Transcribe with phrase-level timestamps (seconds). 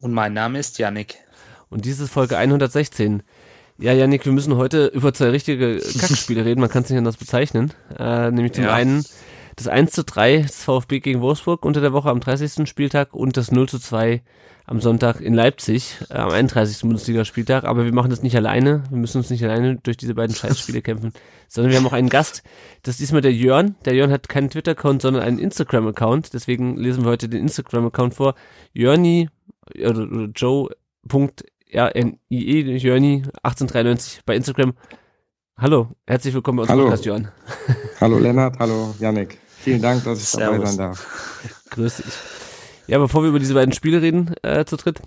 [0.00, 1.16] Und mein Name ist Yannick.
[1.68, 3.22] Und dies ist Folge 116.
[3.78, 7.16] Ja, Yannick, wir müssen heute über zwei richtige Kackspiele reden, man kann es nicht anders
[7.16, 7.72] bezeichnen.
[7.98, 8.74] Äh, nämlich zum Ja.
[8.74, 9.04] einen
[9.56, 12.66] das 1 zu 3 des VfB gegen Wolfsburg unter der Woche am 30.
[12.66, 14.22] Spieltag und das 0 zu 2
[14.64, 16.80] am Sonntag in Leipzig äh, am 31.
[16.82, 17.64] Bundesligaspieltag.
[17.64, 18.84] Aber wir machen das nicht alleine.
[18.88, 21.12] Wir müssen uns nicht alleine durch diese beiden Scheißspiele kämpfen,
[21.48, 22.42] sondern wir haben auch einen Gast.
[22.82, 23.74] Das ist diesmal der Jörn.
[23.84, 26.32] Der Jörn hat keinen Twitter-Account, sondern einen Instagram-Account.
[26.32, 28.34] Deswegen lesen wir heute den Instagram-Account vor.
[28.72, 29.28] Jörni
[29.78, 34.74] oder, oder Joe.rnie, Jörni 1893 bei Instagram.
[35.56, 36.84] Hallo, herzlich willkommen bei uns Hallo.
[36.84, 37.28] Podcast, Jörn.
[38.00, 39.38] Hallo Lennart, hallo Yannick.
[39.58, 40.68] Vielen Dank, dass ich dabei Servus.
[40.70, 41.64] sein darf.
[41.70, 42.14] Grüß dich.
[42.86, 45.00] Ja, bevor wir über diese beiden Spiele reden, äh, zu dritt,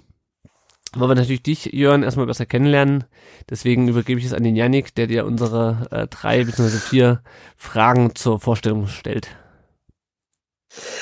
[0.96, 3.06] wollen wir natürlich dich, Jörn, erstmal besser kennenlernen.
[3.50, 6.78] Deswegen übergebe ich es an den Yannick, der dir unsere äh, drei bzw.
[6.78, 7.24] vier
[7.58, 9.36] Fragen zur Vorstellung stellt.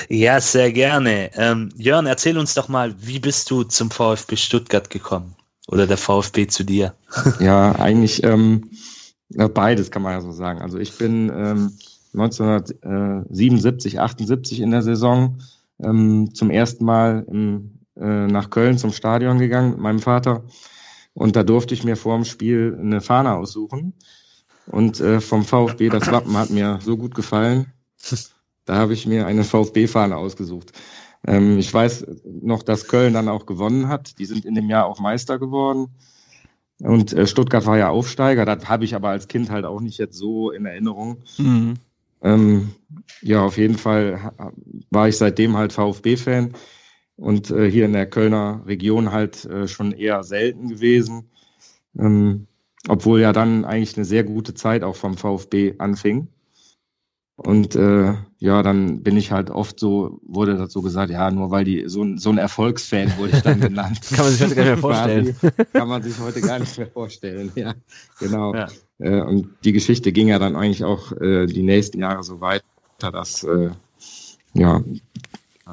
[0.08, 1.30] Ja, sehr gerne.
[1.34, 5.34] Ähm, Jörn, erzähl uns doch mal, wie bist du zum VfB Stuttgart gekommen?
[5.68, 6.94] Oder der VfB zu dir?
[7.40, 8.70] Ja, eigentlich ähm,
[9.54, 10.60] beides kann man ja so sagen.
[10.60, 11.72] Also ich bin ähm,
[12.14, 15.38] 1977, 78 in der Saison
[15.82, 20.44] ähm, zum ersten Mal im, äh, nach Köln zum Stadion gegangen mit meinem Vater.
[21.14, 23.94] Und da durfte ich mir vor dem Spiel eine Fahne aussuchen.
[24.66, 27.72] Und äh, vom VfB, das Wappen hat mir so gut gefallen.
[28.64, 30.72] Da habe ich mir eine VfB-Fahne ausgesucht.
[31.26, 34.18] Ähm, ich weiß noch, dass Köln dann auch gewonnen hat.
[34.18, 35.88] Die sind in dem Jahr auch Meister geworden.
[36.80, 38.44] Und äh, Stuttgart war ja Aufsteiger.
[38.44, 41.18] Das habe ich aber als Kind halt auch nicht jetzt so in Erinnerung.
[41.38, 41.74] Mhm.
[42.22, 42.70] Ähm,
[43.20, 44.32] ja, auf jeden Fall
[44.90, 46.52] war ich seitdem halt VfB-Fan
[47.16, 51.30] und äh, hier in der Kölner Region halt äh, schon eher selten gewesen.
[51.98, 52.46] Ähm,
[52.88, 56.28] obwohl ja dann eigentlich eine sehr gute Zeit auch vom VfB anfing.
[57.44, 61.50] Und äh, ja, dann bin ich halt oft so, wurde das so gesagt, ja, nur
[61.50, 64.00] weil die so ein, so ein Erfolgsfan wurde ich dann genannt.
[64.10, 65.36] Kann man sich heute gar nicht mehr vorstellen.
[65.72, 67.74] Kann man sich heute gar nicht mehr vorstellen, ja,
[68.20, 68.54] genau.
[68.54, 68.68] Ja.
[68.98, 72.62] Äh, und die Geschichte ging ja dann eigentlich auch äh, die nächsten Jahre so weiter,
[72.98, 73.70] dass äh,
[74.54, 74.82] ja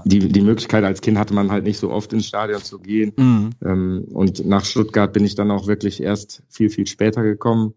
[0.05, 3.13] die, die Möglichkeit als Kind hatte man halt nicht so oft ins Stadion zu gehen.
[3.17, 3.49] Mhm.
[3.63, 7.73] Ähm, und nach Stuttgart bin ich dann auch wirklich erst viel, viel später gekommen.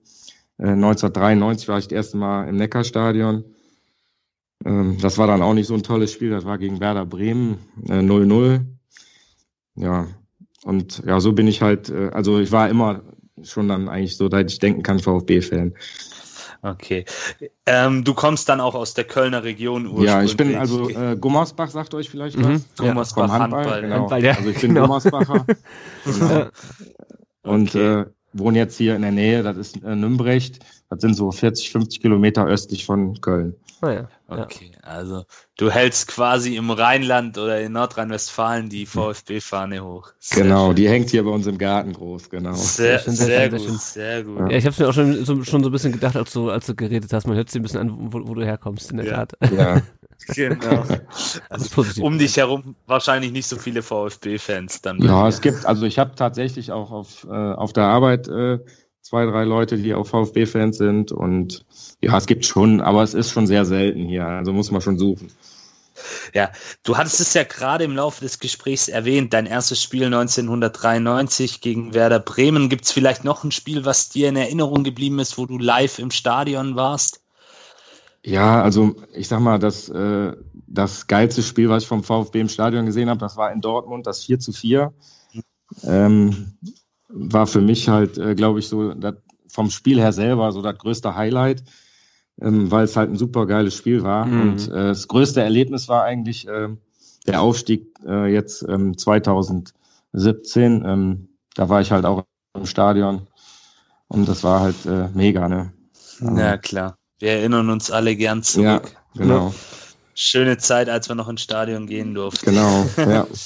[0.58, 3.44] Äh, 1993 war ich das erste Mal im Neckarstadion.
[4.64, 6.30] Ähm, das war dann auch nicht so ein tolles Spiel.
[6.30, 7.58] Das war gegen Werder Bremen
[7.88, 8.60] äh, 0-0.
[9.76, 10.06] Ja,
[10.64, 13.02] und ja, so bin ich halt, äh, also ich war immer
[13.42, 15.74] schon dann eigentlich so, seit ich denken kann, VfB-Fan.
[16.64, 17.04] Okay.
[17.66, 20.10] Ähm, du kommst dann auch aus der Kölner Region ursprünglich.
[20.12, 22.44] Ja, ich bin also äh, Gummersbach, sagt euch vielleicht Mhm.
[22.44, 22.66] was?
[22.78, 22.88] Ja.
[22.88, 23.82] Gummersbach Vom Handball, Handball.
[23.82, 23.96] genau.
[23.96, 24.86] Handball, ja, Also ich bin genau.
[24.86, 25.44] Gummersbacher.
[26.04, 26.46] genau.
[27.42, 28.00] Und Okay.
[28.02, 30.60] äh, wohne jetzt hier in der Nähe, das ist äh, Nümbrecht.
[30.88, 33.56] Das sind so 40, 50 Kilometer östlich von Köln.
[33.82, 34.08] Naja.
[34.30, 34.44] Ja.
[34.44, 35.24] Okay, also
[35.58, 40.12] du hältst quasi im Rheinland oder in Nordrhein-Westfalen die VfB-Fahne hoch.
[40.20, 40.76] Sehr genau, schön.
[40.76, 42.54] die hängt hier bei uns im Garten groß, genau.
[42.54, 43.78] Sehr, schön, sehr, sehr schön, sehr gut, schön.
[43.78, 44.50] sehr gut.
[44.52, 46.50] Ja, ich habe es mir auch schon so, schon so ein bisschen gedacht, als du,
[46.50, 47.26] als du geredet hast.
[47.26, 49.26] Man hört sich ein bisschen an, wo, wo du herkommst, in der Ja.
[49.26, 49.32] Tat.
[49.52, 49.82] Ja,
[50.34, 50.84] Genau.
[51.48, 55.02] Also um dich herum wahrscheinlich nicht so viele VfB-Fans dann.
[55.02, 58.60] ja es gibt, also ich habe tatsächlich auch auf, äh, auf der Arbeit äh,
[59.02, 61.64] zwei, drei Leute, die auch VfB-Fans sind und
[62.00, 64.98] ja, es gibt schon, aber es ist schon sehr selten hier, also muss man schon
[64.98, 65.30] suchen.
[66.32, 66.50] Ja,
[66.82, 71.94] du hattest es ja gerade im Laufe des Gesprächs erwähnt, dein erstes Spiel 1993 gegen
[71.94, 72.68] Werder Bremen.
[72.68, 75.98] Gibt es vielleicht noch ein Spiel, was dir in Erinnerung geblieben ist, wo du live
[75.98, 77.20] im Stadion warst?
[78.24, 80.32] Ja, also ich sag mal, das, äh,
[80.66, 84.06] das geilste Spiel, was ich vom VfB im Stadion gesehen habe, das war in Dortmund,
[84.06, 84.92] das 4 zu 4.
[85.84, 86.56] Ähm,
[87.12, 89.14] war für mich halt, äh, glaube ich, so das,
[89.48, 91.62] vom Spiel her selber so das größte Highlight,
[92.40, 94.26] ähm, weil es halt ein super geiles Spiel war.
[94.26, 94.40] Mhm.
[94.40, 96.68] Und äh, das größte Erlebnis war eigentlich äh,
[97.26, 99.74] der Aufstieg äh, jetzt ähm, 2017.
[100.84, 102.24] Ähm, da war ich halt auch
[102.54, 103.26] im Stadion
[104.08, 105.72] und das war halt äh, mega, ne?
[106.20, 106.96] Ja, klar.
[107.18, 108.94] Wir erinnern uns alle gern zurück.
[109.14, 109.54] Ja, genau,
[110.14, 112.44] Schöne Zeit, als wir noch ins Stadion gehen durften.
[112.46, 113.26] genau, ja.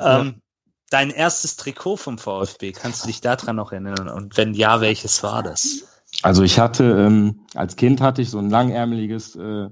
[0.00, 0.40] Ähm,
[0.90, 4.08] dein erstes Trikot vom VfB, kannst du dich daran noch erinnern?
[4.08, 5.84] Und wenn ja, welches war das?
[6.22, 9.68] Also ich hatte, ähm, als Kind hatte ich so ein langärmeliges äh,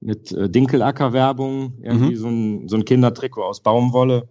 [0.00, 2.16] mit äh, Dinkelacker-Werbung, irgendwie Mhm.
[2.16, 4.28] so, ein, so ein Kindertrikot aus Baumwolle.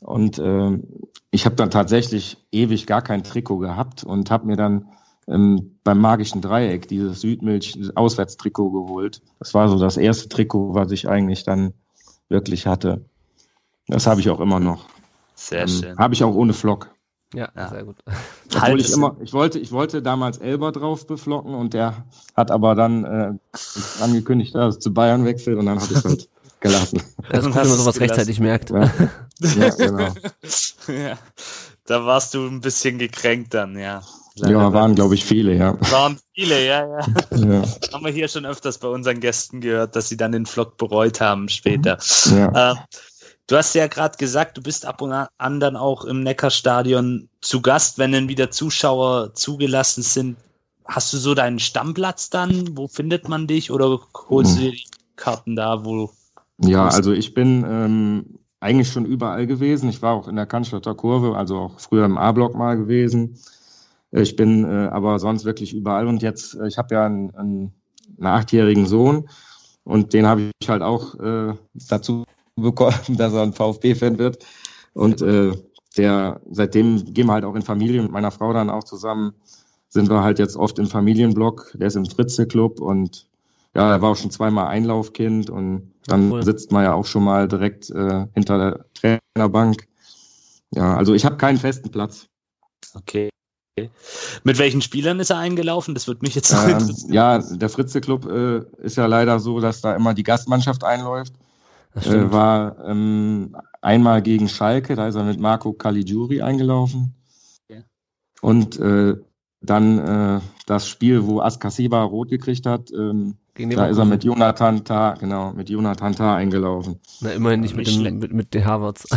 [0.00, 0.78] Und äh,
[1.30, 4.88] ich habe dann tatsächlich ewig gar kein Trikot gehabt und habe mir dann
[5.28, 9.22] ähm, beim magischen Dreieck dieses Südmilch Auswärtstrikot geholt.
[9.38, 11.74] Das war so das erste Trikot, was ich eigentlich dann
[12.28, 13.04] wirklich hatte.
[13.86, 14.86] Das habe ich auch immer noch.
[15.40, 15.98] Sehr Ähm, schön.
[15.98, 16.90] habe ich auch ohne Flock.
[17.34, 17.68] Ja, Ja.
[17.68, 17.96] sehr gut.
[18.48, 22.04] Obwohl Halt ich es- immer, ich wollte, ich wollte damals Elber drauf beflocken und der
[22.34, 23.32] hat aber dann äh,
[24.02, 26.28] angekündigt, dass er zu Bayern wechselt und dann habe ich halt
[26.60, 27.02] gelassen.
[27.30, 28.70] Das ist Und gut, wenn hast man es sowas rechtzeitig merkt.
[28.70, 28.90] Ja,
[29.40, 30.14] ja genau.
[30.88, 31.18] ja.
[31.86, 34.02] Da warst du ein bisschen gekränkt dann, ja.
[34.36, 35.76] Leider Ja, waren glaube ich viele, ja.
[35.90, 36.98] waren viele, ja, ja.
[37.36, 37.62] ja,
[37.92, 41.20] Haben wir hier schon öfters bei unseren Gästen gehört, dass sie dann den Vlog bereut
[41.20, 41.98] haben später.
[42.26, 42.72] ja.
[42.72, 42.74] Äh,
[43.48, 47.60] du hast ja gerade gesagt, du bist ab und an dann auch im Neckarstadion zu
[47.60, 50.36] Gast, wenn dann wieder Zuschauer zugelassen sind.
[50.84, 52.76] Hast du so deinen Stammplatz dann?
[52.76, 53.70] Wo findet man dich?
[53.70, 53.98] Oder
[54.28, 54.84] holst du dir die
[55.16, 56.10] Karten da, wo
[56.60, 59.88] ja, also ich bin ähm, eigentlich schon überall gewesen.
[59.88, 63.38] Ich war auch in der Cannstatter Kurve, also auch früher im A-Block mal gewesen.
[64.10, 67.72] Ich bin äh, aber sonst wirklich überall und jetzt, äh, ich habe ja einen, einen,
[68.16, 69.28] einen achtjährigen Sohn
[69.84, 72.24] und den habe ich halt auch äh, dazu
[72.62, 74.44] bekommen, dass er ein VfB-Fan wird.
[74.94, 75.52] Und äh,
[75.96, 79.32] der, seitdem gehen wir halt auch in Familie mit meiner Frau dann auch zusammen,
[79.88, 83.26] sind wir halt jetzt oft im Familienblock, der ist im Fritze-Club und
[83.74, 86.42] ja, er war auch schon zweimal Einlaufkind und dann Cool.
[86.42, 89.86] sitzt man ja auch schon mal direkt äh, hinter der Trainerbank.
[90.74, 92.26] Ja, also ich habe keinen festen Platz.
[92.94, 93.28] Okay.
[94.44, 95.94] Mit welchen Spielern ist er eingelaufen?
[95.94, 97.12] Das würde mich jetzt Ähm, interessieren.
[97.12, 101.34] ja, der Fritze Club äh, ist ja leider so, dass da immer die Gastmannschaft einläuft.
[101.94, 107.14] Das Äh, war ähm, einmal gegen Schalke, da ist er mit Marco Caligiuri eingelaufen.
[107.68, 107.78] Ja.
[108.40, 109.16] Und äh,
[109.60, 114.22] dann äh, das Spiel, wo Askasiba rot gekriegt hat, ähm, Gegen da ist er mit
[114.22, 117.00] Jonathan Tah, genau, mit Jonathan Tah eingelaufen.
[117.20, 118.16] Na, immerhin nicht mit, Nicht dem, schlecht.
[118.20, 119.08] mit, mit den Harvards.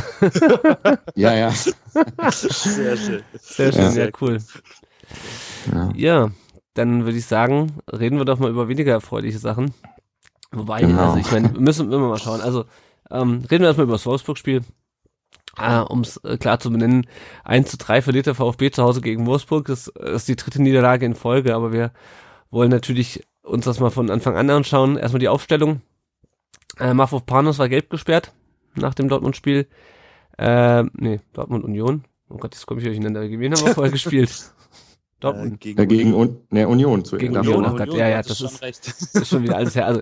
[1.16, 1.52] Ja, ja.
[2.32, 3.22] Sehr schön.
[3.40, 4.06] Sehr schön, Ja.
[4.06, 4.40] ja, cool.
[5.72, 5.92] ja.
[5.96, 6.32] Ja,
[6.74, 9.74] dann würde ich sagen, reden wir doch mal über weniger erfreuliche Sachen.
[10.52, 11.12] Wobei, Genau.
[11.14, 12.42] also ich meine, müssen wir mal schauen.
[12.42, 12.66] Also
[13.10, 14.62] ähm, reden wir erstmal über das Wolfsburg-Spiel.
[15.58, 17.08] Äh, um es äh, klar zu benennen,
[17.44, 19.66] 1 zu 3 verliert der VfB zu Hause gegen Wolfsburg.
[19.68, 21.92] Das ist die dritte Niederlage in Folge, aber wir
[22.52, 24.98] wollen natürlich uns das mal von Anfang an anschauen.
[24.98, 25.82] Erstmal die Aufstellung.
[26.80, 28.32] Äh, Mavropanos war gelb gesperrt
[28.76, 29.68] nach dem Dortmund-Spiel.
[30.38, 32.06] Äh, nee, Dortmund-Union.
[32.30, 33.22] Oh Gott, jetzt komme ich durcheinander.
[33.22, 34.32] Wen haben wir vorher gespielt?
[35.22, 35.64] Dortmund.
[35.64, 37.38] Ja, gegen Un ne, Union zu Gegen.
[37.38, 38.88] Union, ach Gott, ja, ja, das schon ist- recht.
[38.88, 39.88] ist schon wieder alles her.
[39.88, 40.02] Also,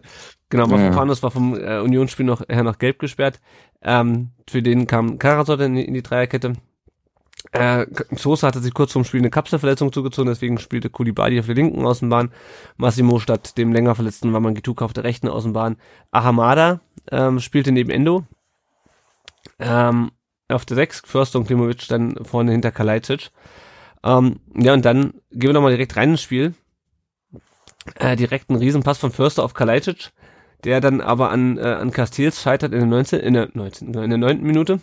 [0.50, 0.78] genau, Ja, ja.
[0.86, 3.40] Mafropanos war vom äh, Unionsspiel noch, her noch gelb gesperrt.
[3.82, 6.54] Ähm, für den kam Karasor in, die- in die Dreierkette.
[7.54, 11.56] Äh, Sosa hatte sich kurz vorm Spiel eine Kapselverletzung zugezogen, deswegen spielte Kulibadi auf der
[11.56, 12.32] linken Außenbahn.
[12.78, 15.78] Massimo statt dem länger verletzten Wamangituka auf der rechten Außenbahn.
[16.12, 16.82] Ahamada
[17.12, 18.26] ähm, spielte neben Endo.
[19.58, 20.12] Ähm,
[20.50, 23.30] auf der 6, Förster und Klimovic dann vorne hinter Kalajdzic.
[24.04, 26.54] Ähm, ja, und dann gehen wir nochmal direkt rein ins Spiel
[27.96, 30.12] äh, direkt einen Riesenpass von Förster auf Kalajdzic,
[30.64, 34.10] der dann aber an, äh, an Castells scheitert in der 19, in der 19, in
[34.10, 34.42] der 9.
[34.42, 34.80] Minute.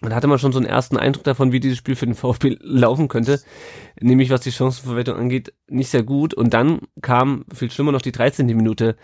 [0.00, 2.14] Und da hatte man schon so einen ersten Eindruck davon, wie dieses Spiel für den
[2.14, 3.40] VfB laufen könnte.
[4.00, 6.34] Nämlich was die Chancenverwertung angeht, nicht sehr gut.
[6.34, 8.46] Und dann kam, viel schlimmer noch die 13.
[8.46, 8.96] Minute.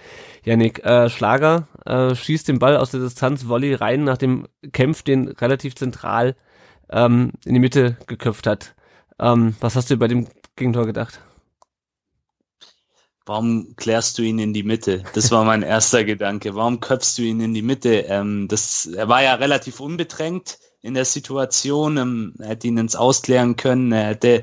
[0.44, 5.28] Janik, äh, Schlager äh, schießt den Ball aus der Distanz Volley rein, nachdem Kempf den
[5.28, 6.34] relativ zentral
[6.90, 8.74] ähm, in die Mitte geköpft hat.
[9.20, 11.20] Ähm, was hast du bei dem Gegentor gedacht?
[13.26, 15.04] Warum klärst du ihn in die Mitte?
[15.14, 16.54] Das war mein erster Gedanke.
[16.54, 18.06] Warum köpfst du ihn in die Mitte?
[18.08, 21.96] Ähm, das, er war ja relativ unbedrängt in der Situation.
[21.96, 23.92] Ähm, er hätte ihn ins Ausklären können.
[23.92, 24.42] Er hätte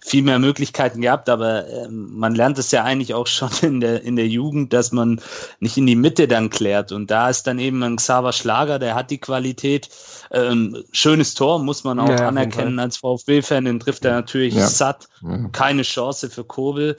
[0.00, 4.02] viel mehr Möglichkeiten gehabt, aber ähm, man lernt es ja eigentlich auch schon in der,
[4.02, 5.20] in der Jugend, dass man
[5.60, 6.92] nicht in die Mitte dann klärt.
[6.92, 9.88] Und da ist dann eben ein Xaver Schlager, der hat die Qualität.
[10.30, 13.64] Ähm, schönes Tor, muss man auch Ja, anerkennen als VfB-Fan.
[13.64, 14.66] Den trifft er natürlich Ja.
[14.66, 15.48] satt Ja.
[15.52, 16.96] keine Chance für Kobel.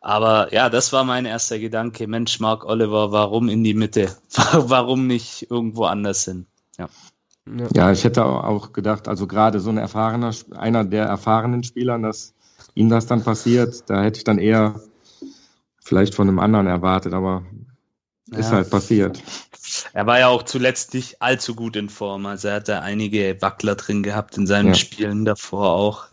[0.00, 2.06] Aber ja, das war mein erster Gedanke.
[2.06, 4.16] Mensch, Mark Oliver, warum in die Mitte?
[4.52, 6.46] warum nicht irgendwo anders hin?
[6.78, 6.88] Ja.
[7.74, 12.34] Ja, ich hätte auch gedacht, also gerade so ein erfahrener, einer der erfahrenen Spielern, dass
[12.74, 14.80] ihm das dann passiert, da hätte ich dann eher
[15.82, 17.42] vielleicht von einem anderen erwartet, aber
[18.30, 18.56] ist Ja.
[18.56, 19.22] halt passiert.
[19.92, 22.26] Er war ja auch zuletzt nicht allzu gut in Form.
[22.26, 24.74] Also er hatte einige Wackler drin gehabt in seinen Ja.
[24.74, 26.06] Spielen davor auch.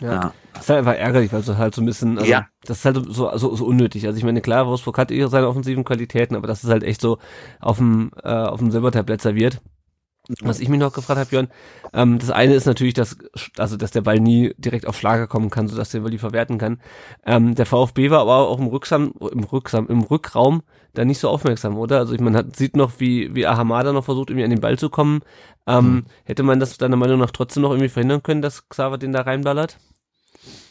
[0.00, 0.12] Ja.
[0.12, 0.34] Ja.
[0.52, 2.46] Das ist halt einfach ärgerlich, weil es halt so ein bisschen, also, Ja.
[2.64, 4.06] das ist halt so, so, so unnötig.
[4.06, 7.00] Also ich meine, klar, Wolfsburg hat eh seine offensiven Qualitäten, aber das ist halt echt
[7.00, 7.18] so
[7.60, 9.60] auf dem, äh, auf dem Silbertablett serviert.
[10.42, 11.48] Was ich mich noch gefragt habe, Jörn,
[11.94, 13.16] ähm, das eine ist natürlich, dass,
[13.56, 16.80] also, dass der Ball nie direkt auf Schlager kommen kann, sodass der Willi verwerten kann.
[17.24, 21.30] Ähm, der VfB war aber auch im Rücksam, im Rücksam, im Rückraum da nicht so
[21.30, 21.98] aufmerksam, oder?
[21.98, 24.78] Also ich man hat, sieht noch, wie, wie Ahamada noch versucht, irgendwie an den Ball
[24.78, 25.20] zu kommen.
[25.66, 26.04] Ähm, mhm.
[26.24, 29.22] Hätte man das deiner Meinung nach trotzdem noch irgendwie verhindern können, dass Xaver den da
[29.22, 29.78] reinballert?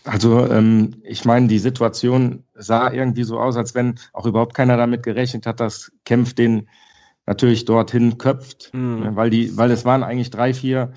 [0.04, 4.78] Also ähm, ich meine, die Situation sah irgendwie so aus, als wenn auch überhaupt keiner
[4.78, 6.70] damit gerechnet hat, dass Kempf den
[7.28, 9.16] natürlich dorthin köpft, mhm.
[9.16, 10.94] weil die, weil es waren eigentlich drei, vier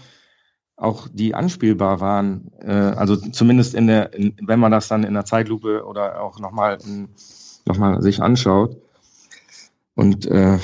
[0.76, 2.52] auch die anspielbar waren.
[2.60, 6.38] Äh, also zumindest in der, in, wenn man das dann in der Zeitlupe oder auch
[6.38, 6.78] nochmal
[7.66, 8.76] noch mal sich anschaut.
[9.94, 10.58] Und äh,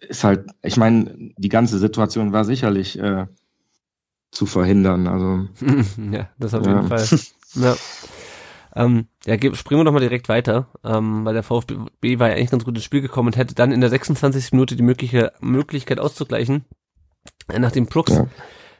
[0.00, 3.26] ist halt, ich meine, die ganze Situation war sicherlich äh,
[4.32, 5.06] zu verhindern.
[5.06, 5.48] Also
[6.10, 7.06] ja, das auf jeden Fall.
[7.54, 7.74] Ja.
[8.74, 12.50] Ähm, ja, springen wir doch mal direkt weiter, ähm, weil der VfB war ja eigentlich
[12.50, 14.52] ganz gut ins Spiel gekommen und hätte dann in der 26.
[14.52, 16.64] Minute die mögliche Möglichkeit auszugleichen,
[17.48, 18.26] nachdem Brooks ja.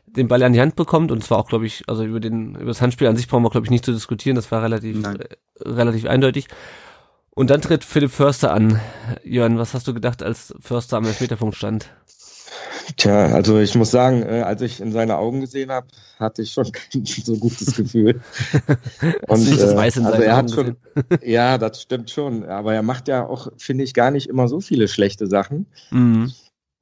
[0.06, 2.66] den Ball an die Hand bekommt und zwar auch, glaube ich, also über den über
[2.66, 5.26] das Handspiel an sich brauchen wir, glaube ich, nicht zu diskutieren, das war relativ äh,
[5.60, 6.46] relativ eindeutig.
[7.32, 8.80] Und dann tritt Philipp Förster an.
[9.22, 11.90] Jörn, was hast du gedacht, als Förster am Elfmeterpunkt stand?
[12.96, 15.86] Tja, also ich muss sagen, äh, als ich in seine Augen gesehen habe,
[16.18, 18.20] hatte ich schon kein so gutes Gefühl.
[19.28, 20.76] Und nicht das Weiß in also er hat schon,
[21.22, 22.44] ja, das stimmt schon.
[22.44, 25.66] Aber er macht ja auch, finde ich, gar nicht immer so viele schlechte Sachen.
[25.90, 26.32] Mhm.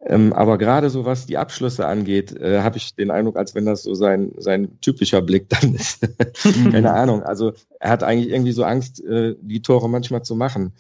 [0.01, 3.67] Ähm, aber gerade so was die Abschlüsse angeht, äh, habe ich den Eindruck, als wenn
[3.67, 6.07] das so sein, sein typischer Blick dann ist.
[6.45, 6.73] mhm.
[6.73, 7.23] Keine Ahnung.
[7.23, 10.73] Also er hat eigentlich irgendwie so Angst, äh, die Tore manchmal zu machen.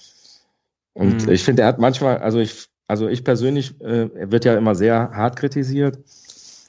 [0.95, 1.33] Und mhm.
[1.33, 4.75] ich finde, er hat manchmal, also ich also ich persönlich, äh, er wird ja immer
[4.75, 5.99] sehr hart kritisiert,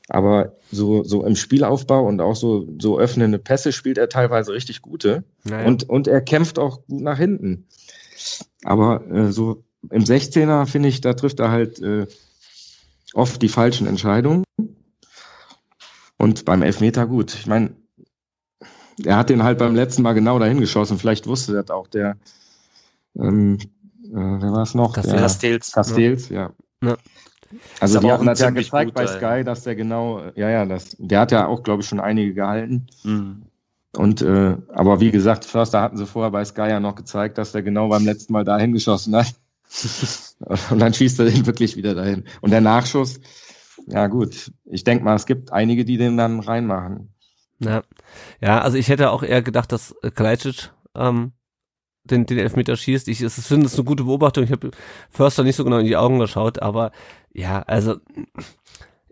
[0.09, 4.81] aber so, so im Spielaufbau und auch so, so öffnende Pässe spielt er teilweise richtig
[4.81, 5.23] gute.
[5.45, 5.65] Naja.
[5.65, 7.67] Und, und er kämpft auch gut nach hinten.
[8.63, 12.05] Aber äh, so im 16er finde ich, da trifft er halt äh,
[13.13, 14.43] oft die falschen Entscheidungen.
[16.17, 17.33] Und beim Elfmeter gut.
[17.33, 17.75] Ich meine,
[19.05, 20.99] er hat den halt beim letzten Mal genau dahin geschossen.
[20.99, 22.17] Vielleicht wusste das auch der,
[23.17, 23.65] ähm, äh,
[24.12, 24.94] wer war es noch?
[24.94, 25.72] Castells.
[25.72, 26.51] Castells, ja.
[26.84, 26.98] ja.
[27.80, 31.22] Also die hatten das ja gezeigt bei Sky, dass der genau, ja, ja, das, der
[31.22, 32.88] hat ja auch, glaube ich, schon einige gehalten.
[33.04, 33.44] Mhm.
[33.96, 37.51] Und äh, aber wie gesagt, Förster hatten sie vorher bei Sky ja noch gezeigt, dass
[37.51, 39.34] der genau beim letzten Mal dahin geschossen hat.
[40.70, 42.25] und dann schießt er den wirklich wieder dahin.
[42.42, 43.20] Und der Nachschuss,
[43.88, 47.13] ja gut, ich denke mal, es gibt einige, die den dann reinmachen.
[47.60, 47.84] Ja,
[48.39, 51.34] ja also ich hätte auch eher gedacht, dass Kalajdzic ähm,
[52.03, 53.08] den, den Elfmeter schießt.
[53.08, 54.44] Ich es finde es eine gute Beobachtung.
[54.44, 54.72] Ich habe
[55.10, 56.91] Förster nicht so genau in die Augen geschaut, aber
[57.34, 57.98] ja, also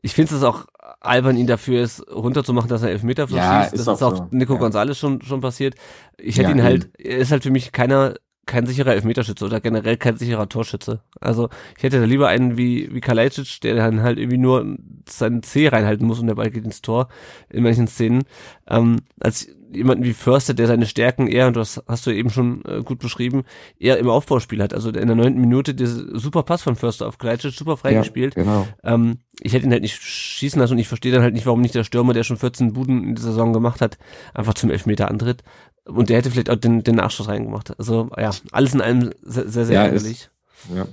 [0.02, 0.66] ich finde es auch
[1.00, 3.52] albern, ihn dafür ist, runterzumachen, dass er Elfmeter verschießt.
[3.52, 4.28] Ja, ist das ist auch so.
[4.32, 4.60] Nico ja.
[4.60, 5.76] Gonzalez schon, schon passiert.
[6.18, 8.16] Ich hätte ja, ihn halt, er ist halt für mich keiner,
[8.46, 11.02] kein sicherer Elfmeterschütze oder generell kein sicherer Torschütze.
[11.20, 14.78] Also ich hätte da lieber einen wie, wie Kalajdzic, der dann halt irgendwie nur
[15.10, 17.10] seinen C reinhalten muss und der Ball geht ins Tor
[17.50, 18.24] in manchen Szenen,
[18.70, 22.64] ähm, als jemanden wie Förster, der seine Stärken eher, und das hast du eben schon
[22.66, 23.44] äh, gut beschrieben,
[23.80, 24.74] eher im Aufbauspiel hat.
[24.74, 28.36] Also in der neunten Minute dieser super Pass von Förster auf Kleitsch, super freigespielt.
[28.36, 28.68] Ja, genau.
[28.84, 31.62] Ähm, ich hätte ihn halt nicht schießen lassen und ich verstehe dann halt nicht, warum
[31.62, 33.98] nicht der Stürmer, der schon 14 Buden in der Saison gemacht hat,
[34.34, 35.44] einfach zum Elfmeter antritt.
[35.86, 37.78] Und der hätte vielleicht auch den, den Nachschuss reingemacht.
[37.78, 40.30] Also ja, alles in allem sehr, sehr, sehr ja, ärgerlich.
[40.76, 40.88] Ja.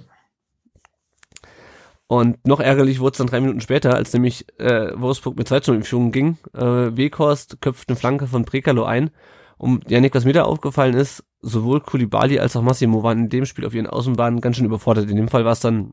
[2.14, 5.60] Und noch ärgerlich wurde es dann drei Minuten später, als nämlich äh, Wolfsburg mit 2
[5.60, 6.38] zu in Führung ging.
[6.52, 9.10] Äh, Weghorst köpft eine Flanke von Prekalo ein.
[9.56, 13.46] Und Janik, was mir da aufgefallen ist, sowohl Kulibali als auch Massimo waren in dem
[13.46, 15.10] Spiel auf ihren Außenbahnen ganz schön überfordert.
[15.10, 15.92] In dem Fall war es dann,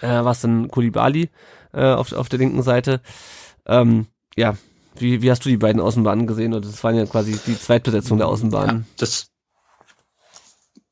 [0.00, 1.28] äh, dann Kulibali
[1.74, 3.02] äh, auf, auf der linken Seite.
[3.66, 4.56] Ähm, ja,
[4.96, 6.54] wie, wie hast du die beiden Außenbahnen gesehen?
[6.54, 8.76] Und das waren ja quasi die Zweitbesetzung der Außenbahnen.
[8.80, 9.30] Ja, das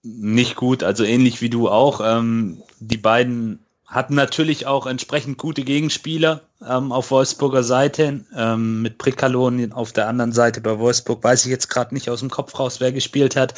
[0.02, 2.02] nicht gut, also ähnlich wie du auch.
[2.04, 3.63] Ähm, die beiden
[3.94, 8.24] hatten natürlich auch entsprechend gute Gegenspieler ähm, auf Wolfsburger Seite.
[8.36, 12.18] Ähm, mit Prikalon auf der anderen Seite bei Wolfsburg weiß ich jetzt gerade nicht aus
[12.18, 13.54] dem Kopf raus, wer gespielt hat.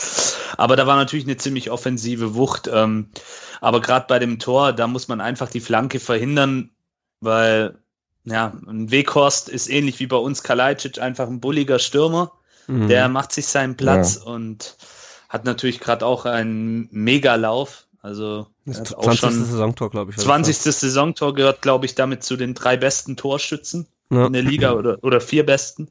[0.59, 2.69] Aber da war natürlich eine ziemlich offensive Wucht.
[2.71, 3.09] Ähm,
[3.63, 6.69] aber gerade bei dem Tor, da muss man einfach die Flanke verhindern,
[7.21, 7.79] weil
[8.25, 12.33] ja, ein Weghorst ist ähnlich wie bei uns Kalajdzic einfach ein bulliger Stürmer.
[12.67, 12.89] Mhm.
[12.89, 14.31] Der macht sich seinen Platz ja.
[14.31, 14.77] und
[15.31, 19.21] hat natürlich gerade auch einen Megalauf also das auch 20.
[19.21, 20.17] schon Saisontor, glaube ich.
[20.17, 20.57] 20.
[20.59, 24.27] Saisontor gehört, glaube ich, damit zu den drei besten Torschützen ja.
[24.27, 25.89] in der Liga oder, oder vier besten.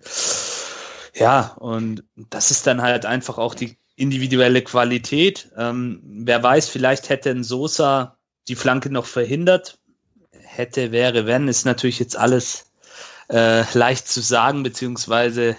[1.13, 5.51] Ja, und das ist dann halt einfach auch die individuelle Qualität.
[5.57, 8.15] Ähm, wer weiß, vielleicht hätte ein Sosa
[8.47, 9.77] die Flanke noch verhindert.
[10.31, 12.71] Hätte, wäre, wenn, ist natürlich jetzt alles
[13.29, 15.57] äh, leicht zu sagen, beziehungsweise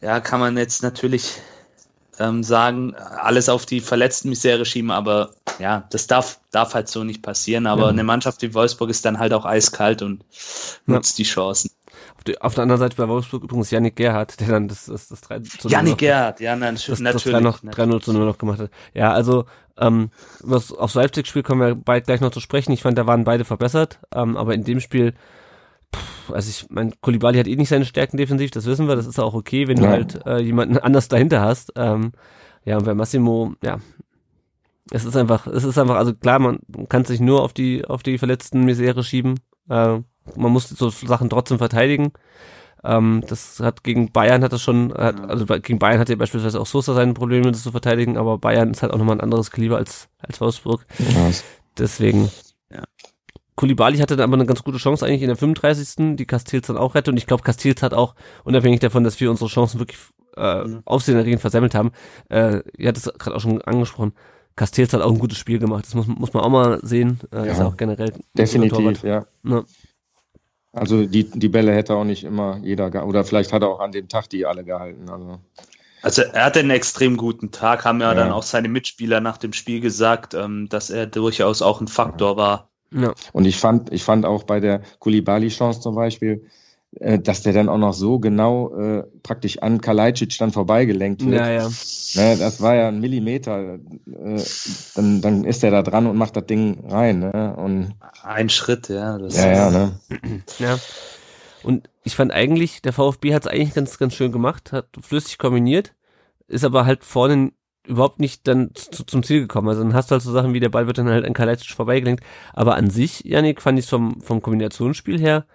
[0.00, 1.40] ja, kann man jetzt natürlich
[2.18, 7.04] ähm, sagen, alles auf die verletzten Misere schieben, aber ja, das darf, darf halt so
[7.04, 7.66] nicht passieren.
[7.66, 7.88] Aber ja.
[7.88, 10.24] eine Mannschaft wie Wolfsburg ist dann halt auch eiskalt und
[10.86, 11.22] nutzt ja.
[11.22, 11.70] die Chancen.
[12.16, 15.08] Auf, die, auf, der anderen Seite bei Wolfsburg übrigens Janik Gerhardt, der dann das, das,
[15.08, 17.24] das 3 zu 0 Janik Gerhardt, ja, nein, das, natürlich.
[17.24, 18.70] Das 3 noch, 3 zu 0 noch gemacht hat.
[18.94, 19.46] Ja, also,
[19.78, 22.72] ähm, was aufs Leipzig-Spiel kommen wir bald gleich noch zu sprechen.
[22.72, 25.14] Ich fand, da waren beide verbessert, ähm, aber in dem Spiel
[26.32, 29.18] also ich mein Kulibali hat eh nicht seine Stärken defensiv, das wissen wir, das ist
[29.18, 29.82] auch okay, wenn ja.
[29.82, 31.72] du halt äh, jemanden anders dahinter hast.
[31.76, 32.12] Ähm,
[32.64, 33.78] ja, und bei Massimo, ja,
[34.90, 38.02] es ist einfach, es ist einfach, also klar, man kann sich nur auf die, auf
[38.02, 39.40] die verletzten Misere schieben.
[39.68, 40.00] Äh,
[40.36, 42.12] man muss so Sachen trotzdem verteidigen.
[42.84, 46.60] Ähm, das hat gegen Bayern hat das schon, hat, also gegen Bayern hat ja beispielsweise
[46.60, 49.50] auch Sosa seine Probleme, das zu verteidigen, aber Bayern ist halt auch nochmal ein anderes
[49.50, 50.86] Kaliber als, als Wolfsburg.
[50.98, 51.30] Ja.
[51.78, 52.30] Deswegen.
[52.72, 52.82] Ja.
[53.56, 56.16] Kulibali hatte dann aber eine ganz gute Chance eigentlich in der 35.
[56.16, 59.30] die Castells dann auch rettet und ich glaube Castells hat auch, unabhängig davon, dass wir
[59.30, 59.98] unsere Chancen wirklich
[60.36, 60.82] äh, mhm.
[60.84, 61.92] aufsehenerregend versammelt haben,
[62.28, 64.12] äh, ihr hat es gerade auch schon angesprochen,
[64.54, 67.46] Castells hat auch ein gutes Spiel gemacht, das muss, muss man auch mal sehen, äh,
[67.46, 69.26] ja, ist auch generell definitiv, ja.
[69.44, 69.64] ja.
[70.72, 73.92] Also die, die Bälle hätte auch nicht immer jeder, oder vielleicht hat er auch an
[73.92, 75.40] dem Tag die alle gehalten, also.
[76.02, 78.14] Also er hatte einen extrem guten Tag, haben ja, ja.
[78.14, 82.36] dann auch seine Mitspieler nach dem Spiel gesagt, ähm, dass er durchaus auch ein Faktor
[82.36, 83.14] war ja.
[83.32, 86.46] Und ich fand, ich fand auch bei der Kulibali-Chance zum Beispiel,
[87.00, 91.40] äh, dass der dann auch noch so genau äh, praktisch an Kalajdzic dann vorbeigelenkt wird.
[91.40, 91.68] Ja, ja.
[92.14, 93.74] Ne, das war ja ein Millimeter.
[93.74, 93.78] Äh,
[94.94, 97.18] dann, dann ist er da dran und macht das Ding rein.
[97.18, 97.54] Ne?
[97.56, 99.18] Und ein Schritt, ja.
[99.18, 100.00] Das ja, ja, ne?
[100.58, 100.78] ja.
[101.62, 105.36] Und ich fand eigentlich, der VfB hat es eigentlich ganz, ganz schön gemacht, hat flüssig
[105.36, 105.94] kombiniert,
[106.46, 107.52] ist aber halt vorne
[107.86, 109.68] überhaupt nicht dann zu, zum Ziel gekommen.
[109.68, 111.70] Also dann hast du halt so Sachen wie der Ball wird dann halt an Kalajdzic
[111.70, 112.24] vorbeigelenkt.
[112.52, 115.46] Aber an sich, Janik, fand ich vom, vom Kombinationsspiel her,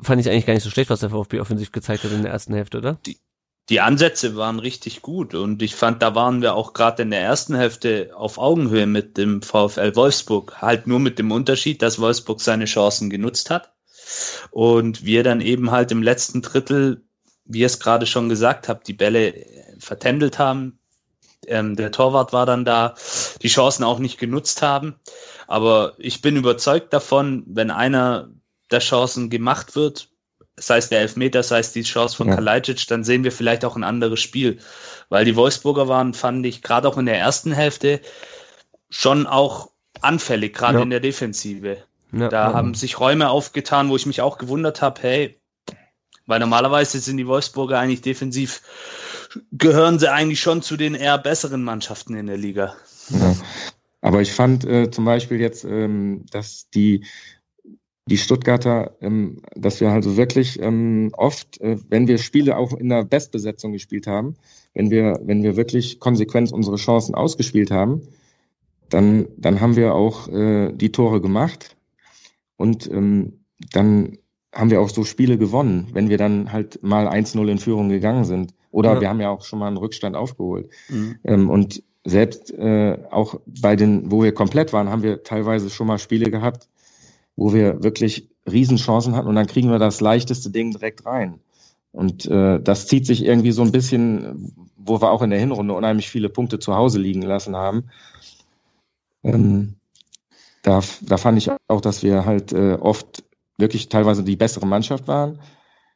[0.00, 2.32] fand ich eigentlich gar nicht so schlecht, was der VfB offensiv gezeigt hat in der
[2.32, 2.98] ersten Hälfte, oder?
[3.06, 3.18] Die,
[3.68, 7.20] die Ansätze waren richtig gut und ich fand, da waren wir auch gerade in der
[7.20, 10.60] ersten Hälfte auf Augenhöhe mit dem VfL Wolfsburg.
[10.62, 13.72] Halt nur mit dem Unterschied, dass Wolfsburg seine Chancen genutzt hat
[14.50, 17.04] und wir dann eben halt im letzten Drittel,
[17.44, 19.34] wie ihr es gerade schon gesagt habt, die Bälle
[19.78, 20.78] vertändelt haben,
[21.46, 22.94] ähm, der Torwart war dann da,
[23.42, 24.96] die Chancen auch nicht genutzt haben.
[25.46, 28.28] Aber ich bin überzeugt davon, wenn einer
[28.70, 30.08] der Chancen gemacht wird,
[30.56, 32.34] sei es der Elfmeter, sei es die Chance von ja.
[32.34, 34.58] Kalajdzic, dann sehen wir vielleicht auch ein anderes Spiel.
[35.08, 38.00] Weil die Wolfsburger waren, fand ich, gerade auch in der ersten Hälfte
[38.88, 40.82] schon auch anfällig, gerade ja.
[40.82, 41.78] in der Defensive.
[42.12, 45.40] Ja, da haben sich Räume aufgetan, wo ich mich auch gewundert habe, hey,
[46.26, 48.62] weil normalerweise sind die Wolfsburger eigentlich defensiv
[49.52, 52.74] gehören sie eigentlich schon zu den eher besseren Mannschaften in der Liga.
[53.10, 53.36] Ja.
[54.00, 57.04] Aber ich fand äh, zum Beispiel jetzt, ähm, dass die,
[58.08, 62.88] die Stuttgarter, ähm, dass wir also wirklich ähm, oft, äh, wenn wir Spiele auch in
[62.88, 64.36] der Bestbesetzung gespielt haben,
[64.74, 68.02] wenn wir, wenn wir wirklich konsequent unsere Chancen ausgespielt haben,
[68.90, 71.76] dann, dann haben wir auch äh, die Tore gemacht
[72.56, 73.40] und ähm,
[73.72, 74.18] dann
[74.54, 78.24] haben wir auch so Spiele gewonnen, wenn wir dann halt mal 1-0 in Führung gegangen
[78.24, 78.54] sind.
[78.76, 79.00] Oder ja.
[79.00, 80.68] wir haben ja auch schon mal einen Rückstand aufgeholt.
[80.90, 81.18] Mhm.
[81.24, 85.86] Ähm, und selbst äh, auch bei den, wo wir komplett waren, haben wir teilweise schon
[85.86, 86.68] mal Spiele gehabt,
[87.36, 91.40] wo wir wirklich Riesenchancen hatten und dann kriegen wir das leichteste Ding direkt rein.
[91.90, 95.72] Und äh, das zieht sich irgendwie so ein bisschen, wo wir auch in der Hinrunde
[95.72, 97.84] unheimlich viele Punkte zu Hause liegen lassen haben.
[99.24, 99.76] Ähm,
[100.60, 103.24] da, da fand ich auch, dass wir halt äh, oft
[103.56, 105.38] wirklich teilweise die bessere Mannschaft waren,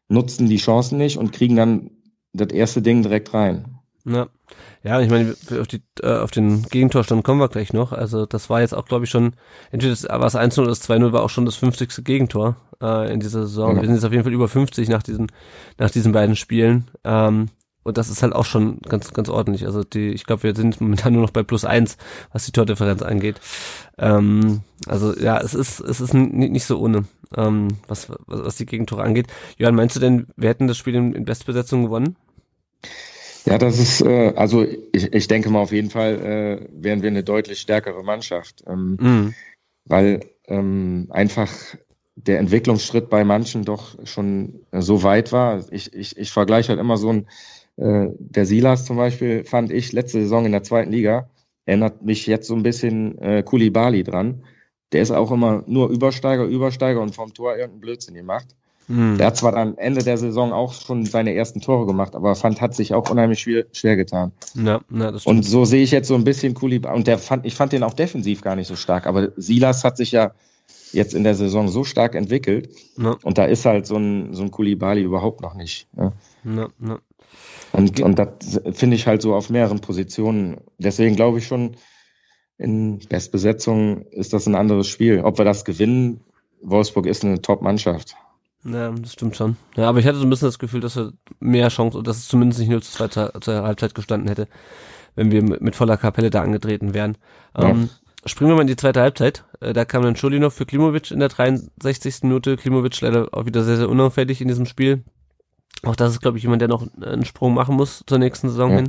[0.09, 1.91] nutzen die Chancen nicht und kriegen dann
[2.33, 3.79] das erste Ding direkt rein.
[4.05, 4.29] Ja.
[4.83, 7.93] Ja, ich meine, auf, die, äh, auf den Gegentorstand kommen wir gleich noch.
[7.93, 9.35] Also das war jetzt auch, glaube ich, schon,
[9.71, 12.03] entweder das, war es 1-0 oder das 2-0 war auch schon das 50.
[12.03, 13.77] Gegentor äh, in dieser Saison.
[13.77, 13.83] Ja.
[13.83, 15.27] Wir sind jetzt auf jeden Fall über 50 nach diesen,
[15.77, 16.91] nach diesen beiden Spielen.
[17.05, 17.49] Ähm,
[17.83, 19.67] und das ist halt auch schon ganz, ganz ordentlich.
[19.67, 21.99] Also die, ich glaube, wir sind momentan nur noch bei plus eins,
[22.33, 23.41] was die Tordifferenz angeht.
[23.99, 27.05] Ähm, also ja, es ist, es ist nicht so ohne,
[27.37, 29.27] ähm, was, was, was die Gegentore angeht.
[29.57, 32.17] Johann, meinst du denn, wir hätten das Spiel in, in Bestbesetzung gewonnen?
[33.47, 37.09] Ja, das ist, äh, also ich, ich denke mal auf jeden Fall äh, wären wir
[37.09, 38.65] eine deutlich stärkere Mannschaft.
[38.67, 39.35] Ähm, mhm.
[39.85, 41.51] Weil ähm, einfach
[42.17, 45.65] der Entwicklungsschritt bei manchen doch schon so weit war.
[45.71, 47.27] Ich, ich, ich vergleiche halt immer so ein,
[47.77, 51.31] äh, der Silas zum Beispiel fand ich letzte Saison in der zweiten Liga,
[51.65, 54.45] erinnert mich jetzt so ein bisschen äh, Kulibali dran.
[54.93, 58.47] Der ist auch immer nur Übersteiger, Übersteiger und vom Tor irgendeinen Blödsinn gemacht.
[58.87, 59.19] Hm.
[59.19, 62.61] Der hat zwar am Ende der Saison auch schon seine ersten Tore gemacht, aber fand,
[62.61, 64.33] hat sich auch unheimlich schwer, schwer getan.
[64.55, 66.97] Ja, ja, das und so sehe ich jetzt so ein bisschen Kulibali.
[66.97, 69.07] Und der fand, ich fand den auch defensiv gar nicht so stark.
[69.07, 70.33] Aber Silas hat sich ja
[70.93, 72.69] jetzt in der Saison so stark entwickelt.
[72.99, 73.17] Ja.
[73.23, 75.87] Und da ist halt so ein, so ein Kulibali überhaupt noch nicht.
[75.97, 76.13] Ja.
[76.45, 76.99] Ja, ja.
[77.73, 80.57] Und, und das finde ich halt so auf mehreren Positionen.
[80.79, 81.77] Deswegen glaube ich schon,
[82.61, 85.23] in Bestbesetzung ist das ein anderes Spiel.
[85.23, 86.21] Ob wir das gewinnen,
[86.63, 88.17] Wolfsburg ist eine Top-Mannschaft.
[88.65, 89.57] Ja, das stimmt schon.
[89.77, 92.29] Ja, aber ich hatte so ein bisschen das Gefühl, dass wir mehr Chance, dass es
[92.29, 94.47] zumindest nicht 0 zu 2 zur, zur Halbzeit gestanden hätte,
[95.15, 97.17] wenn wir mit, mit voller Kapelle da angetreten wären.
[97.57, 97.71] Ja.
[97.71, 97.89] Ähm,
[98.27, 99.45] springen wir mal in die zweite Halbzeit.
[99.61, 102.25] Äh, da kam dann Schulinov für Klimovic in der 63.
[102.25, 102.59] Minute.
[102.59, 105.03] Klimovic leider auch wieder sehr, sehr unauffällig in diesem Spiel.
[105.83, 108.73] Auch das ist, glaube ich, jemand, der noch einen Sprung machen muss zur nächsten Saison
[108.73, 108.77] ja.
[108.77, 108.89] hin.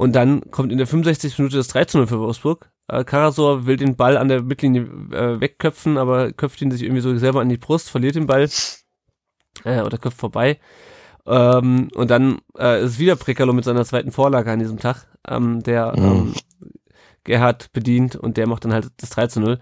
[0.00, 1.36] Und dann kommt in der 65.
[1.36, 2.70] Minute das 13 0 für Wolfsburg.
[2.88, 7.02] Äh, Karasor will den Ball an der Mittellinie äh, wegköpfen, aber köpft ihn sich irgendwie
[7.02, 8.48] so selber an die Brust, verliert den Ball
[9.64, 10.58] äh, oder köpft vorbei.
[11.26, 15.62] Ähm, und dann äh, ist wieder Prekalo mit seiner zweiten Vorlage an diesem Tag, ähm,
[15.62, 16.04] der mhm.
[16.06, 16.34] ähm,
[17.24, 19.60] Gerhard bedient und der macht dann halt das 3 zu 0.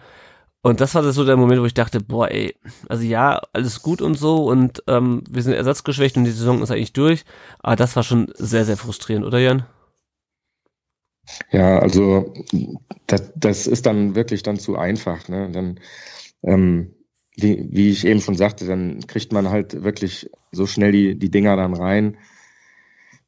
[0.63, 2.55] Und das war so der Moment, wo ich dachte, boah, ey,
[2.89, 6.71] also ja, alles gut und so und ähm, wir sind ersatzgeschwächt und die Saison ist
[6.71, 7.25] eigentlich durch,
[7.59, 9.67] aber das war schon sehr, sehr frustrierend, oder Jan?
[11.51, 12.33] Ja, also
[13.07, 15.29] das, das ist dann wirklich dann zu einfach.
[15.29, 15.51] Ne?
[15.53, 15.81] Dann,
[16.43, 16.95] ähm,
[17.37, 21.31] wie, wie ich eben schon sagte, dann kriegt man halt wirklich so schnell die, die
[21.31, 22.17] Dinger dann rein.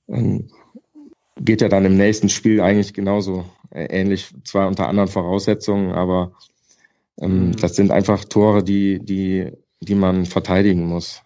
[0.08, 0.50] Ähm,
[1.40, 6.32] geht ja dann im nächsten Spiel eigentlich genauso äh, ähnlich, zwar unter anderen Voraussetzungen, aber
[7.18, 7.56] ähm, mhm.
[7.56, 11.22] das sind einfach Tore, die, die, die man verteidigen muss.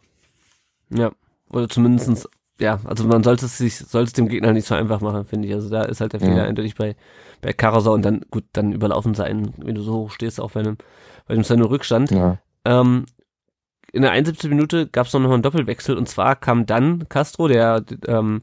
[0.90, 1.12] Ja,
[1.50, 2.28] oder zumindestens
[2.60, 5.48] ja, also man sollte es sich, sollte es dem Gegner nicht so einfach machen, finde
[5.48, 5.54] ich.
[5.54, 6.44] Also da ist halt der Fehler ja.
[6.44, 6.94] eindeutig bei,
[7.40, 10.52] bei Karasau und dann, gut, dann überlaufen sie einen, wenn du so hoch stehst, auch
[10.52, 10.76] bei einem,
[11.26, 12.10] bei einem seinem Rückstand.
[12.10, 12.38] Ja.
[12.64, 13.06] Ähm,
[13.92, 14.50] in der 71.
[14.50, 18.42] Minute gab es noch einen Doppelwechsel und zwar kam dann Castro, der ähm,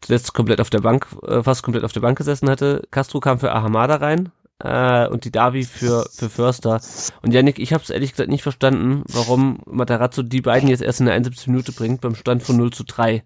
[0.00, 2.82] zuletzt komplett auf der Bank, äh, fast komplett auf der Bank gesessen hatte.
[2.90, 6.80] Castro kam für Ahamada rein äh, und die Davi für, für Förster.
[7.22, 11.00] Und Yannick, ich habe es ehrlich gesagt nicht verstanden, warum Matarazzo die beiden jetzt erst
[11.00, 11.48] in der 71.
[11.48, 13.14] Minute bringt, beim Stand von 0 zu 3.
[13.14, 13.22] Äh,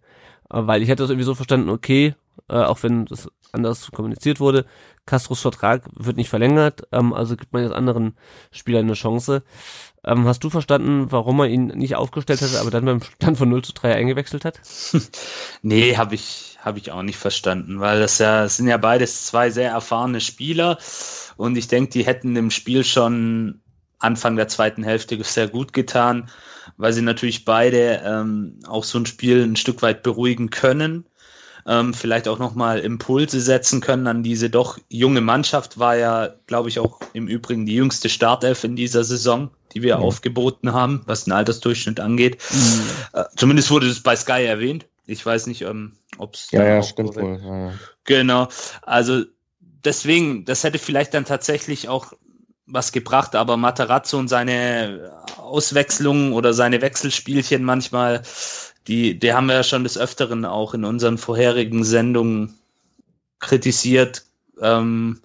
[0.51, 2.15] weil ich hätte das irgendwie so verstanden, okay,
[2.49, 4.65] äh, auch wenn das anders kommuniziert wurde,
[5.05, 8.15] Castros Vertrag wird nicht verlängert, ähm, also gibt man jetzt anderen
[8.51, 9.43] Spielern eine Chance.
[10.05, 13.49] Ähm, hast du verstanden, warum er ihn nicht aufgestellt hatte, aber dann beim Stand von
[13.49, 14.61] 0 zu 3 eingewechselt hat?
[15.63, 19.27] nee, habe ich, hab ich auch nicht verstanden, weil das ja, das sind ja beides
[19.27, 20.79] zwei sehr erfahrene Spieler
[21.37, 23.61] und ich denke, die hätten im Spiel schon
[23.99, 26.29] Anfang der zweiten Hälfte sehr gut getan
[26.77, 31.07] weil sie natürlich beide ähm, auch so ein Spiel ein Stück weit beruhigen können.
[31.67, 36.69] Ähm, vielleicht auch nochmal Impulse setzen können an diese doch junge Mannschaft, war ja, glaube
[36.69, 40.03] ich, auch im Übrigen die jüngste Startelf in dieser Saison, die wir mhm.
[40.03, 42.39] aufgeboten haben, was den Altersdurchschnitt angeht.
[42.51, 42.83] Mhm.
[43.13, 44.87] Äh, zumindest wurde das bei Sky erwähnt.
[45.07, 46.51] Ich weiß nicht, ähm, ob es.
[46.51, 47.41] Ja, ja, stimmt wohl.
[47.43, 47.73] Ja, ja.
[48.05, 48.49] Genau.
[48.83, 49.25] Also
[49.85, 52.13] deswegen, das hätte vielleicht dann tatsächlich auch
[52.67, 58.23] was gebracht, aber Matarazzo und seine Auswechslungen oder seine Wechselspielchen manchmal,
[58.89, 62.59] die, die haben wir ja schon des Öfteren auch in unseren vorherigen Sendungen
[63.39, 64.25] kritisiert
[64.61, 65.21] ähm,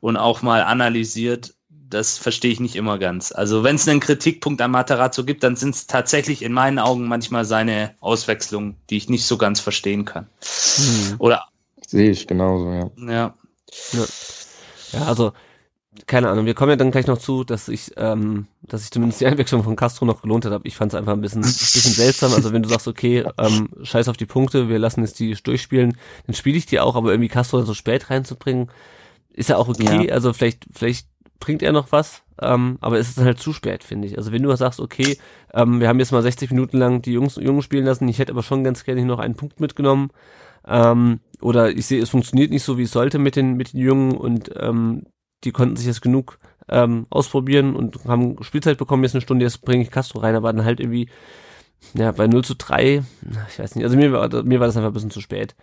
[0.00, 1.54] und auch mal analysiert.
[1.90, 3.32] Das verstehe ich nicht immer ganz.
[3.32, 7.08] Also wenn es einen Kritikpunkt an Matarazzo gibt, dann sind es tatsächlich in meinen Augen
[7.08, 10.26] manchmal seine Auswechslungen, die ich nicht so ganz verstehen kann.
[10.76, 11.16] Hm.
[11.18, 11.46] Oder
[11.86, 12.90] sehe ich genauso, ja.
[12.98, 13.34] Ja.
[13.92, 14.06] Ja,
[14.92, 15.32] ja also
[16.06, 19.20] keine Ahnung, wir kommen ja dann gleich noch zu, dass ich, ähm, dass ich zumindest
[19.20, 20.60] die Einwechslung von Castro noch gelohnt hat.
[20.64, 22.32] Ich fand es einfach ein bisschen, bisschen seltsam.
[22.32, 25.96] Also wenn du sagst, okay, ähm, scheiß auf die Punkte, wir lassen jetzt die durchspielen,
[26.26, 28.70] dann spiele ich die auch, aber irgendwie Castro so spät reinzubringen,
[29.32, 30.06] ist ja auch okay.
[30.06, 30.14] Ja.
[30.14, 31.08] Also vielleicht, vielleicht
[31.40, 34.18] bringt er noch was, ähm, aber es ist dann halt zu spät, finde ich.
[34.18, 35.18] Also wenn du sagst, okay,
[35.54, 38.32] ähm, wir haben jetzt mal 60 Minuten lang die Jungs, Jungen spielen lassen, ich hätte
[38.32, 40.10] aber schon ganz gerne noch einen Punkt mitgenommen,
[40.66, 43.80] ähm, oder ich sehe, es funktioniert nicht so, wie es sollte mit den, mit den
[43.80, 45.04] Jungen und ähm,
[45.44, 49.62] die konnten sich jetzt genug ähm, ausprobieren und haben Spielzeit bekommen, jetzt eine Stunde, jetzt
[49.62, 51.08] bringe ich Castro rein, aber dann halt irgendwie,
[51.94, 53.02] ja, bei 0 zu 3,
[53.48, 55.54] ich weiß nicht, also mir war, mir war das einfach ein bisschen zu spät.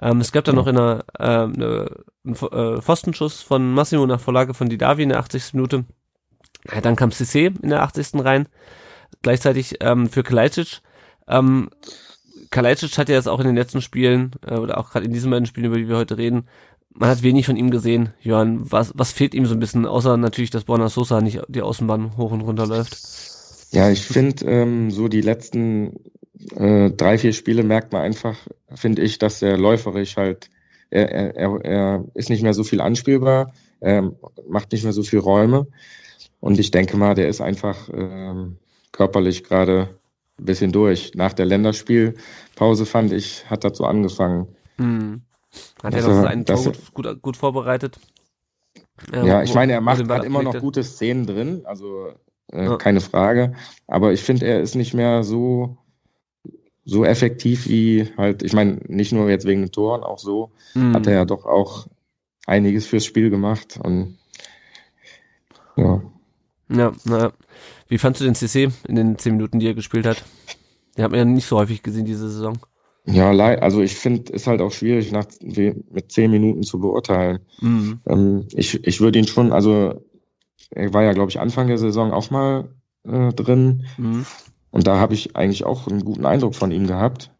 [0.00, 4.20] Ähm, es gab dann noch in einer, äh, eine, einen äh, Pfostenschuss von Massimo nach
[4.20, 5.54] Vorlage von Didavi in der 80.
[5.54, 5.84] Minute.
[6.72, 8.24] Ja, dann kam Cissé in der 80.
[8.24, 8.48] rein,
[9.22, 10.80] gleichzeitig ähm, für Kalajdzic.
[11.28, 11.70] Ähm,
[12.50, 15.30] Kalajdzic hat ja jetzt auch in den letzten Spielen, äh, oder auch gerade in diesen
[15.30, 16.48] beiden Spielen, über die wir heute reden,
[16.94, 18.10] man hat wenig von ihm gesehen.
[18.20, 21.62] Johann, was, was fehlt ihm so ein bisschen, außer natürlich, dass Borna Sosa nicht die
[21.62, 22.98] Außenbahn hoch und runter läuft?
[23.70, 25.96] Ja, ich finde, ähm, so die letzten
[26.56, 28.36] äh, drei, vier Spiele merkt man einfach,
[28.74, 30.50] finde ich, dass er läuferisch halt,
[30.90, 34.12] er, er, er ist nicht mehr so viel anspielbar, er
[34.48, 35.66] macht nicht mehr so viel Räume.
[36.40, 38.58] Und ich denke mal, der ist einfach ähm,
[38.90, 39.88] körperlich gerade
[40.38, 41.12] ein bisschen durch.
[41.14, 44.48] Nach der Länderspielpause fand ich, hat dazu angefangen.
[44.76, 45.22] Mhm.
[45.82, 47.98] Hat er also, einen Tor gut, gut, gut, vorbereitet?
[49.12, 52.08] Ja, ja ich meine, er macht hat immer noch gute Szenen drin, also
[52.52, 52.76] äh, ja.
[52.76, 53.54] keine Frage.
[53.86, 55.76] Aber ich finde, er ist nicht mehr so
[56.84, 60.94] so effektiv wie halt, ich meine, nicht nur jetzt wegen den Toren, auch so Mhm.
[60.94, 61.86] hat er ja doch auch
[62.46, 64.18] einiges fürs Spiel gemacht und
[65.76, 66.02] ja.
[66.68, 67.32] Ja, naja.
[67.88, 70.24] Wie fandst du den CC in den zehn Minuten, die er gespielt hat?
[70.96, 72.58] Den hat man ja nicht so häufig gesehen diese Saison.
[73.04, 77.40] Ja, also ich finde, ist halt auch schwierig, nach, mit zehn Minuten zu beurteilen.
[77.60, 78.00] Mhm.
[78.06, 79.94] Ähm, ich ich würde ihn schon, also
[80.70, 82.68] er war ja, glaube ich, Anfang der Saison auch mal
[83.04, 84.24] äh, drin Mhm.
[84.70, 87.32] und da habe ich eigentlich auch einen guten Eindruck von ihm gehabt.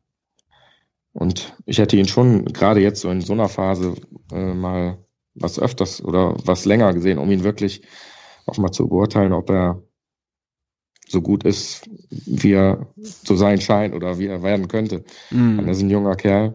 [1.12, 3.94] Und ich hätte ihn schon gerade jetzt so in so einer Phase
[4.32, 4.98] äh, mal
[5.34, 7.82] was öfters oder was länger gesehen, um ihn wirklich
[8.46, 9.82] auch mal zu beurteilen, ob er
[11.12, 12.86] so gut ist, wie er
[13.24, 15.04] zu sein scheint oder wie er werden könnte.
[15.30, 15.60] Mhm.
[15.60, 16.54] Er ist ein junger Kerl.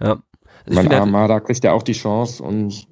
[0.00, 0.10] Ja.
[0.10, 0.22] Also
[0.66, 2.86] ich mein finde, er hat- Armada kriegt ja auch die Chance und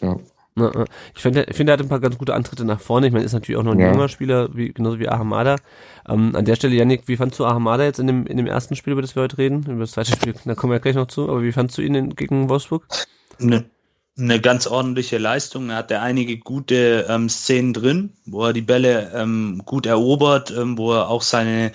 [0.00, 0.16] ja.
[0.56, 0.84] Ja, ja.
[1.14, 3.06] Ich finde, ich finde, er hat ein paar ganz gute Antritte nach vorne.
[3.06, 3.92] Ich meine, ist natürlich auch noch ein Ja.
[3.92, 5.56] junger Spieler, wie, genauso wie Ahamada.
[6.08, 8.74] Ähm, an der Stelle, Yannick, wie fandst du Ahamada jetzt in dem, in dem ersten
[8.74, 9.64] Spiel, über das wir heute reden?
[9.68, 11.28] Über das zweite Spiel, da kommen wir gleich noch zu.
[11.28, 12.86] Aber wie fandst du ihn in, gegen Wolfsburg?
[13.40, 13.66] eine,
[14.18, 15.70] eine ganz ordentliche Leistung.
[15.70, 20.76] Er hatte einige gute ähm, Szenen drin, wo er die Bälle ähm, gut erobert, ähm,
[20.76, 21.72] wo er auch seine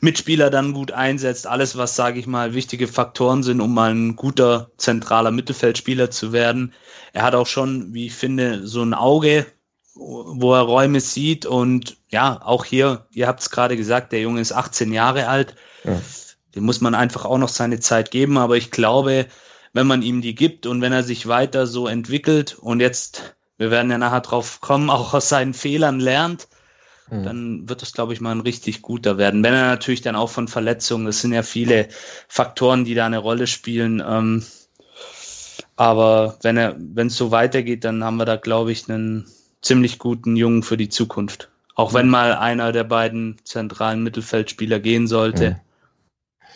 [0.00, 1.46] Mitspieler dann gut einsetzt.
[1.46, 6.32] Alles, was, sage ich mal, wichtige Faktoren sind, um mal ein guter zentraler Mittelfeldspieler zu
[6.32, 6.74] werden.
[7.12, 9.46] Er hat auch schon, wie ich finde, so ein Auge,
[9.94, 11.46] wo er Räume sieht.
[11.46, 15.54] Und ja, auch hier, ihr habt es gerade gesagt, der Junge ist 18 Jahre alt.
[15.84, 16.00] Ja.
[16.54, 18.36] Dem muss man einfach auch noch seine Zeit geben.
[18.36, 19.26] Aber ich glaube,
[19.78, 23.70] wenn man ihm die gibt und wenn er sich weiter so entwickelt und jetzt, wir
[23.70, 26.48] werden ja nachher drauf kommen, auch aus seinen Fehlern lernt,
[27.10, 27.22] Mhm.
[27.22, 29.42] dann wird es, glaube ich, mal ein richtig guter werden.
[29.42, 31.88] Wenn er natürlich dann auch von Verletzungen, das sind ja viele
[32.28, 34.02] Faktoren, die da eine Rolle spielen.
[34.06, 34.44] Ähm,
[35.76, 39.26] aber wenn er, wenn es so weitergeht, dann haben wir da, glaube ich, einen
[39.62, 41.48] ziemlich guten Jungen für die Zukunft.
[41.76, 45.60] Auch wenn mal einer der beiden zentralen Mittelfeldspieler gehen sollte, Ja.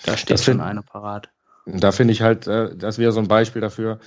[0.04, 1.32] da steht Das schon einer parat.
[1.64, 3.98] Und da finde ich halt, äh, das wäre so ein Beispiel dafür,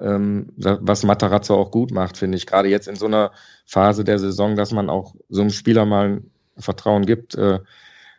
[0.00, 2.46] ähm, was Matarazzo auch gut macht, finde ich.
[2.46, 3.32] Gerade jetzt in so einer
[3.64, 6.22] Phase der Saison, dass man auch so einem Spieler mal
[6.58, 7.60] Vertrauen gibt, äh,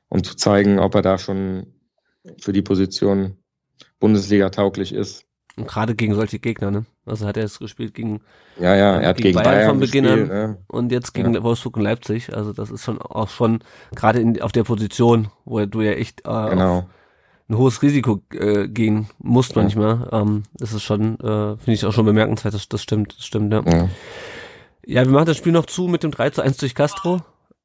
[0.08, 1.68] um zu zeigen, ob er da schon
[2.40, 3.38] für die Position
[4.00, 5.26] Bundesliga tauglich ist.
[5.58, 6.86] Und gerade gegen solche Gegner, ne?
[7.06, 8.22] Also hat er es gespielt gegen
[8.60, 10.32] Ja, ja, er hat Gegen gegen, Bayern Bayern, von Beginn gespielt.
[10.32, 10.38] an.
[10.52, 10.58] Ne?
[10.68, 12.34] und jetzt gegen Wolfsburg und Leipzig.
[12.34, 13.60] Also das ist schon auch schon
[13.94, 16.90] gerade in, auf der Position, wo du ja echt äh, auf Genau.
[17.50, 19.62] Ein hohes Risiko äh, gehen musst Ja.
[19.62, 20.08] manchmal.
[20.12, 23.52] Ähm, das ist schon, äh, finde ich auch schon bemerkenswert, das, das stimmt, das stimmt,
[23.54, 23.64] ja.
[23.66, 23.90] Ja.
[24.86, 27.22] Ja, wir machen das Spiel noch zu mit dem 3 zu 1 durch Castro.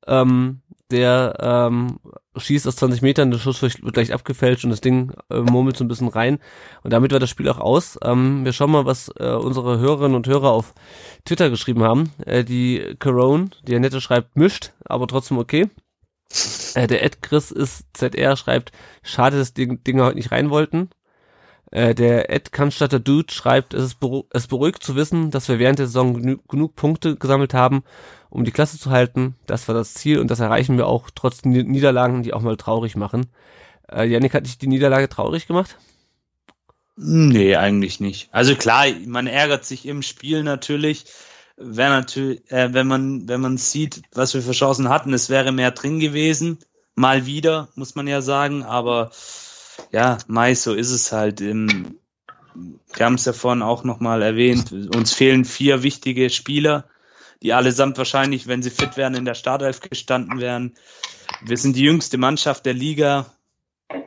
[0.06, 1.98] Ähm, der ähm,
[2.36, 5.84] schießt aus 20 Metern, der Schuss wird leicht abgefälscht und das Ding äh, murmelt so
[5.84, 6.38] ein bisschen rein.
[6.82, 7.98] Und damit war das Spiel auch aus.
[8.04, 10.74] Ähm, wir schauen mal, was äh, unsere Hörerinnen und Hörer auf
[11.24, 12.10] Twitter geschrieben haben.
[12.26, 15.70] Äh, die Corone, die Annette schreibt, mischt, aber trotzdem okay.
[16.74, 20.90] Äh, der Ed Chris ist ZR schreibt, schade, dass die Dinger heute nicht rein wollten.
[21.70, 25.58] Äh, der Ed Cannstatter Dude schreibt, es ist beru es beruhigt zu wissen, dass wir
[25.58, 27.84] während der Saison genü genug Punkte gesammelt haben,
[28.30, 29.36] um die Klasse zu halten.
[29.46, 32.56] Das war das Ziel und das erreichen wir auch trotz Ni- Niederlagen, die auch mal
[32.56, 33.26] traurig machen.
[33.90, 35.78] Äh, Yannick, hat dich die Niederlage traurig gemacht?
[36.96, 38.28] Nee, eigentlich nicht.
[38.32, 41.06] Also klar, man ärgert sich im Spiel natürlich.
[41.56, 45.52] Wäre natürlich, äh, wenn man, wenn man sieht, was wir für Chancen hatten, es wäre
[45.52, 46.58] mehr drin gewesen.
[46.96, 48.64] Mal wieder, muss man ja sagen.
[48.64, 49.10] Aber
[49.92, 51.40] ja, Mai, so ist es halt.
[51.40, 51.98] Im,
[52.54, 54.72] wir haben es ja vorhin auch nochmal erwähnt.
[54.72, 56.88] Uns fehlen vier wichtige Spieler,
[57.42, 60.74] die allesamt wahrscheinlich, wenn sie fit wären, in der Startelf gestanden wären.
[61.44, 63.26] Wir sind die jüngste Mannschaft der Liga.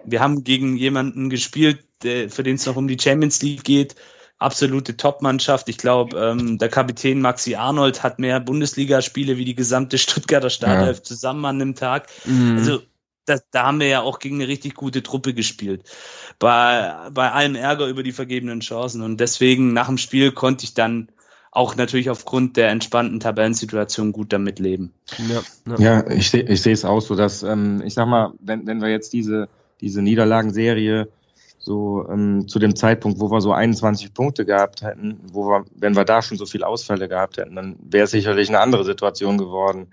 [0.06, 3.96] Wir haben gegen jemanden gespielt, der, für den es noch um die Champions League geht.
[4.40, 5.68] Absolute Top-Mannschaft.
[5.70, 11.02] Ich glaube, ähm, der Kapitän Maxi Arnold hat mehr Bundesligaspiele wie die gesamte Stuttgarter Startelf
[11.02, 12.08] zusammen an einem Tag.
[12.58, 12.82] Also
[13.26, 15.84] das, da haben wir ja auch gegen eine richtig gute Truppe gespielt.
[16.40, 19.02] Bei, bei allem Ärger über die vergebenen Chancen.
[19.02, 21.10] Und deswegen nach dem Spiel konnte ich dann
[21.52, 24.94] auch natürlich aufgrund der entspannten Tabellensituation gut damit leben.
[25.18, 25.78] ja, ja.
[25.80, 28.82] Ja, ich sehe ich sehe es auch so, dass ähm, ich sag mal, wenn, wenn
[28.82, 29.50] wir jetzt diese,
[29.82, 31.08] diese Niederlagenserie
[31.68, 35.96] so ähm, zu dem Zeitpunkt, wo wir so 21 Punkte gehabt hätten, wo wir, wenn
[35.96, 39.38] wir da schon so viele Ausfälle gehabt hätten, dann wäre es sicherlich eine andere Situation
[39.38, 39.88] geworden.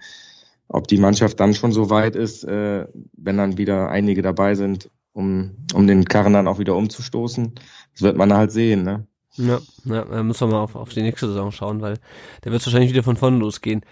[0.69, 4.89] Ob die Mannschaft dann schon so weit ist, äh, wenn dann wieder einige dabei sind,
[5.13, 7.53] um, um den Karren dann auch wieder umzustoßen,
[7.93, 9.07] das wird man halt sehen, ne?
[9.37, 11.99] Ja, ja, müssen wir mal auf, auf die nächste Saison schauen, weil
[12.43, 13.85] da wird wahrscheinlich wieder von vorne losgehen.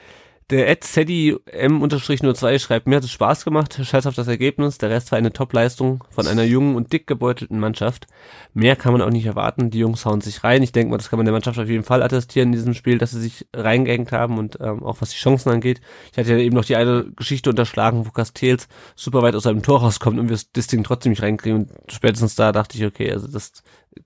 [0.52, 4.90] Der Ed Sadie M-02 schreibt, mir hat es Spaß gemacht, scheiß auf das Ergebnis, der
[4.90, 8.06] Rest war eine Top-Leistung von einer jungen und dick gebeutelten Mannschaft.
[8.52, 10.62] Mehr kann man auch nicht erwarten, die Jungs hauen sich rein.
[10.62, 12.98] Ich denke mal, das kann man der Mannschaft auf jeden Fall attestieren in diesem Spiel,
[12.98, 15.80] dass sie sich reingehängt haben und ähm, auch was die Chancen angeht.
[16.12, 19.62] Ich hatte ja eben noch die eine Geschichte unterschlagen, wo Castells super weit aus seinem
[19.62, 23.10] Tor rauskommt und wir das Ding trotzdem nicht reinkriegen und spätestens da dachte ich, okay,
[23.10, 23.62] also das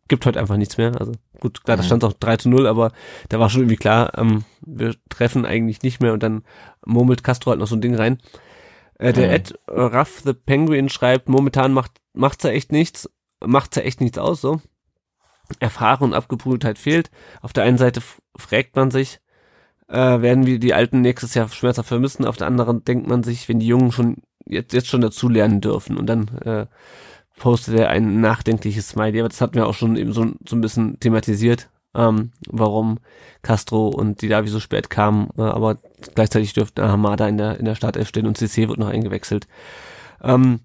[0.08, 0.92] gibt heute einfach nichts mehr.
[0.98, 2.92] Also gut, klar, da stand auch 3 zu 0, aber
[3.28, 6.42] da war schon irgendwie klar, ähm, wir treffen eigentlich nicht mehr und dann
[6.84, 8.18] murmelt Castro halt noch so ein Ding rein.
[8.98, 9.34] Äh, der Mhm.
[9.34, 13.10] Ed Ruff the Penguin schreibt, momentan macht macht's ja echt nichts,
[13.44, 14.60] macht's ja echt nichts aus, so.
[15.60, 17.10] Erfahrung und Abgebrühtheit fehlt.
[17.40, 18.02] Auf der einen Seite
[18.36, 19.20] fragt man sich,
[19.88, 22.24] äh, werden wir die Alten nächstes Jahr schmerzhaft vermissen.
[22.24, 25.60] Auf der anderen denkt man sich, wenn die Jungen schon jetzt, jetzt schon dazu lernen
[25.60, 25.96] dürfen.
[25.96, 26.66] Und dann äh,
[27.38, 29.20] postet er ein nachdenkliches Smiley.
[29.20, 32.98] Aber das hatten wir auch schon eben so, so ein bisschen thematisiert, ähm, warum
[33.42, 35.28] Castro und die Davi so spät kamen.
[35.38, 35.78] Äh, aber
[36.14, 39.46] gleichzeitig dürfte Hamada in der, in der Startelf stehen und CC wird noch eingewechselt.
[40.22, 40.60] Ähm,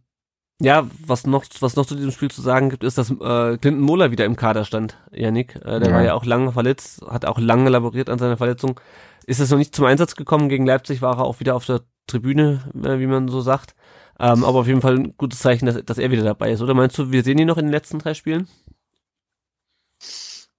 [0.63, 3.79] ja, was noch, was noch zu diesem Spiel zu sagen gibt, ist, dass äh, Clinton
[3.81, 5.55] Mohler wieder im Kader stand, Yannick.
[5.55, 5.95] Äh, der Ja.
[5.95, 8.79] war ja auch lange verletzt, hat auch lange laboriert an seiner Verletzung.
[9.25, 10.49] Ist es noch nicht zum Einsatz gekommen.
[10.49, 13.73] Gegen Leipzig war er auch wieder auf der Tribüne, äh, wie man so sagt.
[14.21, 16.61] Ähm, aber auf jeden Fall ein gutes Zeichen, dass, dass er wieder dabei ist.
[16.61, 18.47] Oder meinst du, wir sehen ihn noch in den letzten drei Spielen?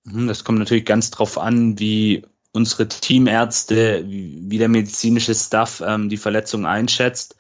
[0.07, 5.83] Hm, Das kommt natürlich ganz drauf an, wie unsere Teamärzte, wie wie der medizinische Staff
[5.87, 7.37] ähm, die Verletzung einschätzt.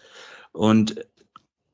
[0.52, 1.06] Und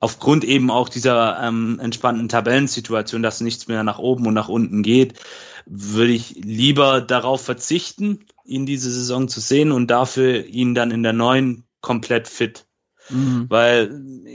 [0.00, 4.84] aufgrund eben auch dieser ähm, entspannten Tabellensituation, dass nichts mehr nach oben und nach unten
[4.84, 5.20] geht,
[5.66, 11.04] würde ich lieber darauf verzichten, ihn diese Saison zu sehen und dafür ihn dann in
[11.04, 12.67] der neuen komplett fit
[13.10, 13.46] Mhm.
[13.48, 13.90] weil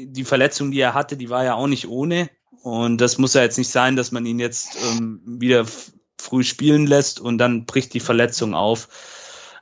[0.07, 2.29] die Verletzung, die er hatte, die war ja auch nicht ohne.
[2.63, 5.65] Und das muss ja jetzt nicht sein, dass man ihn jetzt ähm, wieder
[6.17, 8.87] früh spielen lässt und dann bricht die Verletzung auf.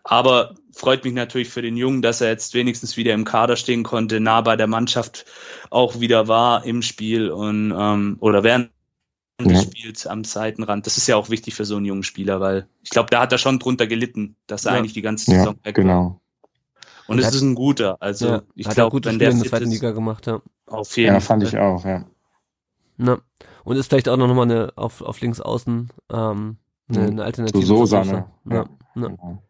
[0.04, 3.84] Aber freut mich natürlich für den Jungen, dass er jetzt wenigstens wieder im Kader stehen
[3.84, 5.26] konnte, nah bei der Mannschaft
[5.69, 8.69] auch wieder war im Spiel und ähm, oder während
[9.39, 9.62] des Ja.
[9.62, 10.86] Spiels am Seitenrand.
[10.86, 13.32] Das ist ja auch wichtig für so einen jungen Spieler, weil ich glaube, da hat
[13.32, 14.78] er schon drunter gelitten, dass er Ja.
[14.80, 15.84] eigentlich die ganze Ja, Saison weg war.
[15.84, 16.21] genau.
[17.12, 17.97] Und es Hat- ist ein guter.
[18.02, 20.28] Also ja, ich hat er glaube, gute wenn Spiele der in der zweiten Liga gemacht,
[20.28, 20.41] ja.
[20.67, 21.54] auf jeden Ja, fand Fall.
[21.54, 22.06] ich auch, ja.
[22.97, 23.19] Na.
[23.63, 26.58] Und ist vielleicht auch noch mal eine auf, auf links außen ähm,
[26.89, 27.08] eine, Mhm.
[27.12, 27.60] eine Alternative.
[27.62, 28.15] Zu Sosa, Sosa.
[28.15, 28.26] ne?
[28.50, 28.56] Ja.
[28.56, 29.08] Ja.
[29.08, 29.41] Genau.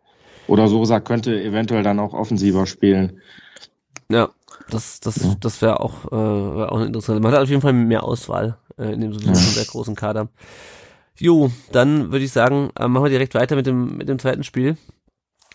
[0.47, 3.21] Oder Sosa könnte eventuell dann auch offensiver spielen.
[4.09, 4.29] Ja,
[4.69, 5.35] das, das, Ja.
[5.39, 6.11] das wäre auch, äh,
[6.57, 7.21] wär auch interessant.
[7.21, 10.27] Man hat auf jeden Fall mehr Auswahl äh, in dem sowieso schon sehr großen Kader.
[11.17, 14.43] Jo, dann würde ich sagen, äh, machen wir direkt weiter mit dem, mit dem zweiten
[14.43, 14.77] Spiel.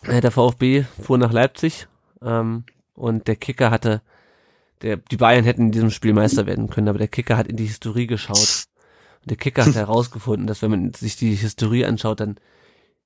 [0.03, 1.89] Äh, der VfB fuhr nach Leipzig
[2.23, 4.03] ähm, und der Kicker hatte,
[4.83, 7.57] der, die Bayern hätten in diesem Spiel Meister werden können, aber der Kicker hat in
[7.57, 8.67] die Historie geschaut.
[9.21, 12.37] Und der Kicker hat herausgefunden, dass wenn man sich die Historie anschaut, dann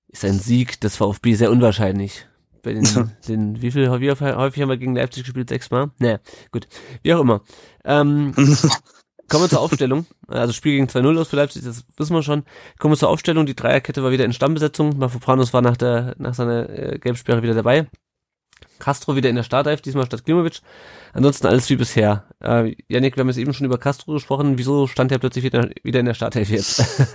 [0.08, 2.26] ist ein Sieg des VfB sehr unwahrscheinlich.
[2.62, 5.48] Bei den, den wie viel wie häufig haben wir gegen Leipzig gespielt?
[5.48, 5.90] Sechsmal?
[5.98, 6.18] Naja,
[6.52, 6.68] gut.
[7.02, 7.42] Wie auch immer.
[7.84, 8.34] Ähm,
[9.28, 10.06] kommen wir zur Aufstellung.
[10.26, 12.44] Also Spiel gegen 2-0 aus für Leipzig, das wissen wir schon.
[12.78, 13.46] Kommen wir zur Aufstellung.
[13.46, 14.98] Die Dreierkette war wieder in Stammbesetzung.
[14.98, 17.86] Mafropanos war nach der nach seiner äh, Gelbsperre wieder dabei.
[18.78, 20.60] Castro wieder in der Startelf, diesmal statt Klimovic.
[21.12, 22.24] Ansonsten alles wie bisher.
[22.42, 24.58] Äh, Yannick, wir haben jetzt eben schon über Castro gesprochen.
[24.58, 26.84] Wieso stand er plötzlich wieder, wieder in der Startelf jetzt?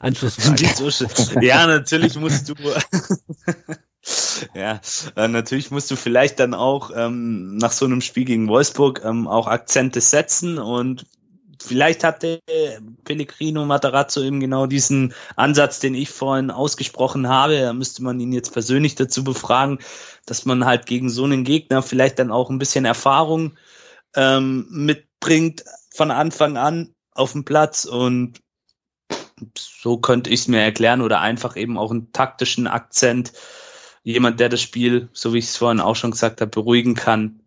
[0.00, 0.68] Anschlussfrage.
[1.42, 2.54] Ja, natürlich musst du.
[4.54, 4.80] ja,
[5.16, 9.28] äh, natürlich musst du vielleicht dann auch ähm, nach so einem Spiel gegen Wolfsburg ähm,
[9.28, 11.06] auch Akzente setzen und
[11.62, 12.40] vielleicht hatte
[13.04, 17.60] Pellegrino Matarazzo eben genau diesen Ansatz, den ich vorhin ausgesprochen habe.
[17.60, 19.78] Da müsste man ihn jetzt persönlich dazu befragen,
[20.26, 23.56] dass man halt gegen so einen Gegner vielleicht dann auch ein bisschen Erfahrung
[24.16, 28.40] ähm, mitbringt von Anfang an auf dem Platz und
[29.56, 33.32] so könnte ich es mir erklären oder einfach eben auch einen taktischen Akzent.
[34.02, 37.40] Jemand, der das Spiel, so wie ich es vorhin auch schon gesagt habe, beruhigen kann.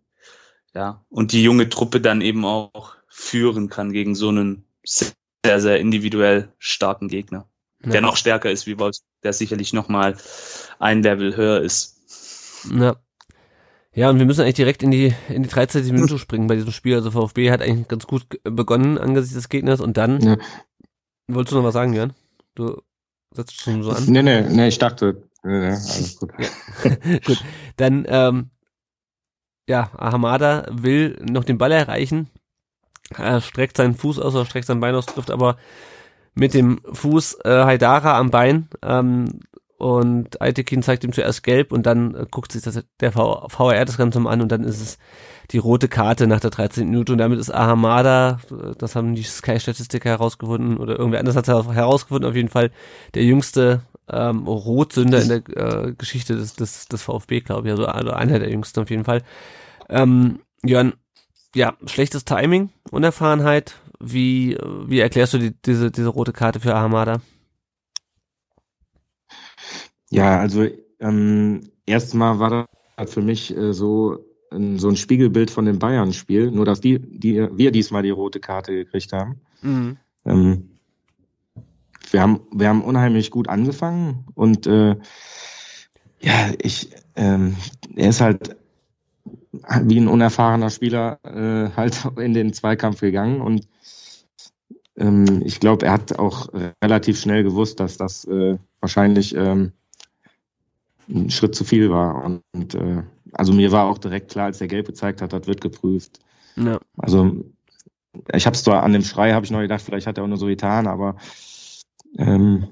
[0.74, 5.78] Ja, und die junge Truppe dann eben auch führen kann gegen so einen sehr, sehr
[5.78, 7.46] individuell starken Gegner,
[7.84, 10.16] der noch stärker ist wie Wolfsburg, der sicherlich noch mal
[10.80, 11.96] ein Level höher ist.
[12.76, 12.96] Ja.
[13.94, 15.86] Ja, und wir müssen eigentlich direkt in die, in die 13.
[15.94, 16.96] Minute springen bei diesem Spiel.
[16.96, 20.36] Also VfB hat eigentlich ganz gut begonnen angesichts des Gegners und dann, Ja.
[21.28, 22.14] wolltest du noch was sagen, Jörn?
[22.56, 22.82] Du
[23.30, 24.04] setzt schon so an.
[24.06, 26.32] Nee, nee, nee, ich dachte, nee, nee, alles gut.
[27.24, 27.44] Gut,
[27.76, 28.50] dann, ähm,
[29.68, 32.28] ja, Ahamada will noch den Ball erreichen,
[33.16, 35.56] er streckt seinen Fuß aus oder streckt sein Bein aus, trifft aber
[36.34, 39.40] mit dem Fuß äh, Haidara am Bein ähm,
[39.76, 43.84] und Aitekin zeigt ihm zuerst gelb und dann äh, guckt sich das, der v VR
[43.84, 44.98] das Ganze mal an und dann ist es
[45.50, 46.88] die rote Karte nach der 13.
[46.88, 51.48] Minute und damit ist Ahamada, äh, das haben die Sky-Statistiker herausgefunden oder irgendwer anders hat
[51.48, 52.70] es herausgefunden, auf jeden Fall
[53.14, 57.72] der jüngste ähm, Rotsünder in der äh, Geschichte des, des, des VfB, glaube ich.
[57.72, 59.22] Also, also einer der jüngsten auf jeden Fall.
[59.88, 60.94] Ähm, Jörn,
[61.54, 63.76] ja, schlechtes Timing, Unerfahrenheit.
[64.00, 67.20] Wie, wie erklärst du die, diese, diese rote Karte für Ahamada?
[70.10, 70.66] Ja, also
[71.00, 74.18] ähm, erstmal war das für mich äh, so,
[74.52, 78.40] ein, so ein Spiegelbild von dem Bayern-Spiel, nur dass die, die, wir diesmal die rote
[78.40, 79.40] Karte gekriegt haben.
[79.62, 79.96] Mhm.
[80.24, 80.70] Ähm,
[82.10, 84.96] wir haben, wir haben unheimlich gut angefangen und äh,
[86.20, 87.56] ja, ich, ähm,
[87.96, 88.56] er ist halt
[89.82, 93.68] wie ein unerfahrener Spieler äh, halt in den Zweikampf gegangen und
[94.96, 96.48] ähm, ich glaube, er hat auch
[96.82, 99.72] relativ schnell gewusst, dass das äh, wahrscheinlich ähm,
[101.08, 102.24] ein Schritt zu viel war.
[102.24, 103.02] Und, und äh,
[103.32, 106.20] also mir war auch direkt klar, als der Gelb gezeigt hat, das wird geprüft.
[106.56, 106.78] Ja.
[106.96, 107.44] Also
[108.32, 110.28] ich habe es zwar an dem Schrei, habe ich noch gedacht, vielleicht hat er auch
[110.28, 111.16] nur so getan, aber
[112.16, 112.68] ähm,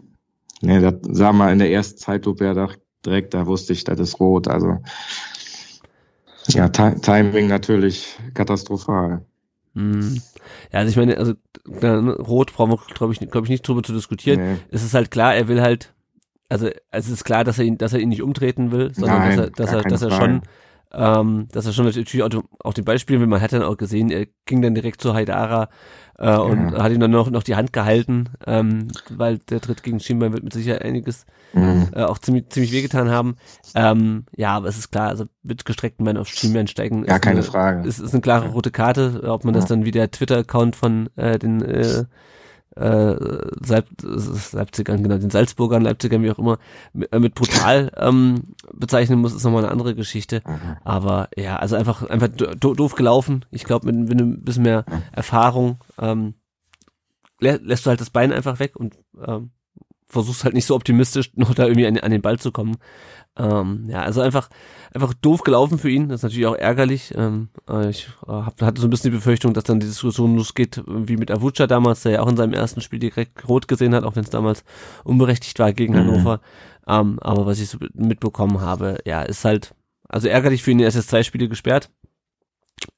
[0.61, 2.69] ne, das sah mal in der ersten Zeitlupe ja
[3.05, 4.47] direkt, da wusste ich, das ist rot.
[4.47, 4.79] Also
[6.49, 9.25] ja, Timing natürlich katastrophal.
[9.75, 10.21] Hm.
[10.73, 11.35] Ja, also ich meine, also
[11.67, 14.41] ne, rot brauchen wir, glaube ich, glaube ich, nicht drüber zu diskutieren.
[14.41, 14.59] Nee.
[14.71, 15.95] Es ist halt klar, er will halt,
[16.49, 19.37] also es ist klar, dass er ihn, dass er ihn nicht umtreten will, sondern Nein,
[19.37, 20.43] dass er, dass er, dass er schon
[20.95, 23.27] ähm, dass er schon natürlich auch, auch den Beispiel, will.
[23.27, 25.69] man hat dann auch gesehen, er ging dann direkt zu Haidara
[26.19, 26.37] äh, ja.
[26.39, 30.33] und hat ihm dann noch, noch die Hand gehalten, ähm, weil der Tritt gegen Schienbein
[30.33, 31.89] wird mit Sicherheit einiges mhm.
[31.95, 33.37] äh, auch ziemlich, ziemlich wehgetan haben.
[33.75, 37.41] Ähm, ja, aber es ist klar, also mit gestreckten Beinen auf Schienbein steigen ja, keine
[37.41, 37.89] eine, Frage.
[37.89, 41.39] Ist, ist eine klare rote Karte, ob man das dann wie der Twitter-Account von äh,
[41.39, 42.05] den äh,
[42.77, 43.17] äh,
[43.67, 43.87] Leip
[44.53, 46.59] Leipzigern, genau, den Salzburgern, Leipzigern, wie auch immer,
[46.93, 50.43] mit, äh, mit brutal ähm, bezeichnen muss, ist nochmal eine andere Geschichte.
[50.47, 50.77] Mhm.
[50.85, 53.45] Aber ja, also einfach, einfach do doof gelaufen.
[53.51, 54.85] Ich glaube, mit, mit ein bisschen mehr.
[55.13, 56.35] Erfahrung ähm,
[57.41, 59.51] lä lässt du halt das Bein einfach weg und ähm,
[60.13, 62.77] versuchst halt nicht so optimistisch noch da irgendwie an, an den Ball zu kommen.
[63.35, 64.51] Ähm, ja, also einfach,
[64.93, 66.09] einfach doof gelaufen für ihn.
[66.09, 67.15] Das ist natürlich auch ärgerlich.
[67.17, 70.37] Ähm, äh, ich äh, hab, hatte so ein bisschen die Befürchtung, dass dann die Diskussion
[70.37, 73.95] losgeht, wie mit Avucha damals, der ja auch in seinem ersten Spiel direkt rot gesehen
[73.95, 74.65] hat, auch wenn es damals
[75.05, 75.99] unberechtigt war gegen mhm.
[75.99, 76.41] Hannover.
[76.87, 79.75] Ähm, aber was ich so mitbekommen habe, ja, ist halt,
[80.09, 81.91] also ärgerlich für ihn, er ist jetzt zwei Spiele gesperrt.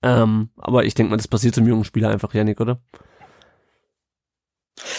[0.02, 2.80] Ähm, aber ich denke mal, das passiert zum jungen Spieler einfach, Janik, oder?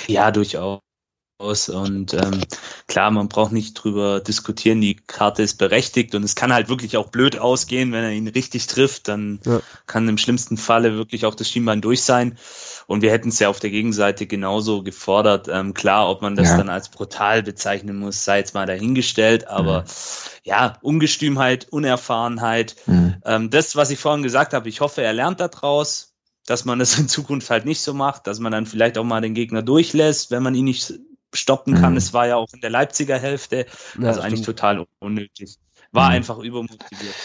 [0.07, 0.85] Ja, durchaus
[1.38, 1.70] aus.
[1.70, 2.42] Und ähm,
[2.88, 6.98] klar, man braucht nicht drüber diskutieren, die Karte ist berechtigt und es kann halt wirklich
[6.98, 9.60] auch blöd ausgehen, wenn er ihn richtig trifft, dann ja.
[9.86, 12.38] kann im schlimmsten Falle wirklich auch das Schienbein durch sein.
[12.88, 15.48] Und wir hätten es ja auf der Gegenseite genauso gefordert.
[15.52, 16.58] Ähm, klar, ob man das ja.
[16.58, 19.86] dann als brutal bezeichnen muss, sei jetzt mal dahingestellt, aber mhm.
[20.44, 23.16] ja, Ungestümheit, Unerfahrenheit, mhm.
[23.26, 26.12] ähm, das, was ich vorhin gesagt habe, ich hoffe, er lernt daraus
[26.48, 29.20] dass man das in Zukunft halt nicht so macht, dass man dann vielleicht auch mal
[29.20, 30.94] den Gegner durchlässt, wenn man ihn nicht
[31.36, 31.92] stoppen kann.
[31.92, 31.98] Mhm.
[31.98, 33.66] Es war ja auch in der Leipziger Hälfte.
[34.00, 35.58] Ja, also eigentlich total unnötig.
[35.92, 36.16] War mhm.
[36.16, 37.16] einfach übermotiviert.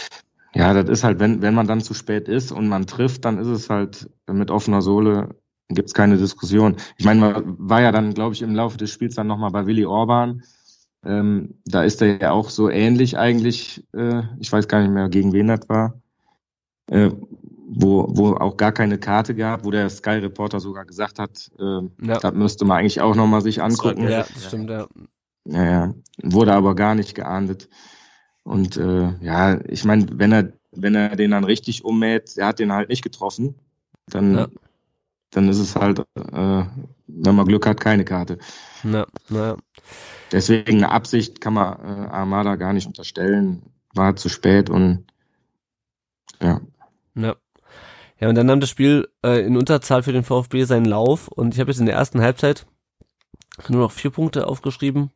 [0.55, 3.39] Ja, das ist halt, wenn, wenn man dann zu spät ist und man trifft, dann
[3.39, 5.37] ist es halt mit offener Sohle,
[5.69, 6.77] gibt's keine Diskussion.
[6.97, 9.67] Ich meine, man war ja dann, glaube ich, im Laufe des Spiels dann nochmal bei
[9.67, 10.43] Willi Orban.
[11.05, 15.09] Ähm, da ist er ja auch so ähnlich eigentlich, äh, ich weiß gar nicht mehr,
[15.09, 15.95] gegen wen das war,
[16.91, 17.11] äh,
[17.73, 22.07] wo, wo auch gar keine Karte gab, wo der Sky Reporter sogar gesagt hat, äh,
[22.07, 22.19] ja.
[22.19, 24.09] das müsste man eigentlich auch nochmal sich angucken.
[24.09, 24.89] Ja, das stimmt, ja.
[25.45, 25.95] Ja, ja.
[26.23, 27.69] Wurde aber gar nicht geahndet.
[28.43, 32.59] Und äh, ja, ich meine, wenn er, wenn er den dann richtig ummäht, er hat
[32.59, 33.55] den halt nicht getroffen,
[34.07, 34.49] dann, ja.
[35.31, 36.65] dann ist es halt, äh,
[37.07, 38.39] wenn man Glück hat, keine Karte.
[38.83, 39.57] Ja, ja.
[40.33, 43.63] Deswegen eine Absicht kann man äh, Armada gar nicht unterstellen.
[43.95, 45.05] War zu spät und
[46.41, 46.61] ja.
[47.15, 47.37] Ja.
[48.21, 51.55] Ja, und dann nahm das Spiel äh, in Unterzahl für den VfB seinen Lauf und
[51.55, 52.67] ich habe jetzt in der ersten Halbzeit
[53.69, 55.11] nur noch vier Punkte aufgeschrieben.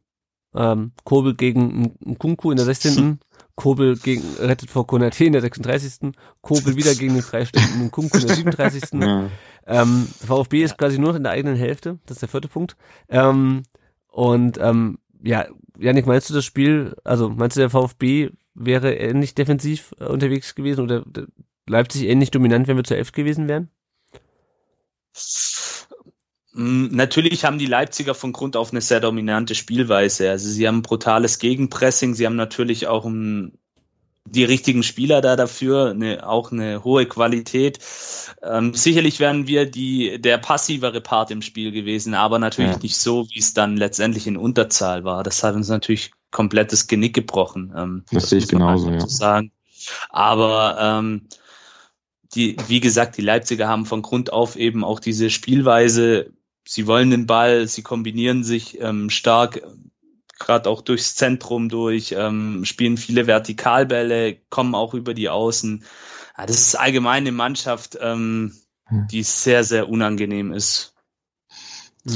[0.55, 3.19] Ähm, Kobel gegen Nkunku in der 16.
[3.57, 6.13] Kobel gegen rettet vor Konate in der 36.
[6.41, 8.83] Kobel wieder gegen den freistehenden Nkunku in der 37.
[8.95, 9.31] Ja.
[9.67, 12.77] Ähm, VfB ist quasi nur noch in der eigenen Hälfte, das ist der vierte Punkt.
[13.09, 13.63] Ähm,
[14.09, 15.47] und ähm, ja,
[15.79, 20.55] Janik, meinst du das Spiel, also meinst du der VfB wäre ähnlich defensiv äh, unterwegs
[20.55, 21.05] gewesen oder
[21.67, 23.71] Leipzig ähnlich dominant, wenn wir zu elf gewesen wären?
[26.53, 30.31] Mm, natürlich haben die Leipziger von Grund auf eine sehr dominante Spielweise.
[30.31, 33.59] Also sie haben brutales Gegenpressing, sie haben natürlich auch ein,
[34.27, 37.79] die richtigen Spieler da dafür, eine, auch eine hohe Qualität.
[38.43, 42.79] Ähm, sicherlich wären wir die, der passivere Part im Spiel gewesen, aber natürlich ja.
[42.83, 45.23] nicht so, wie es dann letztendlich in Unterzahl war.
[45.23, 47.73] Das hat uns natürlich komplettes Genick gebrochen.
[47.77, 49.01] Ähm, das, das sehe ich genauso, ja.
[49.07, 49.51] Sagen.
[50.11, 51.27] Aber ähm,
[52.35, 56.33] die, wie gesagt, die Leipziger haben von Grund auf eben auch diese Spielweise.
[56.67, 59.63] Sie wollen den Ball, sie kombinieren sich ähm, stark,
[60.39, 65.85] gerade auch durchs Zentrum durch, ähm, spielen viele Vertikalbälle, kommen auch über die Außen.
[66.37, 68.53] Ja, das ist allgemein eine Mannschaft, ähm,
[68.87, 69.07] hm.
[69.11, 70.95] die sehr, sehr unangenehm ist.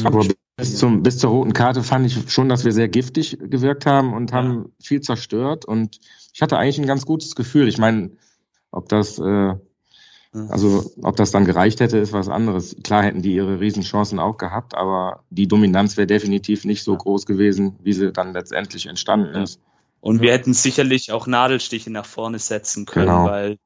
[0.04, 3.86] Aber bis, zum, bis zur roten Karte fand ich schon, dass wir sehr giftig gewirkt
[3.86, 4.64] haben und haben ja.
[4.80, 5.64] viel zerstört.
[5.64, 6.00] Und
[6.34, 7.68] ich hatte eigentlich ein ganz gutes Gefühl.
[7.68, 8.10] Ich meine,
[8.70, 9.54] ob das, äh,
[10.32, 12.76] also ob das dann gereicht hätte, ist was anderes.
[12.84, 17.24] Klar hätten die ihre Riesenchancen auch gehabt, aber die Dominanz wäre definitiv nicht so groß
[17.24, 19.60] gewesen, wie sie dann letztendlich entstanden ist.
[20.00, 23.24] Und wir hätten sicherlich auch Nadelstiche nach vorne setzen können, genau.
[23.24, 23.58] weil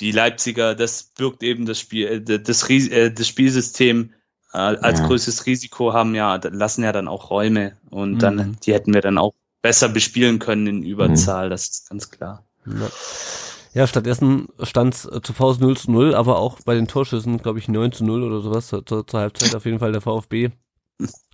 [0.00, 4.12] die Leipziger, das birgt eben das Spiel, äh, das, äh, das Spielsystem
[4.52, 5.06] äh, als ja.
[5.06, 8.18] größtes Risiko haben ja, lassen ja dann auch Räume und mhm.
[8.18, 11.50] dann, die hätten wir dann auch besser bespielen können in Überzahl, mhm.
[11.50, 12.44] das ist ganz klar.
[12.66, 12.88] Ja.
[13.78, 17.60] Ja, stattdessen stand es zu Pause 0 zu 0, aber auch bei den Torschüssen, glaube
[17.60, 20.48] ich, 9 zu 0 oder sowas zur, zur Halbzeit auf jeden Fall der VfB.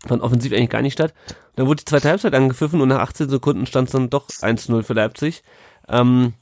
[0.06, 1.14] Fand offensiv eigentlich gar nicht statt.
[1.56, 4.66] Dann wurde die zweite Halbzeit angepfiffen und nach 18 Sekunden stand es dann doch 1
[4.66, 5.42] zu 0 für Leipzig.
[5.88, 6.34] Ähm,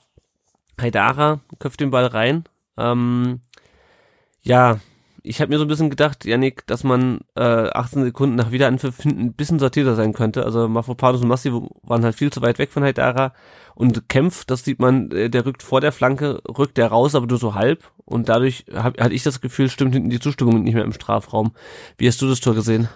[0.81, 2.47] Haidara köpft den Ball rein.
[2.77, 3.39] Ähm,
[4.43, 4.81] ja,
[5.23, 9.05] ich habe mir so ein bisschen gedacht, Yannick, dass man äh, 18 Sekunden nach Wiederanpfiff
[9.05, 10.45] ein bisschen sortierter sein könnte.
[10.45, 13.35] Also Mafropanos und Massi waren halt viel zu weit weg von Haidara
[13.75, 17.27] und Kempf, das sieht man, äh, der rückt vor der Flanke, rückt der raus, aber
[17.27, 20.75] nur so halb und dadurch hab, hatte ich das Gefühl, stimmt hinten die Zustimmung nicht
[20.75, 21.53] mehr im Strafraum.
[21.99, 22.89] Wie hast du das Tor gesehen?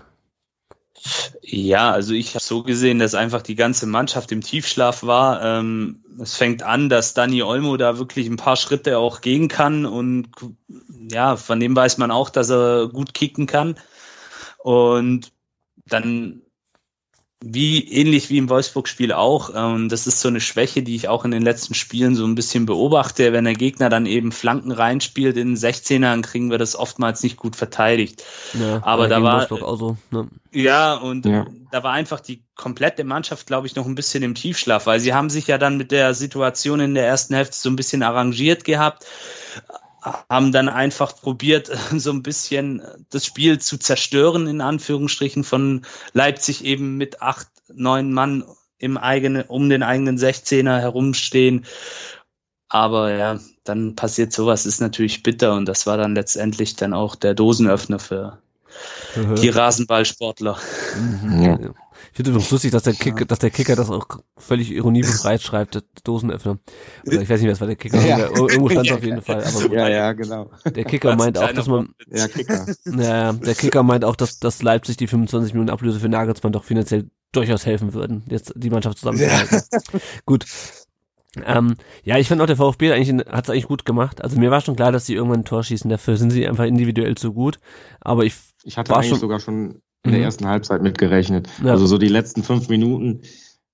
[1.43, 5.43] Ja, also ich habe so gesehen, dass einfach die ganze Mannschaft im Tiefschlaf war.
[5.43, 9.87] Ähm, es fängt an, dass Dani Olmo da wirklich ein paar Schritte auch gehen kann
[9.87, 10.29] und
[11.11, 13.77] ja, von dem weiß man auch, dass er gut kicken kann.
[14.59, 15.33] Und
[15.87, 16.43] dann
[17.45, 19.51] wie ähnlich wie im Wolfsburg-Spiel auch.
[19.55, 22.34] Ähm, das ist so eine Schwäche, die ich auch in den letzten Spielen so ein
[22.34, 23.32] bisschen beobachte.
[23.32, 27.37] Wenn der Gegner dann eben Flanken reinspielt in 16er, dann kriegen wir das oftmals nicht
[27.37, 28.24] gut verteidigt.
[28.59, 30.28] Ja, Aber da war so, ne?
[30.53, 31.47] ja und ja.
[31.70, 35.12] da war einfach die komplette Mannschaft, glaube ich, noch ein bisschen im Tiefschlaf, weil sie
[35.12, 38.64] haben sich ja dann mit der Situation in der ersten Hälfte so ein bisschen arrangiert
[38.64, 39.05] gehabt
[40.28, 45.82] haben dann einfach probiert, so ein bisschen das Spiel zu zerstören, in Anführungsstrichen, von
[46.12, 48.44] Leipzig eben mit acht, neun Mann
[48.78, 51.64] im eigenen, um den eigenen 16er herumstehen.
[52.68, 57.14] Aber ja, dann passiert sowas, ist natürlich bitter und das war dann letztendlich dann auch
[57.14, 58.38] der Dosenöffner für
[59.14, 60.59] die Rasenballsportler.
[60.96, 61.42] Mhm.
[61.42, 61.59] Ja.
[62.18, 64.06] Ich finde es lustig, dass der, Kicker, dass der Kicker das auch
[64.38, 66.58] völlig ironiebefreit schreibt, Dosenöffner.
[67.06, 68.02] Oder ich weiß nicht, was war der Kicker.
[68.06, 68.30] Ja.
[68.30, 69.44] Irgendwo stand es auf jeden Fall.
[69.44, 70.48] Aber ja, ja, genau.
[70.64, 72.64] Der Kicker meint auch, dass man, ja, Kicker.
[72.86, 76.64] Ja, der Kicker meint auch, dass, dass Leipzig die 25 Millionen Ablöse für Nagelsmann doch
[76.64, 79.60] finanziell durchaus helfen würden, jetzt die Mannschaft zusammenzuhalten.
[79.70, 80.00] Ja.
[80.24, 80.46] Gut.
[81.44, 84.24] Ähm, ja, ich fand auch der VfB eigentlich hat es eigentlich gut gemacht.
[84.24, 85.90] Also mir war schon klar, dass sie irgendwann ein Tor schießen.
[85.90, 87.58] Dafür sind sie einfach individuell zu gut.
[88.00, 90.24] Aber ich ich hatte eigentlich schon, sogar schon in der mhm.
[90.24, 91.48] ersten Halbzeit mitgerechnet.
[91.62, 91.72] Ja.
[91.72, 93.22] Also so die letzten fünf Minuten,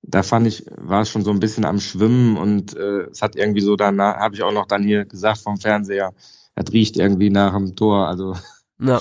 [0.02, 3.36] da fand ich, war es schon so ein bisschen am Schwimmen und äh, es hat
[3.36, 6.12] irgendwie so danach, habe ich auch noch dann hier gesagt vom Fernseher,
[6.54, 8.08] das riecht irgendwie nach dem Tor.
[8.08, 8.34] Also
[8.80, 9.00] ja.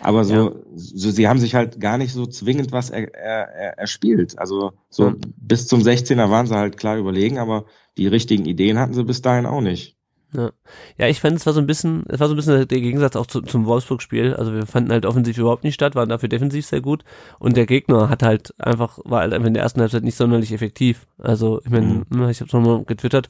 [0.00, 0.52] Aber so, ja.
[0.74, 4.38] so, sie haben sich halt gar nicht so zwingend was er, er, er, erspielt.
[4.38, 5.20] Also so mhm.
[5.36, 9.22] bis zum 16er waren sie halt klar überlegen, aber die richtigen Ideen hatten sie bis
[9.22, 9.96] dahin auch nicht.
[10.34, 10.50] Ja,
[10.98, 13.16] ja ich fand, es war so ein bisschen, es war so ein bisschen der Gegensatz
[13.16, 14.34] auch zu, zum Wolfsburg-Spiel.
[14.34, 17.04] Also wir fanden halt offensiv überhaupt nicht statt, waren dafür defensiv sehr gut.
[17.38, 20.52] Und der Gegner hat halt einfach, war halt einfach in der ersten Halbzeit nicht sonderlich
[20.52, 21.06] effektiv.
[21.18, 22.04] Also ich meine, mhm.
[22.08, 23.28] Ne, ich habe es nochmal getwittert,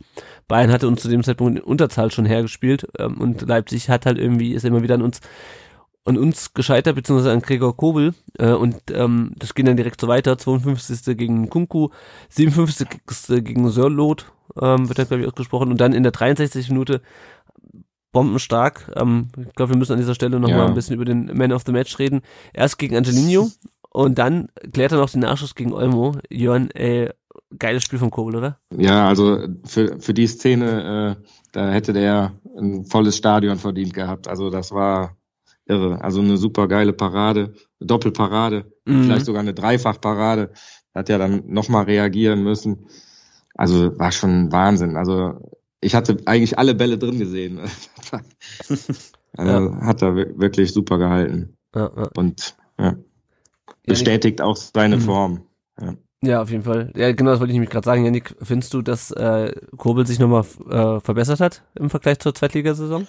[0.49, 4.19] Bayern hatte uns zu dem Zeitpunkt in Unterzahl schon hergespielt ähm, und Leipzig hat halt
[4.19, 5.21] irgendwie, ist immer wieder an uns
[6.05, 8.15] an uns gescheitert, beziehungsweise an Gregor Kobel.
[8.39, 10.37] Äh, und ähm, das ging dann direkt so weiter.
[10.37, 11.17] 52.
[11.17, 11.91] gegen Kunku,
[12.29, 12.89] 57.
[13.45, 15.71] gegen Sörlot, ähm, wird da, glaube ich, ausgesprochen.
[15.71, 16.71] Und dann in der 63.
[16.71, 17.03] Minute
[18.13, 18.93] bombenstark.
[18.97, 20.59] Ähm, ich glaube, wir müssen an dieser Stelle noch ja.
[20.59, 22.23] mal ein bisschen über den Man of the Match reden.
[22.53, 23.51] Erst gegen Angelino
[23.91, 26.17] und dann klärt er noch den Nachschuss gegen Olmo.
[26.31, 27.11] Jörn, ey,
[27.59, 28.59] geiles Spiel von Kobel, oder?
[28.77, 34.29] Ja, also für, für die Szene, äh, da hätte der ein volles Stadion verdient gehabt.
[34.29, 35.17] Also das war
[35.67, 36.03] irre.
[36.03, 39.05] Also eine super geile Parade, eine Doppelparade, mhm.
[39.05, 40.53] vielleicht sogar eine Dreifachparade.
[40.95, 42.87] Hat ja dann nochmal reagieren müssen.
[43.55, 44.97] Also war schon Wahnsinn.
[44.97, 45.41] Also
[45.81, 47.61] ich hatte eigentlich alle Bälle drin gesehen.
[49.37, 49.81] also ja.
[49.83, 51.57] Hat er wirklich super gehalten.
[51.75, 52.11] Ja, ja.
[52.17, 52.97] Und ja,
[53.87, 55.01] bestätigt auch seine mhm.
[55.01, 55.47] Form.
[56.23, 56.41] Ja.
[56.41, 56.93] Auf jeden Fall.
[56.95, 58.05] Ja, genau, das wollte ich nämlich gerade sagen.
[58.05, 63.09] Janik, findest du, dass äh, Kobel sich nochmal äh, verbessert hat im Vergleich zur Zweitligasaison?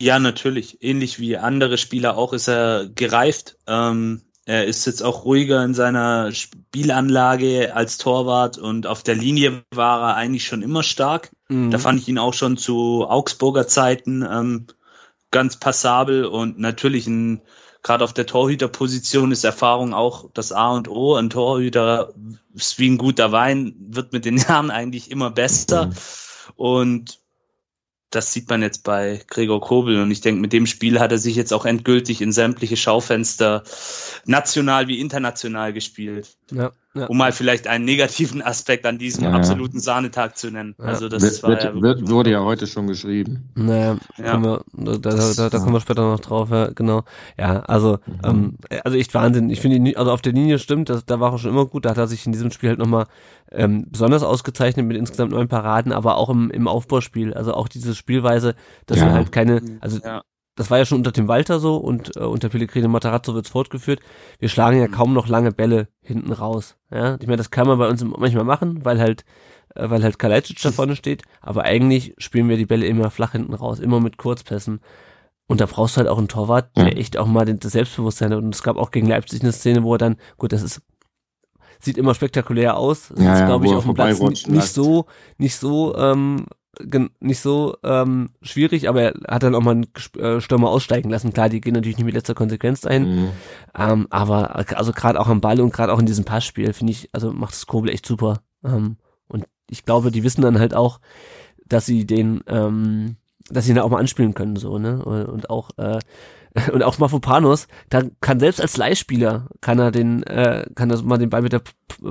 [0.00, 0.82] Ja, natürlich.
[0.82, 3.56] Ähnlich wie andere Spieler auch ist er gereift.
[3.66, 9.64] Ähm, er ist jetzt auch ruhiger in seiner Spielanlage als Torwart und auf der Linie
[9.74, 11.30] war er eigentlich schon immer stark.
[11.48, 11.70] Mhm.
[11.70, 14.66] Da fand ich ihn auch schon zu Augsburger Zeiten ähm,
[15.30, 17.42] ganz passabel und natürlich ein
[17.82, 21.14] gerade auf der Torhüterposition ist Erfahrung auch das A und O.
[21.14, 22.12] Ein Torhüter
[22.52, 25.86] ist wie ein guter Wein, wird mit den Jahren eigentlich immer besser.
[25.86, 25.92] Mhm.
[26.56, 27.18] Und
[28.10, 31.18] das sieht man jetzt bei Gregor Kobel und ich denke, mit dem Spiel hat er
[31.18, 33.64] sich jetzt auch endgültig in sämtliche Schaufenster
[34.24, 36.36] national wie international gespielt.
[36.50, 37.06] Ja, ja.
[37.06, 40.74] Um mal vielleicht einen negativen Aspekt an diesem ja, absoluten Sahnetag zu nennen.
[40.78, 43.50] Also das wird, war wird, ja wird, wurde ja heute schon geschrieben.
[43.54, 44.42] Naja, ja.
[44.42, 47.04] Wir, da, da, da, da, kommen wir später noch drauf, ja, genau.
[47.38, 48.20] Ja, also, mhm.
[48.24, 49.50] ähm, also echt Wahnsinn.
[49.50, 51.84] Ich finde, also auf der Linie stimmt, das, da war er schon immer gut.
[51.84, 53.06] Da hat er sich in diesem Spiel halt nochmal
[53.52, 57.34] ähm, besonders ausgezeichnet mit insgesamt neun Paraden, aber auch im, im Aufbauspiel.
[57.34, 58.54] Also auch diese Spielweise,
[58.86, 59.06] dass ja.
[59.06, 60.22] er halt keine, also ja.
[60.56, 64.00] Das war ja schon unter Tim Walter so und äh, unter Pellegrino Matarazzo wird's fortgeführt.
[64.38, 66.76] Wir schlagen ja kaum noch lange Bälle hinten raus.
[66.90, 69.24] Ja, ich meine, das kann man bei uns manchmal machen, weil halt
[69.74, 73.32] äh, weil halt Kalajdzic da vorne steht, aber eigentlich spielen wir die Bälle immer flach
[73.32, 74.80] hinten raus, immer mit Kurzpässen.
[75.48, 76.96] Und da brauchst du halt auch einen Torwart, der ja.
[76.96, 78.38] echt auch mal das Selbstbewusstsein hat.
[78.38, 80.82] Und es gab auch gegen Leipzig eine Szene, wo er dann, gut, das ist
[81.78, 83.08] sieht immer spektakulär aus.
[83.08, 86.46] Das ja, ist, ja, glaube ich, auf dem Platz nicht, nicht so, nicht so, ähm,
[87.20, 89.86] nicht so ähm, schwierig, aber er hat dann auch mal einen
[90.18, 91.32] äh, Stürmer aussteigen lassen.
[91.32, 93.28] Klar, die gehen natürlich nicht mit letzter Konsequenz ein, mhm.
[93.76, 97.08] ähm, aber also gerade auch am Ball und gerade auch in diesem Passspiel finde ich,
[97.12, 98.40] also macht das Kobel echt super.
[98.64, 98.96] Ähm,
[99.28, 101.00] und ich glaube, die wissen dann halt auch,
[101.66, 103.16] dass sie den, ähm,
[103.50, 105.98] dass sie ihn auch mal anspielen können so ne und auch äh,
[106.72, 111.18] und auch Mafopanos, da kann selbst als Leihspieler kann er den, äh, kann er mal
[111.18, 111.62] den Ball mit der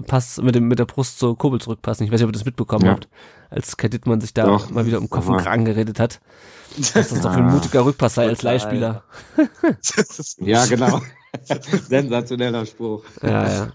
[0.08, 2.04] Pass, mit dem, mit der Brust zur Kurbel zurückpassen.
[2.04, 2.92] Ich weiß nicht, ob ihr das mitbekommen ja.
[2.92, 3.08] habt,
[3.50, 4.70] als Kadit man sich da doch.
[4.70, 6.20] mal wieder um Kopf und Kragen geredet hat.
[6.78, 9.04] Dass das doch für ein mutiger Rückpass sei als Leihspieler.
[10.40, 11.02] ja, genau.
[11.88, 13.04] Sensationeller Spruch.
[13.22, 13.74] Ja, ja.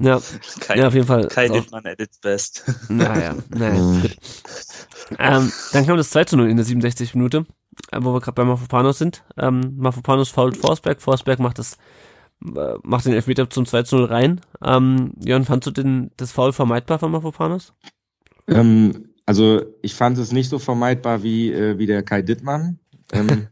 [0.00, 0.20] Ja,
[0.60, 1.28] kein, ja auf jeden Fall.
[1.28, 2.64] Kein Hitman at its best.
[2.88, 4.02] Naja, naja, mhm.
[4.02, 4.16] gut.
[5.18, 7.46] Ähm, dann kam das 2 zu 0 in der 67 Minute.
[7.90, 9.24] Äh, wo wir gerade bei Mafopanos sind.
[9.36, 11.78] Ähm, Mafopanos fault Forsberg, Forsberg macht das
[12.44, 14.40] äh, macht den Elfmeter zum 2 0 rein.
[14.62, 17.72] Ähm, Jörn, fandst du den, das Foul vermeidbar von Mafopanos?
[18.48, 22.78] Ähm, also ich fand es nicht so vermeidbar wie, äh, wie der Kai Dittmann,
[23.12, 23.48] ähm,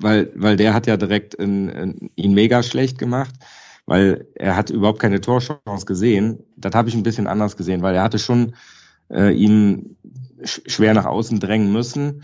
[0.00, 3.34] weil, weil der hat ja direkt in, in, ihn mega schlecht gemacht,
[3.86, 6.44] weil er hat überhaupt keine Torchance gesehen.
[6.56, 8.54] Das habe ich ein bisschen anders gesehen, weil er hatte schon
[9.10, 9.96] äh, ihn
[10.42, 12.22] schwer nach außen drängen müssen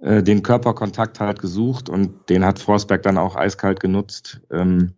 [0.00, 4.40] äh, den Körperkontakt halt gesucht und den hat Forsberg dann auch eiskalt genutzt.
[4.50, 4.92] Ähm,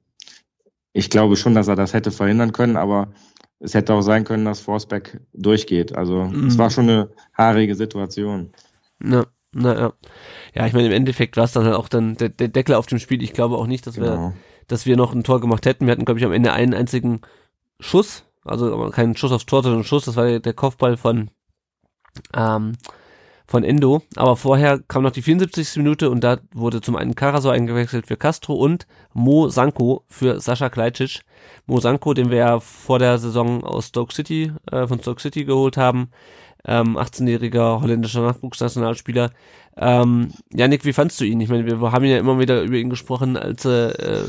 [0.93, 3.13] ich glaube schon, dass er das hätte verhindern können, aber
[3.61, 5.97] es hätte auch sein können, dass Forsberg durchgeht.
[5.97, 6.49] Also mhm.
[6.49, 8.51] es war schon eine haarige Situation.
[9.03, 9.93] Ja, na ja.
[10.55, 12.87] Ja, ich meine, im Endeffekt war es dann halt auch dann der, der, Deckel auf
[12.87, 13.23] dem Spiel.
[13.23, 14.07] Ich glaube auch nicht, dass genau.
[14.07, 14.35] wir,
[14.69, 15.87] dass wir noch ein Tor gemacht hätten.
[15.87, 17.21] Wir hatten, glaube ich, am Ende einen einzigen
[17.79, 18.25] Schuss.
[18.45, 20.05] Also keinen Schuss aufs Tor, sondern einen Schuss.
[20.05, 21.31] Das war der, der Kopfball von
[22.35, 22.73] ähm,
[23.51, 24.03] von Endo.
[24.15, 25.77] Aber vorher kam noch die 74.
[25.77, 30.71] Minute und da wurde zum einen Karasor eingewechselt für Castro und Mo Sanko für Sascha
[30.71, 31.21] Kleitschitsch.
[31.67, 35.45] Mo Sanko, den wir ja vor der Saison aus Stoke City, äh, von Stoke City
[35.45, 36.11] geholt haben.
[36.67, 39.31] Ähm, 18-jähriger holländischer Nachwuchsnationalspieler.
[39.77, 41.41] Ähm, Janik, wie fandst du ihn?
[41.41, 44.25] Ich meine, wir haben ja immer wieder über ihn gesprochen, als er äh,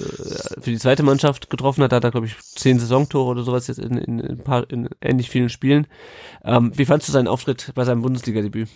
[0.61, 1.91] für die zweite Mannschaft getroffen hat.
[1.91, 4.87] Da hat er, glaube ich, zehn Saisontore oder sowas jetzt in, in, in, paar, in
[5.01, 5.87] ähnlich vielen Spielen.
[6.43, 8.69] Ähm, wie fandst du seinen Auftritt bei seinem Bundesliga-Debüt?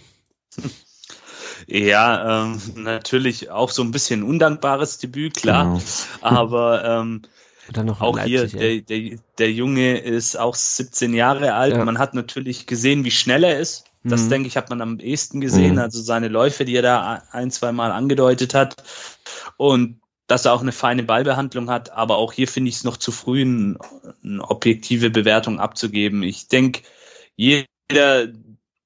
[1.67, 5.65] Ja, ähm, natürlich auch so ein bisschen undankbares Debüt, klar.
[5.65, 5.81] Genau.
[6.21, 7.21] Aber ähm,
[7.99, 11.73] auch Leipzig, hier, der, der, der Junge ist auch 17 Jahre alt.
[11.75, 11.85] Ja.
[11.85, 13.85] Man hat natürlich gesehen, wie schnell er ist.
[14.03, 14.29] Das, mhm.
[14.29, 15.73] denke ich, hat man am ehesten gesehen.
[15.73, 15.79] Mhm.
[15.79, 18.75] Also seine Läufe, die er da ein, zwei Mal angedeutet hat.
[19.57, 21.91] Und dass er auch eine feine Ballbehandlung hat.
[21.91, 23.77] Aber auch hier finde ich es noch zu früh, eine
[24.43, 26.23] objektive Bewertung abzugeben.
[26.23, 26.81] Ich denke,
[27.35, 28.27] jeder,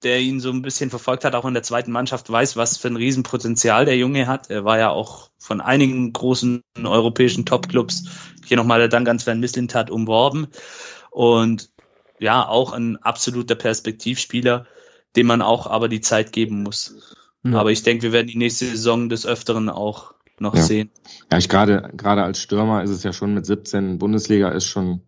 [0.03, 2.87] der ihn so ein bisschen verfolgt hat, auch in der zweiten Mannschaft, weiß, was für
[2.87, 4.49] ein Riesenpotenzial der Junge hat.
[4.49, 8.05] Er war ja auch von einigen großen europäischen Topclubs,
[8.49, 10.47] hier nochmal der Dank an Sven Mislintat, umworben.
[11.11, 11.69] Und
[12.19, 14.67] ja, auch ein absoluter Perspektivspieler,
[15.15, 17.17] dem man auch aber die Zeit geben muss.
[17.43, 17.59] Ja.
[17.59, 20.61] Aber ich denke, wir werden die nächste Saison des Öfteren auch noch ja.
[20.61, 20.91] sehen.
[21.31, 25.01] Ja, ich gerade, gerade als Stürmer ist es ja schon mit 17 Bundesliga ist schon,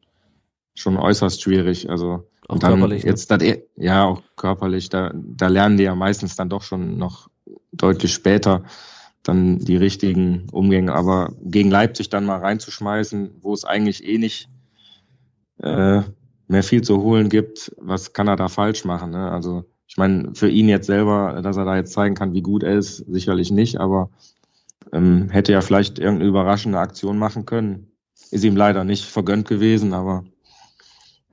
[0.74, 1.90] schon äußerst schwierig.
[1.90, 3.04] Also, auch dann körperlich.
[3.04, 3.10] Ne?
[3.10, 3.64] Jetzt, ne?
[3.76, 4.90] ja, auch körperlich.
[4.90, 7.30] Da, da lernen die ja meistens dann doch schon noch
[7.72, 8.64] deutlich später
[9.24, 10.94] dann die richtigen Umgänge.
[10.94, 14.50] Aber gegen Leipzig dann mal reinzuschmeißen, wo es eigentlich eh nicht
[15.60, 16.02] äh,
[16.48, 19.12] mehr viel zu holen gibt, was kann er da falsch machen?
[19.12, 19.32] Ne?
[19.32, 22.64] Also ich meine, für ihn jetzt selber, dass er da jetzt zeigen kann, wie gut
[22.64, 24.10] er ist, sicherlich nicht, aber
[24.92, 27.92] ähm, hätte ja vielleicht irgendeine überraschende Aktion machen können.
[28.32, 30.24] Ist ihm leider nicht vergönnt gewesen, aber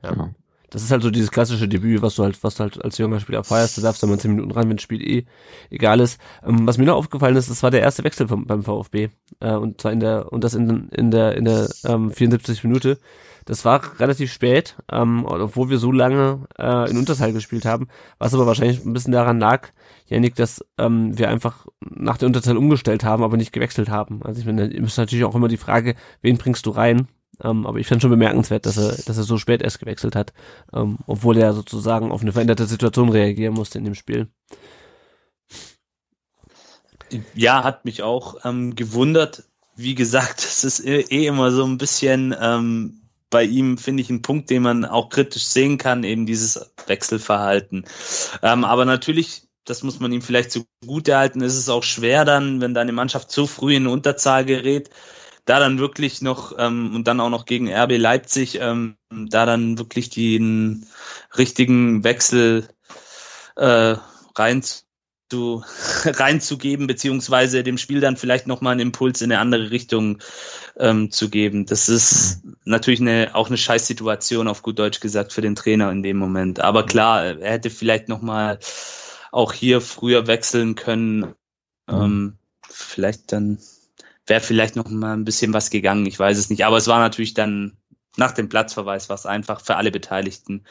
[0.02, 0.14] ja.
[0.14, 0.30] ja.
[0.70, 3.20] Das ist halt so dieses klassische Debüt, was du halt, was du halt als junger
[3.20, 3.76] Spieler feierst.
[3.76, 5.24] Du darfst dann mal 10 Minuten rein, wenn das Spiel eh
[5.70, 6.20] egal ist.
[6.46, 9.08] Ähm, was mir noch aufgefallen ist, das war der erste Wechsel vom, beim VfB.
[9.40, 12.98] Äh, und zwar in der, und das in, in der, in der ähm, 74 Minute.
[13.46, 17.88] Das war relativ spät, ähm, obwohl wir so lange äh, in Unterzahl gespielt haben,
[18.18, 19.68] was aber wahrscheinlich ein bisschen daran lag,
[20.04, 24.22] Janik, dass ähm, wir einfach nach der Unterzahl umgestellt haben, aber nicht gewechselt haben.
[24.22, 27.08] Also ich meine, ist natürlich auch immer die Frage, wen bringst du rein?
[27.42, 30.32] Ähm, aber ich fand schon bemerkenswert, dass er, dass er so spät erst gewechselt hat,
[30.72, 34.28] ähm, obwohl er sozusagen auf eine veränderte Situation reagieren musste in dem Spiel.
[37.34, 39.44] Ja, hat mich auch ähm, gewundert.
[39.76, 44.10] Wie gesagt, es ist eh, eh immer so ein bisschen ähm, bei ihm, finde ich,
[44.10, 47.84] ein Punkt, den man auch kritisch sehen kann, eben dieses Wechselverhalten.
[48.42, 52.60] Ähm, aber natürlich, das muss man ihm vielleicht zugute halten, ist es auch schwer dann,
[52.60, 54.90] wenn deine Mannschaft so früh in Unterzahl gerät,
[55.48, 59.78] da dann wirklich noch ähm, und dann auch noch gegen RB Leipzig, ähm, da dann
[59.78, 60.86] wirklich den
[61.36, 62.68] richtigen Wechsel
[63.56, 63.96] äh,
[64.36, 64.62] rein
[65.30, 65.64] zu,
[66.04, 70.18] reinzugeben, beziehungsweise dem Spiel dann vielleicht nochmal einen Impuls in eine andere Richtung
[70.76, 71.64] ähm, zu geben.
[71.64, 76.02] Das ist natürlich eine, auch eine Scheißsituation, auf gut Deutsch gesagt, für den Trainer in
[76.02, 76.60] dem Moment.
[76.60, 78.58] Aber klar, er hätte vielleicht nochmal
[79.32, 81.34] auch hier früher wechseln können.
[81.88, 82.36] Ähm,
[82.68, 83.58] vielleicht dann
[84.28, 86.64] wäre vielleicht noch mal ein bisschen was gegangen, ich weiß es nicht.
[86.64, 87.76] Aber es war natürlich dann
[88.16, 90.64] nach dem Platzverweis was einfach für alle Beteiligten,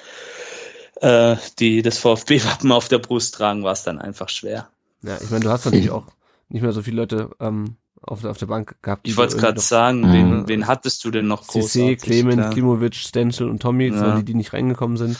[1.01, 4.69] äh, die das VfB-Wappen auf der Brust tragen, war es dann einfach schwer.
[5.01, 6.05] Ja, ich meine, du hast natürlich auch
[6.49, 9.07] nicht mehr so viele Leute ähm, auf, auf der Bank gehabt.
[9.07, 11.71] Ich wollte es gerade sagen, wen, wen hattest du denn noch groß?
[11.71, 14.17] CC, Clement, Klimovic, Stenzel und Tommy, ja.
[14.17, 15.17] die, die nicht reingekommen sind.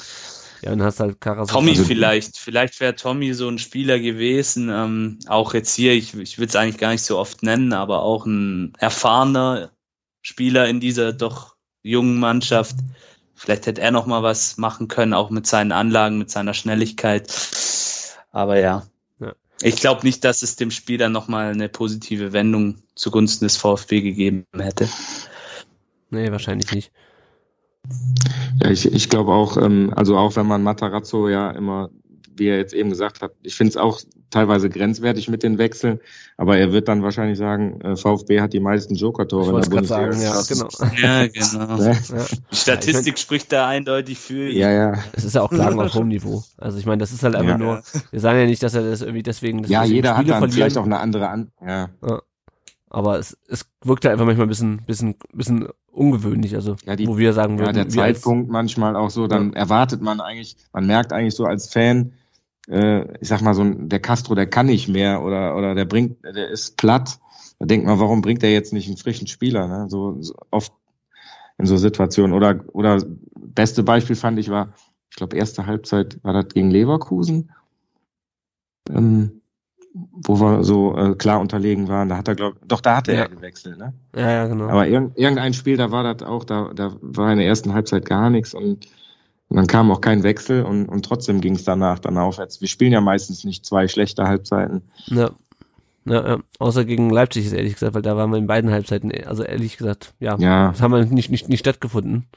[0.61, 1.59] Ja, und hast halt Karasor.
[1.59, 2.37] Tommy also, vielleicht.
[2.37, 4.69] Vielleicht wäre Tommy so ein Spieler gewesen.
[4.69, 8.01] Ähm, auch jetzt hier, ich, ich will es eigentlich gar nicht so oft nennen, aber
[8.01, 9.71] auch ein erfahrener
[10.21, 12.75] Spieler in dieser doch jungen Mannschaft.
[13.35, 17.31] Vielleicht hätte er noch mal was machen können, auch mit seinen Anlagen, mit seiner Schnelligkeit.
[18.31, 18.87] Aber ja,
[19.19, 19.33] ja.
[19.61, 23.57] ich glaube nicht, dass es dem Spiel dann noch mal eine positive Wendung zugunsten des
[23.57, 24.89] VfB gegeben hätte.
[26.09, 26.91] Nee, wahrscheinlich nicht.
[28.61, 31.89] Ja, ich, ich glaube auch, ähm, also auch wenn man Matarazzo ja immer,
[32.35, 35.99] wie er jetzt eben gesagt hat, ich finde es auch teilweise grenzwertig mit den Wechseln,
[36.35, 40.11] aber er wird dann wahrscheinlich sagen, äh, VfB hat die meisten Joker-Tore in der Bundesliga.
[40.11, 40.69] Sagen, ja, genau.
[41.01, 41.81] Ja, genau.
[41.81, 42.25] Ja.
[42.51, 44.49] Die Statistik ja, spricht da eindeutig für.
[44.49, 44.93] Ja, ja.
[45.13, 46.43] Es ist ja auch Klagen auf hohem Niveau.
[46.57, 47.57] Also ich meine, das ist halt einfach ja.
[47.57, 50.25] nur, wir sagen ja nicht, dass er das irgendwie deswegen, ja, jeder Spiele hat dann
[50.25, 50.51] verlieren.
[50.51, 51.89] vielleicht auch eine andere An, ja.
[52.05, 52.21] ja.
[52.89, 55.67] Aber es, es wirkt halt einfach manchmal ein bisschen, bisschen, bisschen
[55.97, 57.75] ungewöhnlich, also ja, die, wo wir sagen würden.
[57.75, 59.57] Ja, der Zeitpunkt manchmal auch so, dann ja.
[59.57, 62.13] erwartet man eigentlich, man merkt eigentlich so als Fan,
[62.69, 66.23] äh, ich sag mal so, der Castro, der kann nicht mehr oder, oder der bringt,
[66.23, 67.19] der ist platt.
[67.59, 69.87] Da denkt man, warum bringt er jetzt nicht einen frischen Spieler, ne?
[69.89, 70.71] So, so oft
[71.57, 72.33] in so Situationen.
[72.33, 73.03] Oder, oder
[73.35, 74.73] beste Beispiel fand ich war,
[75.09, 77.51] ich glaube, erste Halbzeit war das gegen Leverkusen.
[78.89, 79.41] Ähm,
[80.11, 83.15] wo wir so äh, klar unterlegen waren, da hat er, glaube doch, da hat er
[83.15, 83.27] ja.
[83.27, 83.93] gewechselt, ne?
[84.15, 84.67] Ja, ja, genau.
[84.67, 88.05] Aber irg irgendein Spiel, da war das auch, da, da war in der ersten Halbzeit
[88.05, 88.87] gar nichts und,
[89.49, 92.61] und dann kam auch kein Wechsel und, und trotzdem ging es danach dann aufwärts.
[92.61, 94.81] Wir spielen ja meistens nicht zwei schlechte Halbzeiten.
[95.07, 95.31] Ja.
[96.09, 99.11] Ja, ja, außer gegen Leipzig ist ehrlich gesagt, weil da waren wir in beiden Halbzeiten,
[99.25, 100.69] also ehrlich gesagt, ja, ja.
[100.69, 102.27] das haben wir nicht, nicht, nicht stattgefunden.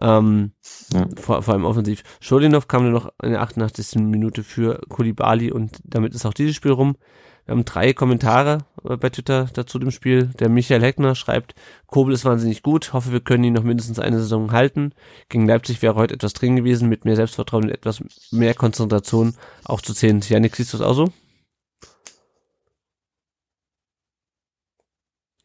[0.00, 0.52] Ähm,
[0.92, 1.06] ja.
[1.20, 2.02] vor, vor allem offensiv.
[2.20, 3.96] Scholinov kam nur noch in der 88.
[3.96, 6.96] Minute für Kulibali und damit ist auch dieses Spiel rum.
[7.44, 10.26] Wir haben drei Kommentare äh, bei Twitter dazu dem Spiel.
[10.38, 11.54] Der Michael Heckner schreibt,
[11.86, 14.94] Kobel ist wahnsinnig gut, hoffe wir können ihn noch mindestens eine Saison halten.
[15.28, 19.34] Gegen Leipzig wäre heute etwas drin gewesen, mit mehr Selbstvertrauen und etwas mehr Konzentration
[19.64, 20.20] auch zu zählen.
[20.20, 21.12] Janik, siehst du es auch so?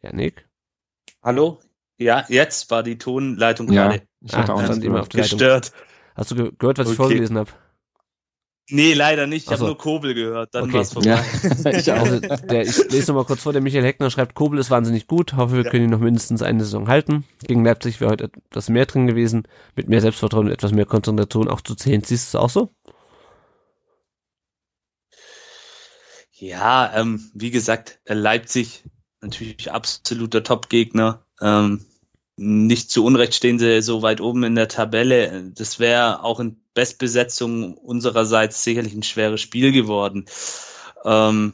[0.01, 0.47] Janik?
[1.23, 1.59] Hallo?
[1.97, 3.87] Ja, jetzt war die Tonleitung ja.
[3.87, 4.07] gerade.
[4.25, 5.71] Ich hatte ah, auch stand immer auf der gestört.
[6.15, 6.93] Hast du ge gehört, was okay.
[6.93, 7.51] ich vorgelesen habe?
[8.67, 9.45] Nee, leider nicht.
[9.45, 9.65] Ich also.
[9.65, 10.55] habe nur Kobel gehört.
[10.55, 10.73] Dann okay.
[10.73, 11.09] war's vorbei.
[11.09, 11.69] Ja.
[11.71, 13.53] ich, also, der, ich lese nochmal kurz vor.
[13.53, 15.33] Der Michael Heckner schreibt, Kobel ist wahnsinnig gut.
[15.33, 15.69] Hoffe, wir ja.
[15.69, 17.25] können ihn noch mindestens eine Saison halten.
[17.45, 19.47] Gegen Leipzig wäre heute etwas mehr drin gewesen.
[19.75, 22.03] Mit mehr Selbstvertrauen und etwas mehr Konzentration auch zu zehn.
[22.03, 22.73] Siehst du es auch so?
[26.31, 28.83] Ja, ähm, wie gesagt, Leipzig
[29.21, 31.23] natürlich absoluter Top-Gegner.
[31.39, 31.85] Ähm,
[32.37, 35.51] nicht zu Unrecht stehen sie so weit oben in der Tabelle.
[35.55, 40.25] Das wäre auch in Bestbesetzung unsererseits sicherlich ein schweres Spiel geworden.
[41.05, 41.53] Ähm,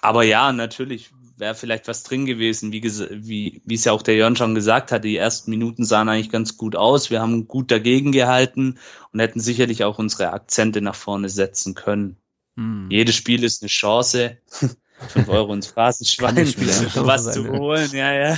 [0.00, 2.72] aber ja, natürlich wäre vielleicht was drin gewesen.
[2.72, 6.08] Wie, wie, wie es ja auch der Jörn schon gesagt hat, die ersten Minuten sahen
[6.08, 7.10] eigentlich ganz gut aus.
[7.10, 8.78] Wir haben gut dagegen gehalten
[9.12, 12.16] und hätten sicherlich auch unsere Akzente nach vorne setzen können.
[12.56, 12.88] Hm.
[12.90, 14.38] Jedes Spiel ist eine Chance.
[15.08, 16.36] 5 Euro ins Phrasenschwein,
[16.96, 18.36] um was zu holen, ja, ja.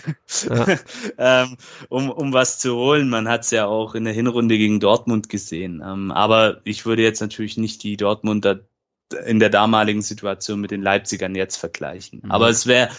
[0.48, 0.78] ja.
[1.42, 1.56] ähm,
[1.88, 3.08] um, um was zu holen.
[3.08, 5.82] Man hat es ja auch in der Hinrunde gegen Dortmund gesehen.
[5.84, 8.60] Ähm, aber ich würde jetzt natürlich nicht die Dortmunder
[9.26, 12.22] in der damaligen Situation mit den Leipzigern jetzt vergleichen.
[12.24, 12.30] Mhm.
[12.30, 12.90] Aber es wäre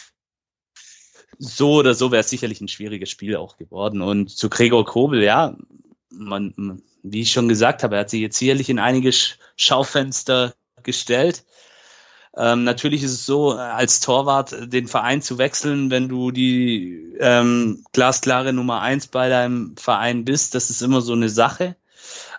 [1.39, 4.01] so oder so wäre es sicherlich ein schwieriges Spiel auch geworden.
[4.01, 5.57] Und zu Gregor Kobel, ja,
[6.09, 9.11] man, wie ich schon gesagt habe, er hat sich jetzt sicherlich in einige
[9.55, 10.53] Schaufenster
[10.84, 11.43] gestellt.
[12.36, 17.86] Ähm, natürlich ist es so, als Torwart den Verein zu wechseln, wenn du die ähm,
[17.91, 21.75] glasklare Nummer eins bei deinem Verein bist, das ist immer so eine Sache.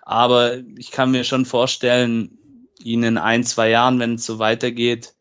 [0.02, 2.38] Aber ich kann mir schon vorstellen,
[2.82, 5.14] ihn in ein, zwei Jahren, wenn es so weitergeht,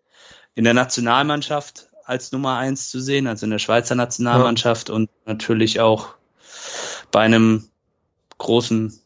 [0.55, 4.95] in der Nationalmannschaft als Nummer eins zu sehen, also in der Schweizer Nationalmannschaft ja.
[4.95, 6.09] und natürlich auch
[7.11, 7.69] bei einem
[8.37, 8.99] großen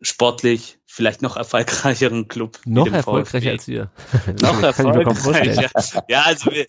[0.00, 2.58] sportlich vielleicht noch erfolgreicheren Club.
[2.64, 3.90] Noch erfolgreicher als wir.
[4.40, 5.68] noch erfolgreicher.
[6.08, 6.66] Ja, also, wir,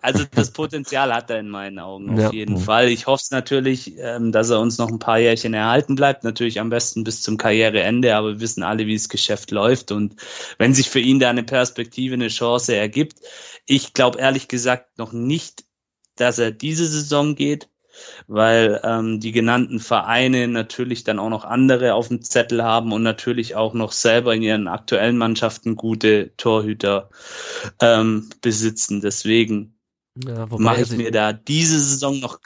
[0.00, 2.32] also das Potenzial hat er in meinen Augen auf ja.
[2.32, 2.88] jeden Fall.
[2.88, 6.24] Ich hoffe es natürlich, ähm, dass er uns noch ein paar Jährchen erhalten bleibt.
[6.24, 9.92] Natürlich am besten bis zum Karriereende, aber wir wissen alle, wie das Geschäft läuft.
[9.92, 10.16] Und
[10.56, 13.20] wenn sich für ihn da eine Perspektive, eine Chance ergibt,
[13.66, 15.64] ich glaube ehrlich gesagt noch nicht,
[16.16, 17.68] dass er diese Saison geht
[18.26, 23.02] weil ähm, die genannten Vereine natürlich dann auch noch andere auf dem Zettel haben und
[23.02, 27.10] natürlich auch noch selber in ihren aktuellen Mannschaften gute Torhüter
[27.80, 29.00] ähm, besitzen.
[29.00, 29.78] Deswegen
[30.24, 32.40] ja, mache ich mir da diese Saison noch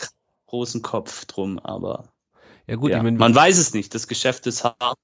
[0.47, 2.13] großen Kopf drum, aber
[2.67, 3.95] ja gut, ja, ich mein, man weiß es nicht.
[3.95, 4.99] Das Geschäft ist hart.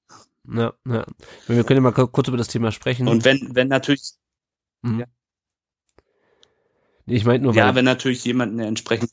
[0.51, 1.05] Ja, ja.
[1.47, 3.07] Wir können ja mal kurz über das Thema sprechen.
[3.07, 4.13] Und wenn, wenn natürlich.
[4.81, 5.01] Mhm.
[5.01, 5.05] Ja.
[7.05, 9.11] Ich meine nur, ja, wenn natürlich jemand eine entsprechende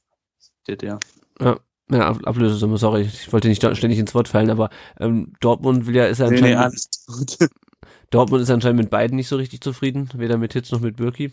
[0.82, 0.98] ja.
[1.40, 1.58] Ja,
[1.90, 6.06] ja Ablösesumme, sorry, ich wollte nicht ständig ins Wort fallen, aber ähm, Dortmund will ja,
[6.06, 6.74] ist ja anscheinend.
[7.08, 7.46] Nee, nee,
[8.10, 11.32] Dortmund ist anscheinend mit beiden nicht so richtig zufrieden, weder mit Hitz noch mit Birki.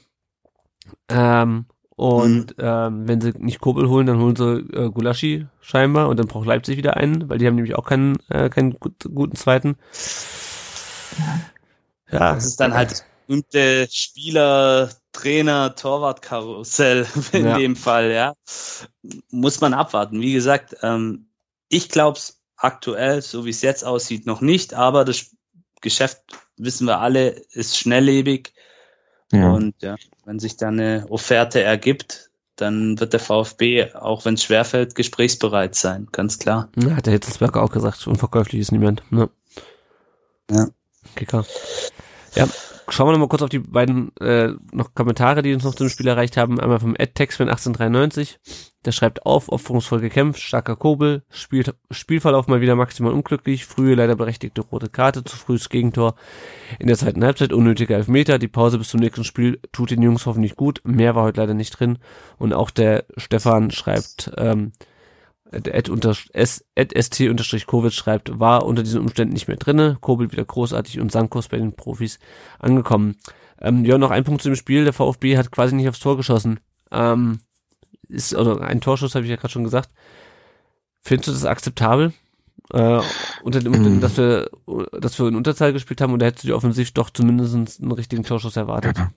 [1.07, 2.63] Ähm, und mhm.
[2.63, 6.47] ähm, wenn sie nicht Kobel holen, dann holen sie äh, Gulaschi scheinbar und dann braucht
[6.47, 9.77] Leipzig wieder einen, weil die haben nämlich auch keinen, äh, keinen gut, guten zweiten.
[12.11, 12.33] Ja.
[12.33, 17.57] Das ist dann halt berühmte Spieler, Trainer, Torwart-Karussell in ja.
[17.57, 18.33] dem Fall, ja.
[19.29, 20.19] Muss man abwarten.
[20.19, 21.27] Wie gesagt, ähm,
[21.69, 25.35] ich glaube es aktuell, so wie es jetzt aussieht, noch nicht, aber das
[25.81, 26.21] Geschäft,
[26.57, 28.53] wissen wir alle, ist schnelllebig.
[29.31, 29.51] Ja.
[29.51, 29.95] Und ja,
[30.25, 35.75] wenn sich da eine Offerte ergibt, dann wird der VfB, auch wenn es schwerfällt, gesprächsbereit
[35.75, 36.69] sein, ganz klar.
[36.75, 39.03] Ja, hat der Hitzelsberger auch gesagt, unverkäuflich ist niemand.
[39.11, 39.29] Ne?
[40.51, 40.67] Ja.
[41.15, 41.45] Kicker.
[42.35, 42.47] Ja,
[42.89, 45.89] schauen wir noch mal kurz auf die beiden äh, noch Kommentare, die uns noch zum
[45.89, 46.59] Spiel erreicht haben.
[46.59, 48.39] Einmal vom Ed Texman 1893.
[48.85, 54.15] Der schreibt auf, opferungsvoll gekämpft, starker Kobel, spielt, Spielverlauf mal wieder maximal unglücklich, frühe leider
[54.17, 56.15] berechtigte rote Karte, zu frühes Gegentor
[56.79, 60.25] in der zweiten Halbzeit, unnötiger Elfmeter, die Pause bis zum nächsten Spiel tut den Jungs
[60.25, 61.97] hoffentlich gut, mehr war heute leider nicht drin
[62.37, 64.73] und auch der Stefan schreibt, ähm,
[65.53, 69.97] Ed, unter, S, Ed ST unterstrich Kovic schreibt, war unter diesen Umständen nicht mehr drinne.
[70.01, 72.19] Kobel wieder großartig und Sankos bei den Profis
[72.59, 73.17] angekommen.
[73.61, 74.83] Ähm, ja, noch ein Punkt zu dem Spiel.
[74.83, 76.59] Der VfB hat quasi nicht aufs Tor geschossen.
[76.91, 77.39] Ähm,
[78.07, 79.89] ist, also ein Torschuss habe ich ja gerade schon gesagt.
[81.01, 82.13] Findest du das akzeptabel?
[82.71, 83.01] Äh,
[83.43, 84.01] unter dem, mhm.
[84.01, 84.49] dass wir,
[84.99, 88.23] dass wir in Unterzahl gespielt haben oder hättest du dir offensiv doch zumindest einen richtigen
[88.23, 88.97] Torschuss erwartet?
[88.97, 89.11] Ja.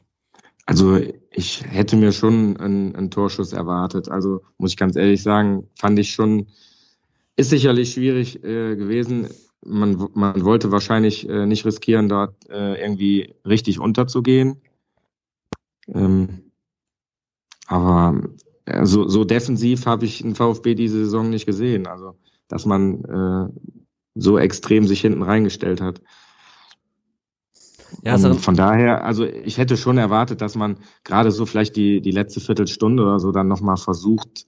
[0.66, 0.98] Also
[1.30, 4.08] ich hätte mir schon einen, einen Torschuss erwartet.
[4.08, 6.48] Also muss ich ganz ehrlich sagen, fand ich schon,
[7.36, 9.28] ist sicherlich schwierig äh, gewesen.
[9.64, 14.60] Man, man wollte wahrscheinlich äh, nicht riskieren, dort äh, irgendwie richtig unterzugehen.
[15.88, 16.50] Ähm,
[17.66, 18.20] aber
[18.64, 21.86] äh, so, so defensiv habe ich einen VfB diese Saison nicht gesehen.
[21.86, 22.16] Also
[22.48, 23.70] dass man äh,
[24.14, 26.00] so extrem sich hinten reingestellt hat.
[28.02, 32.00] Ja, also von daher, also ich hätte schon erwartet, dass man gerade so vielleicht die,
[32.00, 34.46] die letzte Viertelstunde oder so dann nochmal versucht,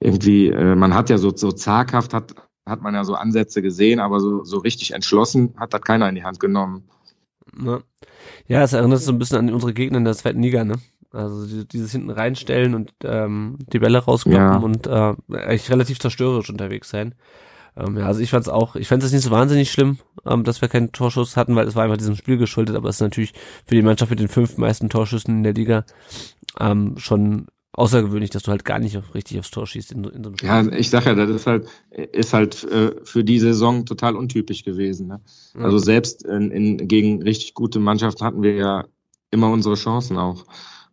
[0.00, 2.34] irgendwie, äh, man hat ja so, so zaghaft, hat,
[2.66, 6.14] hat man ja so Ansätze gesehen, aber so, so richtig entschlossen hat das keiner in
[6.14, 6.84] die Hand genommen.
[7.54, 7.82] Ne?
[8.46, 10.76] Ja, es erinnert so ein bisschen an unsere Gegner in der zweiten Liga, ne?
[11.12, 14.56] Also dieses hinten reinstellen und ähm, die Bälle rauskloppen ja.
[14.58, 17.16] und äh, eigentlich relativ zerstörerisch unterwegs sein.
[17.76, 20.44] Ähm, ja, also ich fand es auch, ich fand es nicht so wahnsinnig schlimm, ähm,
[20.44, 23.02] dass wir keinen Torschuss hatten, weil es war einfach diesem Spiel geschuldet, aber es ist
[23.02, 23.32] natürlich
[23.66, 25.84] für die Mannschaft mit den fünf meisten Torschüssen in der Liga
[26.58, 30.30] ähm, schon außergewöhnlich, dass du halt gar nicht richtig aufs Tor schießt in, in so
[30.30, 30.48] einem Spiel.
[30.48, 34.64] Ja, ich sag ja, das ist halt, ist halt äh, für die Saison total untypisch
[34.64, 35.08] gewesen.
[35.08, 35.20] Ne?
[35.54, 35.64] Ja.
[35.64, 38.84] Also selbst in, in, gegen richtig gute Mannschaften hatten wir ja
[39.30, 40.44] immer unsere Chancen auch.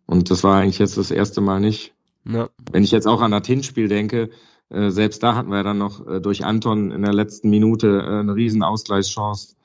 [0.06, 1.94] Und das war eigentlich jetzt das erste Mal nicht.
[2.24, 2.48] Ja.
[2.70, 4.30] Wenn ich jetzt auch an das Hinspiel denke,
[4.70, 8.20] äh, selbst da hatten wir dann noch äh, durch Anton in der letzten Minute äh,
[8.20, 9.56] eine riesen Ausgleichschance,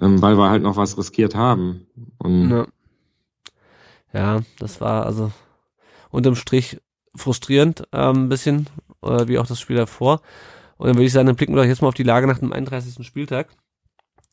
[0.00, 1.86] ähm, weil wir halt noch was riskiert haben.
[2.18, 2.66] Und ja.
[4.12, 5.30] Ja, das war also
[6.10, 6.80] unterm Strich
[7.14, 8.66] frustrierend, ähm, ein bisschen,
[9.02, 10.22] äh, wie auch das Spiel davor.
[10.78, 12.38] Und dann würde ich sagen, dann blicken wir doch jetzt mal auf die Lage nach
[12.38, 13.06] dem 31.
[13.06, 13.48] Spieltag.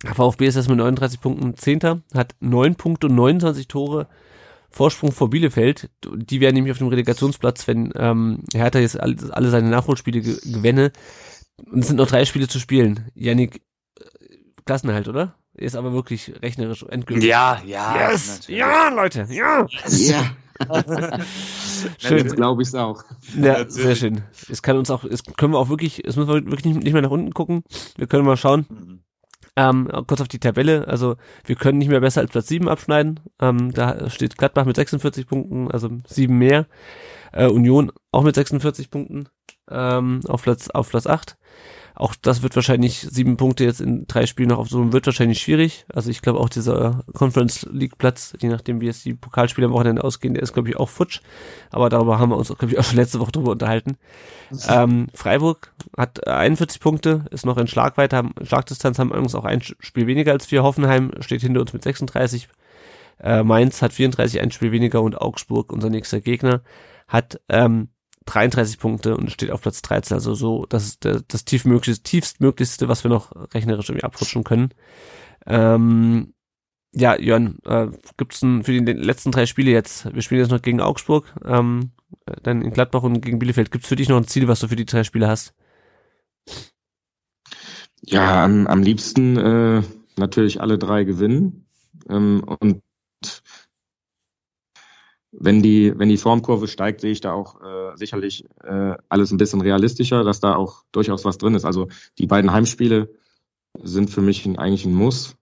[0.04, 4.08] VfB ist erst mit 39 Punkten Zehnter, hat 9 Punkte und 29 Tore
[4.74, 5.90] Vorsprung vor Bielefeld.
[6.04, 10.38] Die wären nämlich auf dem Relegationsplatz, wenn ähm, Hertha jetzt alle, alle seine Nachholspiele ge
[10.44, 10.92] gewinne.
[11.72, 13.12] Und es sind noch drei Spiele zu spielen.
[13.14, 13.62] Yannick,
[14.00, 14.04] äh,
[14.66, 15.36] Klassenerhalt, oder?
[15.54, 17.30] Ist aber wirklich rechnerisch endgültig.
[17.30, 18.10] Ja, ja.
[18.12, 18.42] Yes!
[18.48, 19.68] Ja, Leute, ja!
[19.88, 20.32] Ja,
[21.98, 22.28] Schön.
[22.28, 23.04] glaube ich auch.
[23.40, 24.24] Ja, sehr schön.
[24.50, 26.94] Es kann uns auch, es können wir auch wirklich, es müssen wir wirklich nicht, nicht
[26.94, 27.64] mehr nach unten gucken.
[27.98, 29.04] Wir können mal schauen.
[29.56, 33.20] Ähm, kurz auf die Tabelle, also wir können nicht mehr besser als Platz 7 abschneiden.
[33.40, 36.66] Ähm, da steht Gladbach mit 46 Punkten, also sieben mehr.
[37.32, 39.30] Äh, Union auch mit 46 Punkten
[39.70, 41.38] ähm, auf Platz auf Platz 8.
[41.96, 45.40] Auch das wird wahrscheinlich sieben Punkte jetzt in drei Spielen noch auf so wird wahrscheinlich
[45.40, 45.86] schwierig.
[45.94, 49.74] Also ich glaube auch dieser Conference League Platz, je nachdem wie jetzt die Pokalspiele am
[49.74, 51.22] Wochenende ausgehen, der ist glaube ich auch futsch.
[51.70, 53.98] Aber darüber haben wir uns glaube ich auch schon letzte Woche drüber unterhalten.
[54.68, 59.62] Ähm, Freiburg hat 41 Punkte, ist noch in Schlagweite, haben Schlagdistanz, haben übrigens auch ein
[59.62, 60.64] Spiel weniger als wir.
[60.64, 62.48] Hoffenheim steht hinter uns mit 36.
[63.20, 66.62] Äh, Mainz hat 34, ein Spiel weniger und Augsburg, unser nächster Gegner,
[67.08, 67.90] hat ähm,
[68.26, 70.16] 33 Punkte und steht auf Platz 13.
[70.16, 74.74] Also so, das ist der, das tiefmöglichste, tiefstmöglichste, was wir noch rechnerisch irgendwie abrutschen können.
[75.46, 76.34] Ähm,
[76.96, 80.62] ja, Jörn, äh, gibt es für die letzten drei Spiele jetzt, wir spielen jetzt noch
[80.62, 81.92] gegen Augsburg, ähm,
[82.44, 83.72] dann in Gladbach und gegen Bielefeld.
[83.72, 85.54] Gibt es für dich noch ein Ziel, was du für die drei Spiele hast?
[88.02, 89.82] Ja, am, am liebsten äh,
[90.18, 91.66] natürlich alle drei gewinnen.
[92.10, 92.82] Ähm, und
[95.40, 99.38] wenn die, wenn die Formkurve steigt, sehe ich da auch äh, sicherlich äh, alles ein
[99.38, 101.66] bisschen realistischer, dass da auch durchaus was drin ist.
[101.66, 103.10] Also die beiden Heimspiele
[103.82, 105.36] sind für mich ein, eigentlich ein Muss.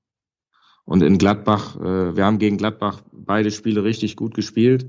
[0.85, 4.87] Und in Gladbach, äh, wir haben gegen Gladbach beide Spiele richtig gut gespielt.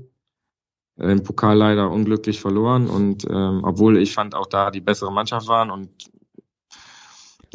[0.97, 2.87] Äh, Im Pokal leider unglücklich verloren.
[2.87, 5.89] Und ähm, obwohl ich fand auch da die bessere Mannschaft waren und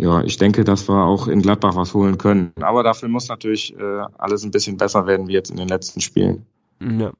[0.00, 2.52] ja, ich denke, dass wir auch in Gladbach was holen können.
[2.60, 6.00] Aber dafür muss natürlich äh, alles ein bisschen besser werden wie jetzt in den letzten
[6.00, 6.46] Spielen.
[6.80, 7.10] Ja.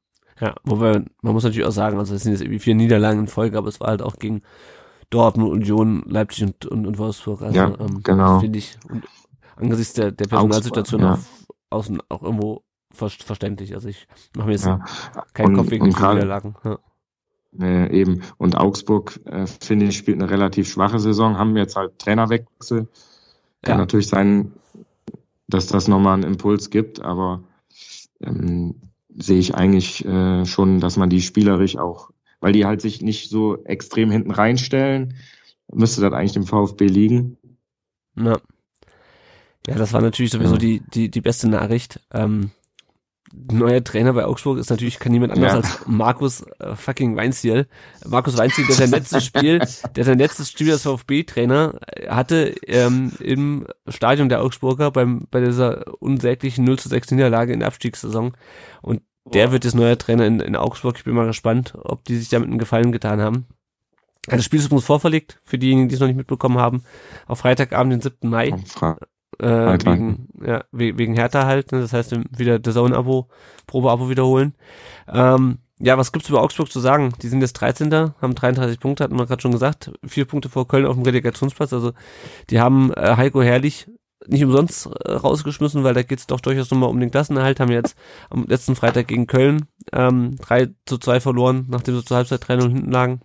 [0.41, 3.27] Ja, wobei, man muss natürlich auch sagen, also es sind jetzt irgendwie vier Niederlagen in
[3.29, 4.43] Folge, aber es war halt auch gegen
[5.11, 7.43] Dortmund, Union, Leipzig und, und, und Wolfsburg.
[7.43, 8.41] Also, Ja, ähm, genau.
[8.41, 9.05] Finde ich, und
[9.57, 11.27] angesichts der, der Personalsituation Augsburg,
[11.71, 12.63] auch, außen auch irgendwo
[12.93, 13.75] ver verständlich.
[13.75, 14.85] Also ich mache mir jetzt Ja.
[15.35, 16.55] keinen Und- Kopf wegen den Niederlagen.
[16.65, 16.79] Ja.
[17.61, 18.21] Äh, eben.
[18.37, 22.87] Und Augsburg, äh, finde ich, spielt eine relativ schwache Saison, haben jetzt halt Trainerwechsel.
[23.63, 23.79] Kann Ja.
[23.79, 24.53] natürlich sein,
[25.49, 27.43] dass das nochmal einen Impuls gibt, aber
[28.21, 28.75] ähm,
[29.09, 33.31] sehe ich eigentlich äh, schon, dass man die spielerisch auch, weil die halt sich nicht
[33.31, 35.15] so extrem hinten reinstellen,
[35.73, 37.37] müsste das eigentlich dem VfB liegen.
[38.17, 38.39] Ja.
[39.67, 40.59] ja, das war natürlich sowieso Ja.
[40.59, 42.01] die, die, die beste Nachricht.
[42.13, 42.51] Ähm,
[43.33, 45.57] neuer Trainer bei Augsburg ist natürlich kein niemand anders Ja.
[45.59, 47.67] als Markus äh, fucking Weinziel.
[48.07, 49.61] Markus Weinziel, der sein letztes Spiel,
[49.97, 55.41] der sein letztes Spiel als VfB-Trainer äh, hatte ähm, im Stadion der Augsburger beim bei
[55.41, 58.33] dieser unsäglichen 0 zu 6 Niederlage in der Abstiegssaison.
[58.83, 60.97] Und der wird jetzt neuer Trainer in, in Augsburg.
[60.97, 63.47] Ich bin mal gespannt, ob die sich damit einen Gefallen getan haben.
[64.27, 66.83] Das Spiel ist übrigens vorverlegt, für diejenigen, die es noch nicht mitbekommen haben,
[67.27, 68.29] auf Freitagabend, den 7.
[68.29, 68.53] Mai
[69.39, 69.95] äh, Freitag.
[69.95, 71.81] wegen, ja, we- wegen Hertha halt, ne?
[71.81, 73.29] das heißt wieder der Zone-Abo,
[73.67, 74.55] Probe-Abo wiederholen.
[75.13, 77.13] Ähm, ja, was gibt's über Augsburg zu sagen?
[77.23, 77.93] Die sind jetzt 13.
[78.21, 81.73] haben 33 Punkte, hatten wir gerade schon gesagt, vier Punkte vor Köln auf dem Relegationsplatz,
[81.73, 81.93] also
[82.51, 83.89] die haben äh, Heiko Herrlich
[84.27, 87.97] nicht umsonst äh, rausgeschmissen, weil da geht's doch durchaus nochmal um den Klassenerhalt, haben jetzt
[88.31, 92.63] am letzten Freitag gegen Köln ähm, 3 zu 2 verloren, nachdem sie zur Halbzeit 3-0
[92.69, 93.21] hinten lagen.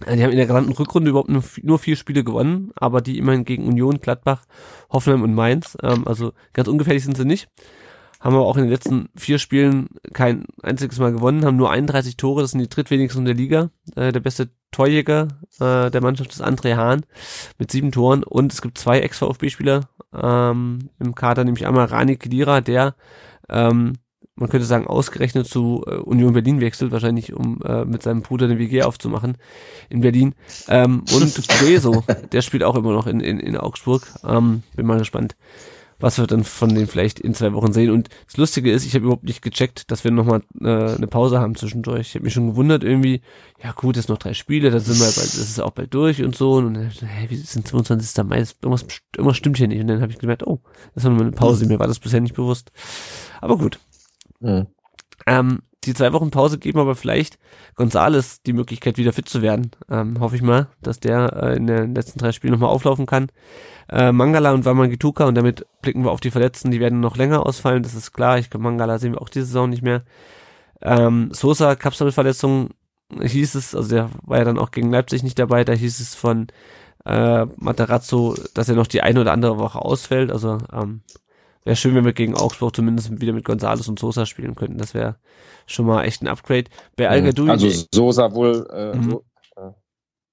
[0.00, 3.44] Die haben in der gesamten Rückrunde überhaupt nur, nur vier Spiele gewonnen, aber die immerhin
[3.44, 4.44] gegen Union, Gladbach,
[4.90, 5.78] Hoffenheim und Mainz.
[5.82, 7.48] Ähm, also ganz ungefährlich sind sie nicht.
[8.20, 12.16] Haben aber auch in den letzten vier Spielen kein einziges Mal gewonnen, haben nur 31
[12.16, 13.70] Tore, das sind die drittwenigsten der Liga.
[13.94, 15.28] Äh, der beste Torjäger
[15.60, 17.04] äh, der Mannschaft ist André Hahn
[17.58, 22.60] mit sieben Toren und es gibt zwei Ex-VfB-Spieler ähm, im Kader, nämlich einmal Rani Kedira,
[22.60, 22.96] der
[23.48, 23.92] ähm,
[24.36, 28.46] man könnte sagen, ausgerechnet zu äh, Union Berlin wechselt, wahrscheinlich um äh, mit seinem Bruder
[28.46, 29.36] eine WG aufzumachen
[29.88, 30.34] in Berlin.
[30.68, 34.06] Ähm, und Gueso, der spielt auch immer noch in, in, in Augsburg.
[34.26, 35.36] Ähm, bin mal gespannt,
[36.00, 37.90] was wir dann von denen vielleicht in zwei Wochen sehen.
[37.90, 41.38] Und das Lustige ist, ich habe überhaupt nicht gecheckt, dass wir nochmal äh, eine Pause
[41.38, 42.08] haben zwischendurch.
[42.08, 43.20] Ich habe mich schon gewundert irgendwie,
[43.62, 46.24] ja gut, jetzt noch drei Spiele, dann sind wir bald, das ist auch bald durch
[46.24, 46.54] und so.
[46.54, 48.24] Und dann, hä, wie sind 22.
[48.24, 48.44] Mai?
[48.60, 48.84] Irgendwas,
[49.16, 49.80] irgendwas stimmt hier nicht.
[49.80, 50.60] Und dann habe ich gemerkt, oh,
[50.94, 51.66] das ist nochmal eine Pause.
[51.66, 52.72] Mir war das bisher nicht bewusst.
[53.40, 53.78] Aber gut.
[54.44, 54.66] Mhm.
[55.26, 57.38] Ähm, die zwei Wochen Pause geben aber vielleicht
[57.74, 59.70] Gonzales die Möglichkeit, wieder fit zu werden.
[59.90, 63.28] Ähm, hoffe ich mal, dass der äh, in den letzten drei Spielen nochmal auflaufen kann.
[63.90, 67.44] Äh, Mangala und Wamangituka und damit blicken wir auf die Verletzten, die werden noch länger
[67.44, 68.38] ausfallen, das ist klar.
[68.38, 70.02] Ich glaube, Mangala sehen wir auch diese Saison nicht mehr.
[70.80, 72.70] Ähm, Sosa, Kapselverletzung
[73.20, 76.14] hieß es, also der war ja dann auch gegen Leipzig nicht dabei, da hieß es
[76.14, 76.48] von
[77.04, 80.32] äh, Materazzo, dass er noch die eine oder andere Woche ausfällt.
[80.32, 81.02] Also ähm,
[81.64, 84.78] wäre schön, wenn wir gegen Augsburg zumindest wieder mit Gonzales und Sosa spielen könnten.
[84.78, 85.16] Das wäre
[85.66, 86.64] schon mal echt ein Upgrade.
[86.96, 87.50] Bei Al Mhm.
[87.50, 89.10] Also Sosa wohl, äh, Mhm.
[89.10, 89.24] so,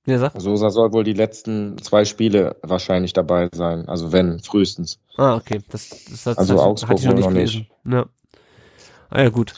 [0.08, 0.34] ja, sag.
[0.42, 3.88] Sosa soll wohl die letzten zwei Spiele wahrscheinlich dabei sein.
[3.88, 5.00] Also wenn, frühestens.
[5.16, 5.62] Ah, okay.
[5.70, 7.68] Das, das hat, Also das Augsburg hatte ich noch nicht noch gelesen.
[7.86, 8.06] Ja.
[9.10, 9.54] Ah ja, gut.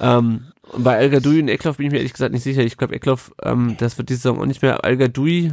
[0.00, 0.46] Ähm,
[0.76, 2.62] bei Gadoui und Eckloff bin ich mir ehrlich gesagt nicht sicher.
[2.62, 4.80] Ich glaube, Eckloff, ähm, das wird diese Saison auch nicht mehr.
[4.82, 5.52] Gadoui,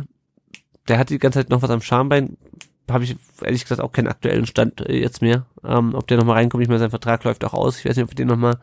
[0.87, 2.37] der hat die ganze Zeit noch was am Schambein.
[2.93, 5.45] Habe ich ehrlich gesagt auch keinen aktuellen Stand äh, jetzt mehr.
[5.63, 7.79] Ähm, ob der nochmal reinkommt, ich meine, sein Vertrag läuft auch aus.
[7.79, 8.57] Ich weiß nicht, ob wir den nochmal,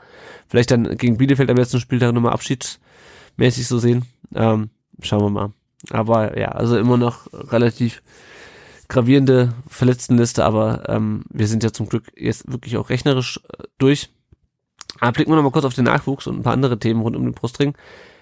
[0.49, 4.05] vielleicht dann gegen Bielefeld am letzten Spieltag nochmal abschiedsmäßig so sehen.
[4.35, 4.71] Ähm,
[5.03, 5.53] schauen wir mal.
[5.91, 8.03] Aber ja, also immer noch relativ
[8.89, 14.11] gravierende Verletztenliste, aber ähm, wir sind ja zum Glück jetzt wirklich auch rechnerisch äh, durch.
[15.01, 17.15] Aber blicken wir noch mal kurz auf den Nachwuchs und ein paar andere Themen rund
[17.15, 17.75] um den Brustring.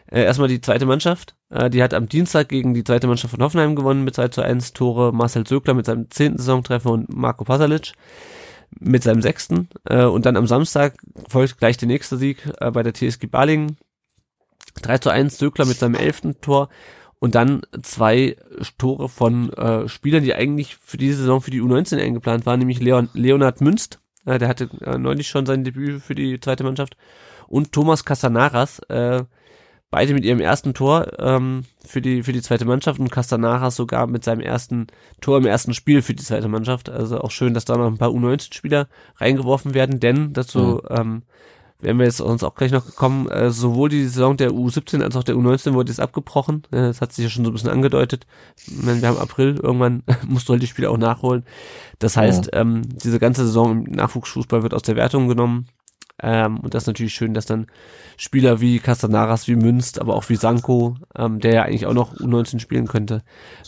[0.07, 1.36] Äh, erstmal die zweite Mannschaft.
[1.51, 4.42] Äh, die hat am Dienstag gegen die zweite Mannschaft von Hoffenheim gewonnen mit 2 zu
[4.42, 5.12] 1 Tore.
[5.12, 7.92] Marcel Sögler mit seinem zehnten Saisontreffer und Marco Pasalic
[8.78, 9.68] mit seinem sechsten.
[9.84, 10.94] Äh, und dann am Samstag
[11.28, 13.76] folgt gleich der nächste Sieg äh, bei der TSG Balingen.
[14.82, 16.68] 3 zu 1 Sögler mit seinem elften Tor
[17.18, 18.36] und dann zwei
[18.78, 22.80] Tore von äh, Spielern, die eigentlich für diese Saison für die U19 eingeplant waren, nämlich
[22.80, 26.97] Leon, Leonard Münst, äh, der hatte äh, neulich schon sein Debüt für die zweite Mannschaft,
[27.49, 29.24] und Thomas Castanaras, äh,
[29.97, 34.07] beide mit ihrem ersten Tor ähm, für die für die zweite Mannschaft und Castanaras sogar
[34.07, 34.88] mit seinem ersten
[35.22, 36.90] Tor im ersten Spiel für die zweite Mannschaft.
[36.90, 41.22] Also auch schön, dass da noch ein paar U19-Spieler reingeworfen werden, denn dazu ähm,
[41.80, 45.16] werden wir jetzt uns auch gleich noch gekommen, äh, sowohl die Saison der U17 als
[45.16, 46.64] auch der U19 wurde jetzt abgebrochen.
[46.72, 48.26] Äh, das hat sich ja schon so ein bisschen angedeutet.
[48.66, 51.47] Meine, wir haben April, irgendwann musst du halt die Spiele auch nachholen.
[52.01, 55.68] Das heißt, ähm, diese ganze Saison im Nachwuchsfußball wird aus der Wertung genommen.
[56.22, 57.66] Ähm, und das ist natürlich schön, dass dann
[58.16, 62.14] Spieler wie Castanaras, wie Münst, aber auch wie Sanko, ähm, der ja eigentlich auch noch
[62.16, 63.22] U19 spielen könnte,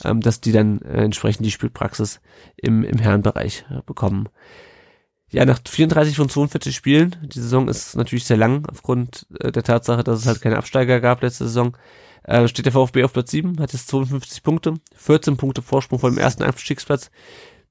[0.04, 2.20] ähm, dass die dann äh, entsprechend die Spielpraxis
[2.56, 4.28] im, im Herrenbereich äh, bekommen.
[5.30, 9.62] Ja, nach 34 von 42 Spielen, die Saison ist natürlich sehr lang, aufgrund äh, der
[9.62, 11.76] Tatsache, dass es halt keine Absteiger gab letzte Saison,
[12.22, 16.10] äh, steht der VfB auf Platz 7, hat jetzt 52 Punkte, 14 Punkte Vorsprung vor
[16.10, 17.10] dem ersten Abstiegsplatz.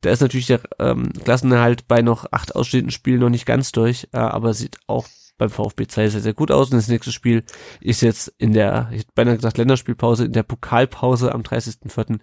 [0.02, 4.08] Da ist natürlich der ähm, Klassenerhalt bei noch acht ausstehenden Spielen noch nicht ganz durch,
[4.14, 6.72] äh, aber sieht auch beim VfB 2 sehr, sehr gut aus.
[6.72, 7.44] Und das nächste Spiel
[7.80, 12.20] ist jetzt in der, ich hätte beinahe gesagt Länderspielpause, in der Pokalpause am 30.04.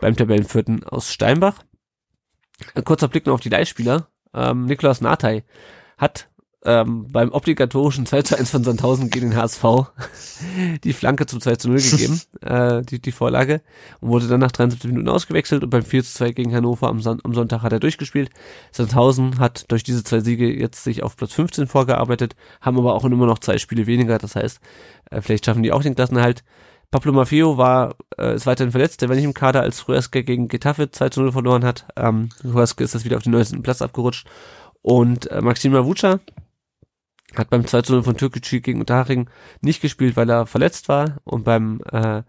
[0.00, 1.62] beim Tabellenvierten aus Steinbach.
[2.74, 4.08] Ein kurzer Blick noch auf die Leihspieler.
[4.34, 5.44] Ähm, Niklas Natay
[5.98, 6.28] hat
[6.66, 9.64] ähm, beim obligatorischen 2 zu 1 von Sandhausen gegen den HSV
[10.84, 13.62] die Flanke zum 2 zu 0 gegeben, äh, die, die Vorlage,
[14.00, 17.00] und wurde dann nach 73 Minuten ausgewechselt und beim 4 zu 2 gegen Hannover am,
[17.00, 18.30] Son am Sonntag hat er durchgespielt.
[18.72, 23.04] Sandhausen hat durch diese zwei Siege jetzt sich auf Platz 15 vorgearbeitet, haben aber auch
[23.04, 24.60] immer noch zwei Spiele weniger, das heißt,
[25.10, 26.42] äh, vielleicht schaffen die auch den Klassenerhalt.
[26.90, 30.48] Pablo Maffeo war, äh, ist weiterhin verletzt, der war nicht im Kader, als Rueske gegen
[30.48, 31.86] Getafe 2 zu 0 verloren hat.
[31.96, 33.62] Ähm, Rueske ist das wieder auf den 19.
[33.62, 34.26] Platz abgerutscht.
[34.82, 36.20] Und äh, Maxim Mavuca
[37.38, 39.28] hat beim 2 zu 0 von Türkgücü gegen Unterhaching
[39.60, 41.18] nicht gespielt, weil er verletzt war.
[41.24, 42.22] Und beim äh,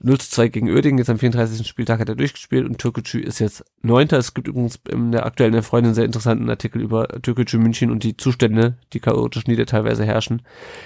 [0.00, 1.66] 0 zu 2 gegen Oerding, jetzt am 34.
[1.66, 4.18] Spieltag hat er durchgespielt und Türkgücü ist jetzt Neunter.
[4.18, 7.90] Es gibt übrigens in der aktuellen der Freundin einen sehr interessanten Artikel über Türkgücü München
[7.90, 10.42] und die Zustände, die chaotischen, die da teilweise herrschen.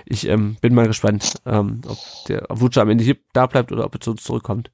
[0.07, 1.99] Ich ähm, bin mal gespannt, ähm, ob
[2.29, 4.71] der Avuca am Ende hier da bleibt oder ob er zu uns zurückkommt.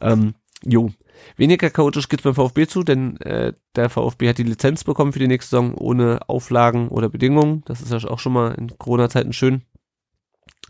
[0.00, 0.90] Ähm, jo.
[1.36, 5.18] Weniger chaotisch geht's beim VfB zu, denn äh, der VfB hat die Lizenz bekommen für
[5.18, 7.62] die nächste Saison ohne Auflagen oder Bedingungen.
[7.66, 9.62] Das ist ja auch schon mal in Corona-Zeiten schön.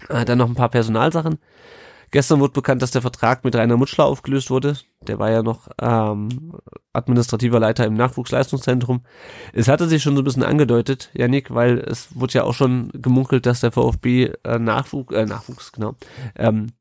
[0.09, 1.39] Äh, dann noch ein paar Personalsachen.
[2.13, 4.77] Gestern wurde bekannt, dass der Vertrag mit Rainer Mutschler aufgelöst wurde.
[5.07, 6.59] Der war ja noch ähm,
[6.93, 9.03] administrativer Leiter im Nachwuchsleistungszentrum.
[9.53, 12.91] Es hatte sich schon so ein bisschen angedeutet, Janik, weil es wurde ja auch schon
[12.95, 15.95] gemunkelt, dass der VfB äh, Nachwuchs, äh, Nachwuchs, genau,
[16.37, 16.73] ähm,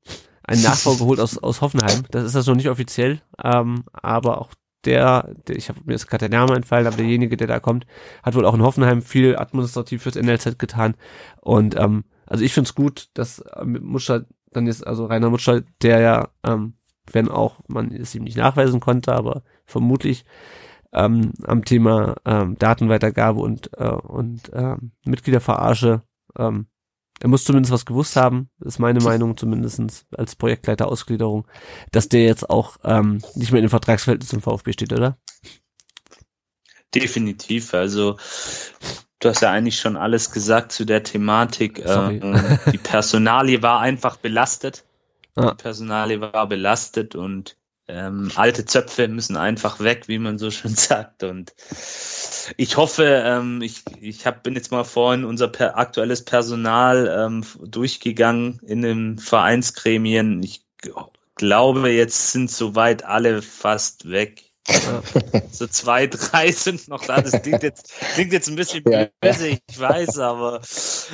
[0.50, 2.04] einen Nachfolger holt aus, aus Hoffenheim.
[2.12, 4.54] Das ist das noch nicht offiziell, ähm, aber auch
[4.86, 7.86] der, der ich habe mir jetzt gerade der Name entfallen, aber derjenige, der da kommt,
[8.24, 10.96] hat wohl auch in Hoffenheim viel administrativ fürs NLZ getan.
[11.42, 15.30] Und ähm, also ich finde es gut, dass äh, mit Muschel dann jetzt, also Rainer
[15.30, 16.74] Muschel, der ja, ähm,
[17.12, 20.26] wenn auch man es ihm nicht nachweisen konnte, aber vermutlich
[20.94, 26.04] ähm, am Thema ähm, Datenweitergabe und, äh, und ähm, Mitgliederverarsche
[26.38, 26.68] ähm,
[27.22, 31.48] er muss zumindest was gewusst haben, ist meine Meinung zumindestens als Projektleiter Ausgliederung,
[31.92, 35.18] dass der jetzt auch ähm, nicht mehr in dem Vertragsverhältnis zum VfB steht, oder?
[36.96, 37.74] Definitiv.
[37.74, 38.18] Also
[39.20, 41.84] du hast ja eigentlich schon alles gesagt zu der Thematik.
[41.86, 44.84] Ähm, die Personalie war einfach belastet.
[45.36, 45.52] Ah.
[45.52, 47.56] Die Personalie war belastet und
[47.90, 51.24] ähm, alte Zöpfe müssen einfach weg, wie man so schön sagt.
[51.24, 51.54] Und
[52.58, 57.44] ich hoffe, ähm, ich, ich hab, bin jetzt mal vorhin unser per aktuelles Personal ähm,
[57.64, 60.42] durchgegangen in den Vereinsgremien.
[60.44, 60.66] Ich
[61.36, 64.44] glaube, jetzt sind soweit alle fast weg.
[65.52, 67.22] so zwei, drei sind noch da.
[67.22, 70.62] Das klingt jetzt, klingt jetzt ein bisschen böse, ich weiß, aber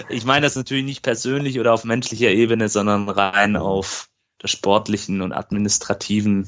[0.10, 4.10] ich meine das natürlich nicht persönlich oder auf menschlicher Ebene, sondern rein auf
[4.42, 6.48] der sportlichen und administrativen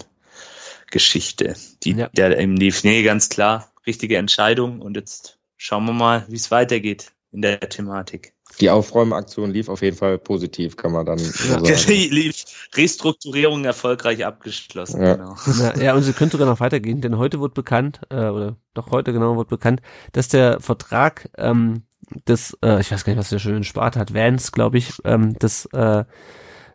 [0.92, 2.10] Geschichte, die ja.
[2.10, 2.84] der eben lief.
[2.84, 7.60] Nee, ganz klar, richtige Entscheidung und jetzt schauen wir mal, wie es weitergeht in der
[7.60, 8.34] Thematik.
[8.60, 11.26] Die Aufräumaktion lief auf jeden Fall positiv, kann man dann ja.
[11.26, 11.66] sagen.
[11.88, 12.44] lief
[12.74, 15.04] Restrukturierung erfolgreich abgeschlossen.
[15.04, 15.16] Ja.
[15.16, 15.36] Genau.
[15.60, 18.90] Ja, ja, und sie könnte sogar noch weitergehen, denn heute wird bekannt, äh, oder doch
[18.90, 19.82] heute genau wird bekannt,
[20.14, 21.84] dass der Vertrag ähm,
[22.28, 25.38] des, äh, ich weiß gar nicht, was der schön Spart hat, Vans, glaube ich, ähm,
[25.38, 26.06] des äh,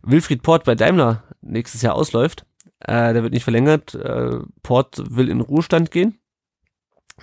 [0.02, 2.44] Wilfried Port bei Daimler nächstes Jahr ausläuft.
[2.86, 3.94] Äh, der wird nicht verlängert.
[3.94, 6.18] Äh, Port will in Ruhestand gehen.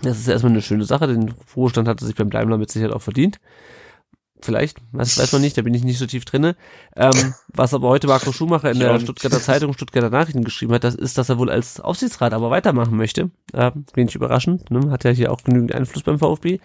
[0.01, 1.07] Das ist erstmal eine schöne Sache.
[1.07, 3.39] Den Ruhestand hat er sich beim Daimler mit Sicherheit auch verdient.
[4.41, 6.55] Vielleicht, das weiß man nicht, da bin ich nicht so tief drinne.
[6.95, 10.95] Ähm, was aber heute Marco Schumacher in der Stuttgarter Zeitung, Stuttgarter Nachrichten geschrieben hat, das
[10.95, 13.31] ist, dass er wohl als Aufsichtsrat aber weitermachen möchte.
[13.51, 14.91] Äh, wenig überraschend, ne?
[14.91, 16.59] hat ja hier auch genügend Einfluss beim VfB.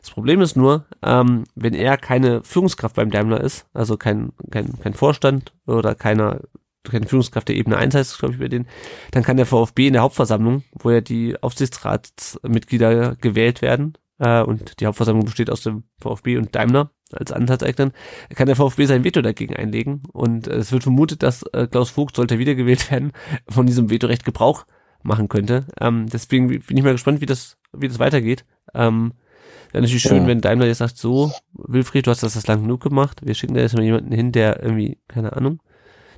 [0.00, 4.80] Das Problem ist nur, ähm, wenn er keine Führungskraft beim Daimler ist, also kein, kein,
[4.80, 6.40] kein Vorstand oder keiner
[6.84, 8.68] keine Führungskraft der Ebene 1 heißt glaube ich, bei denen,
[9.10, 14.80] dann kann der VfB in der Hauptversammlung, wo ja die Aufsichtsratsmitglieder gewählt werden, äh, und
[14.80, 17.92] die Hauptversammlung besteht aus dem VfB und Daimler als Anteilseignern,
[18.34, 20.02] kann der VfB sein Veto dagegen einlegen.
[20.12, 23.12] Und äh, es wird vermutet, dass äh, Klaus Vogt, sollte er wiedergewählt werden,
[23.48, 24.66] von diesem Vetorecht Gebrauch
[25.02, 25.66] machen könnte.
[25.80, 28.44] Ähm, deswegen bin ich mal gespannt, wie das, wie das weitergeht.
[28.74, 29.14] Ähm,
[29.72, 30.26] Wäre natürlich schön, ja.
[30.26, 33.54] wenn Daimler jetzt sagt, so, Wilfried, du hast das, das lang genug gemacht, wir schicken
[33.54, 35.60] da jetzt mal jemanden hin, der irgendwie, keine Ahnung,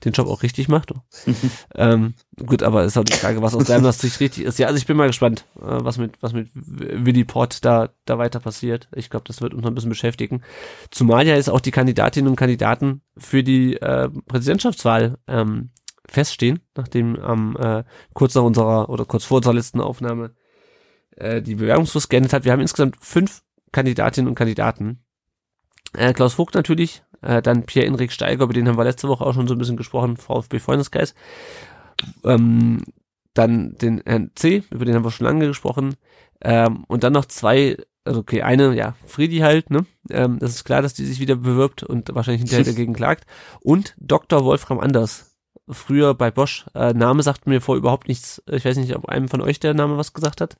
[0.04, 0.92] den Job auch richtig macht.
[1.74, 2.14] ähm,
[2.46, 4.58] gut, aber ist auch die Frage, was aus Daimler Sicht richtig ist.
[4.58, 8.18] Ja, also ich bin mal gespannt, äh, was mit, was mit Willy Port da, da
[8.18, 8.88] weiter passiert.
[8.94, 10.42] Ich glaube, das wird uns noch ein bisschen beschäftigen.
[10.90, 15.70] Zumal ja jetzt auch die Kandidatinnen und Kandidaten für die äh, Präsidentschaftswahl ähm,
[16.08, 17.84] feststehen, nachdem ähm, äh,
[18.14, 20.34] kurz nach unserer oder kurz vor unserer letzten Aufnahme
[21.16, 22.44] äh, die Bewerbungsfrist geendet hat.
[22.44, 23.42] Wir haben insgesamt fünf
[23.72, 25.04] Kandidatinnen und Kandidaten.
[25.96, 29.34] Äh, Klaus Vogt natürlich, äh, dann Pierre-Enrik Steiger, über den haben wir letzte Woche auch
[29.34, 31.14] schon so ein bisschen gesprochen, VfB Freundeskreis.
[32.24, 32.82] Ähm,
[33.34, 35.94] dann den Herrn C, über den haben wir schon lange gesprochen.
[36.40, 39.86] Ähm, und dann noch zwei, also okay, eine, ja, Friedi halt, ne?
[40.10, 43.26] Ähm, das ist klar, dass die sich wieder bewirbt und wahrscheinlich hinterher dagegen klagt.
[43.60, 44.44] Und Dr.
[44.44, 45.36] Wolfram Anders,
[45.68, 46.66] früher bei Bosch.
[46.74, 48.42] Äh, Name sagt mir vor überhaupt nichts.
[48.50, 50.56] Ich weiß nicht, ob einem von euch der Name was gesagt hat.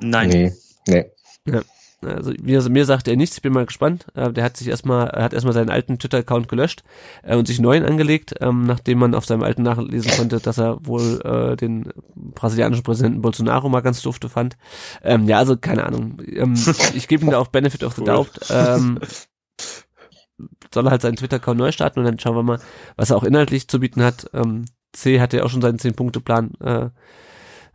[0.00, 0.28] Nein.
[0.28, 0.52] Nee,
[0.86, 1.10] nee.
[1.46, 1.62] Ja.
[2.00, 4.06] Also mir, mir sagt er nichts, ich bin mal gespannt.
[4.14, 6.84] Äh, der hat sich erstmal, er hat erstmal seinen alten Twitter-Account gelöscht
[7.22, 10.86] äh, und sich neuen angelegt, ähm, nachdem man auf seinem alten nachlesen konnte, dass er
[10.86, 14.56] wohl äh, den brasilianischen Präsidenten Bolsonaro mal ganz dufte fand.
[15.02, 16.22] Ähm, ja, also keine Ahnung.
[16.24, 16.54] Ähm,
[16.94, 18.04] ich gebe ihm da auch Benefit of the.
[18.04, 18.30] Doubt.
[18.50, 19.00] Ähm,
[20.72, 22.60] soll er halt seinen Twitter-Account neu starten und dann schauen wir mal,
[22.96, 24.30] was er auch inhaltlich zu bieten hat.
[24.34, 26.90] Ähm, C hat ja auch schon seinen 10-Punkte-Plan äh,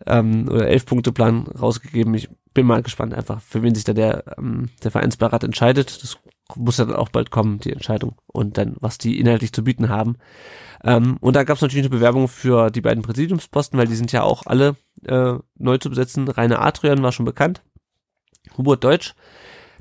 [0.05, 2.13] ähm, oder 11-Punkte-Plan rausgegeben.
[2.13, 6.03] Ich bin mal gespannt einfach, für wen sich da der, ähm, der Vereinsbeirat entscheidet.
[6.03, 6.17] Das
[6.55, 8.15] muss ja dann auch bald kommen, die Entscheidung.
[8.27, 10.17] Und dann, was die inhaltlich zu bieten haben.
[10.83, 14.11] Ähm, und da gab es natürlich eine Bewerbung für die beiden Präsidiumsposten, weil die sind
[14.11, 14.75] ja auch alle
[15.05, 16.27] äh, neu zu besetzen.
[16.27, 17.63] Rainer Adrian war schon bekannt.
[18.57, 19.15] Hubert Deutsch.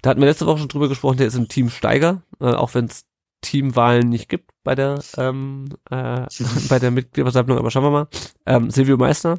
[0.00, 2.74] Da hatten wir letzte Woche schon drüber gesprochen, der ist im Team Steiger, äh, auch
[2.74, 3.06] wenn es
[3.40, 6.26] Teamwahlen nicht gibt bei der ähm, äh,
[6.68, 8.08] bei der Mitgliederversammlung, aber schauen wir mal.
[8.46, 9.38] Ähm, Silvio Meissner,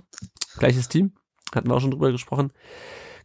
[0.58, 1.14] gleiches Team,
[1.54, 2.52] hatten wir auch schon drüber gesprochen.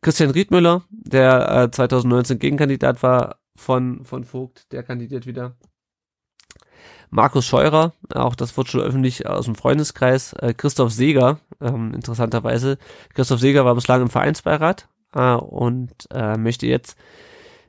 [0.00, 5.56] Christian Riedmüller, der äh, 2019 Gegenkandidat war von, von Vogt, der kandidiert wieder.
[7.10, 10.34] Markus Scheurer, auch das wurde schon öffentlich aus dem Freundeskreis.
[10.34, 12.78] Äh, Christoph Seeger, ähm, interessanterweise.
[13.14, 16.98] Christoph Seeger war bislang im Vereinsbeirat äh, und äh, möchte jetzt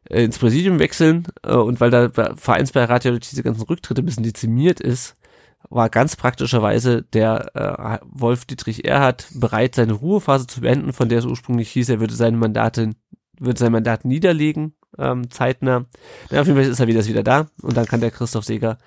[0.09, 1.27] äh, ins Präsidium wechseln.
[1.43, 5.15] Äh, und weil der Vereinsbeirat ja durch diese ganzen Rücktritte ein bisschen dezimiert ist,
[5.69, 11.19] war ganz praktischerweise der äh, Wolf Dietrich Erhard bereit, seine Ruhephase zu beenden, von der
[11.19, 12.91] es ursprünglich hieß, er würde seine Mandate,
[13.39, 15.85] würde sein Mandat niederlegen, ähm, zeitnah.
[16.29, 18.77] Na, auf jeden Fall ist er wieder, wieder da und dann kann der Christoph Seger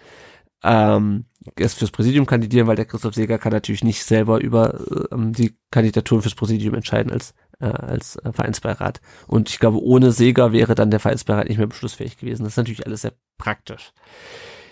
[0.64, 1.24] ähm,
[1.56, 4.80] erst fürs Präsidium kandidieren, weil der Christoph Seger kann natürlich nicht selber über
[5.10, 9.00] ähm, die Kandidaturen fürs Präsidium entscheiden als äh, als äh, Vereinsbeirat.
[9.26, 12.42] Und ich glaube, ohne Seger wäre dann der Vereinsbeirat nicht mehr beschlussfähig gewesen.
[12.44, 13.92] Das ist natürlich alles sehr praktisch.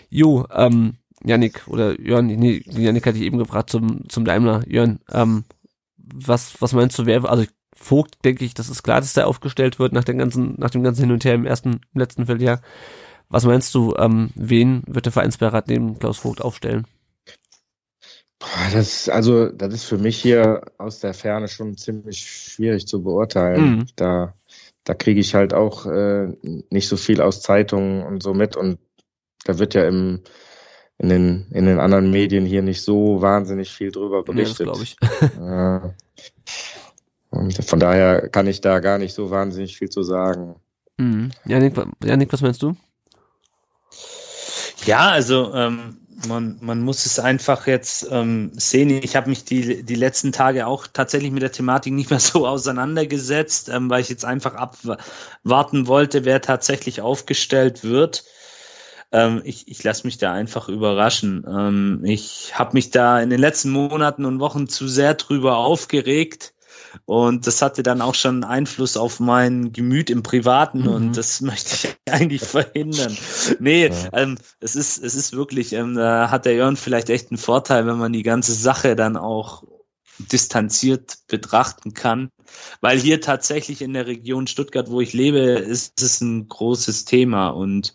[0.09, 4.63] Jo, ähm, Janik oder Jörn, nee, Janik hatte ich eben gefragt zum, zum Daimler.
[4.67, 5.43] Jörn, ähm,
[5.97, 9.79] was, was meinst du, wer, also Vogt, denke ich, das ist klar, dass der aufgestellt
[9.79, 12.61] wird nach dem ganzen, nach dem ganzen Hin und Her im ersten, im letzten Vierteljahr.
[13.29, 16.85] Was meinst du, ähm, wen wird der Vereinsbeirat neben Klaus Vogt aufstellen?
[18.73, 23.77] Das, also, das ist für mich hier aus der Ferne schon ziemlich schwierig zu beurteilen.
[23.77, 23.85] Mhm.
[23.95, 24.33] Da,
[24.83, 26.27] da kriege ich halt auch äh,
[26.69, 28.57] nicht so viel aus Zeitungen und so mit.
[28.57, 28.79] Und
[29.45, 30.21] da wird ja im,
[31.01, 34.59] in, den, in den anderen Medien hier nicht so wahnsinnig viel drüber berichtet.
[34.59, 34.97] Nee, glaube ich.
[35.39, 35.93] ja.
[37.31, 40.55] Und von daher kann ich da gar nicht so wahnsinnig viel zu sagen.
[40.97, 41.31] Mhm.
[41.45, 41.73] Janik,
[42.03, 42.75] Janik, was meinst du?
[44.85, 45.97] Ja, also ähm,
[46.27, 48.91] man, man muss es einfach jetzt ähm, sehen.
[48.91, 52.45] Ich habe mich die, die letzten Tage auch tatsächlich mit der Thematik nicht mehr so
[52.45, 58.23] auseinandergesetzt, ähm, weil ich jetzt einfach abwarten wollte, wer tatsächlich aufgestellt wird.
[59.11, 61.45] Ähm, ich ich lasse mich da einfach überraschen.
[61.47, 66.53] Ähm, ich habe mich da in den letzten Monaten und Wochen zu sehr drüber aufgeregt
[67.05, 70.87] und das hatte dann auch schon Einfluss auf mein Gemüt im Privaten mhm.
[70.87, 73.17] und das möchte ich eigentlich verhindern.
[73.59, 73.93] Nee, ja.
[74.13, 77.85] ähm, es ist, es ist wirklich, ähm, da hat der Jörn vielleicht echt einen Vorteil,
[77.85, 79.63] wenn man die ganze Sache dann auch
[80.19, 82.29] distanziert betrachten kann.
[82.81, 87.49] Weil hier tatsächlich in der Region Stuttgart, wo ich lebe, ist es ein großes Thema.
[87.49, 87.93] Und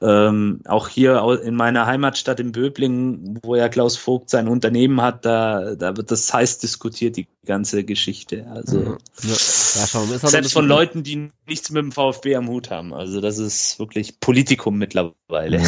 [0.00, 5.24] ähm, auch hier in meiner Heimatstadt in Böblingen, wo ja Klaus Vogt sein Unternehmen hat,
[5.24, 8.46] da, da wird das heiß diskutiert, die ganze Geschichte.
[8.50, 8.96] Also ja.
[9.22, 12.92] Ja, schau, selbst von Leuten, die nichts mit dem VfB am Hut haben.
[12.92, 15.60] Also das ist wirklich Politikum mittlerweile.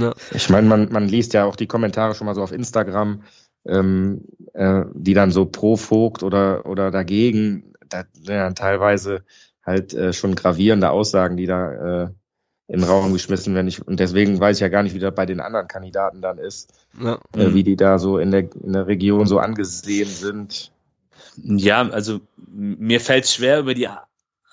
[0.00, 0.14] Ja.
[0.32, 3.22] Ich meine, man, man liest ja auch die Kommentare schon mal so auf Instagram
[3.66, 4.22] ähm,
[4.52, 9.24] äh, die dann so pro Vogt oder, oder dagegen, da sind ja teilweise
[9.64, 12.08] halt äh, schon gravierende Aussagen, die da äh,
[12.66, 13.68] in den Raum geschmissen werden.
[13.68, 16.38] Ich, und deswegen weiß ich ja gar nicht, wie das bei den anderen Kandidaten dann
[16.38, 17.18] ist, ja.
[17.36, 20.72] äh, wie die da so in der, in der Region so angesehen sind.
[21.36, 23.88] Ja, also mir fällt es schwer, über die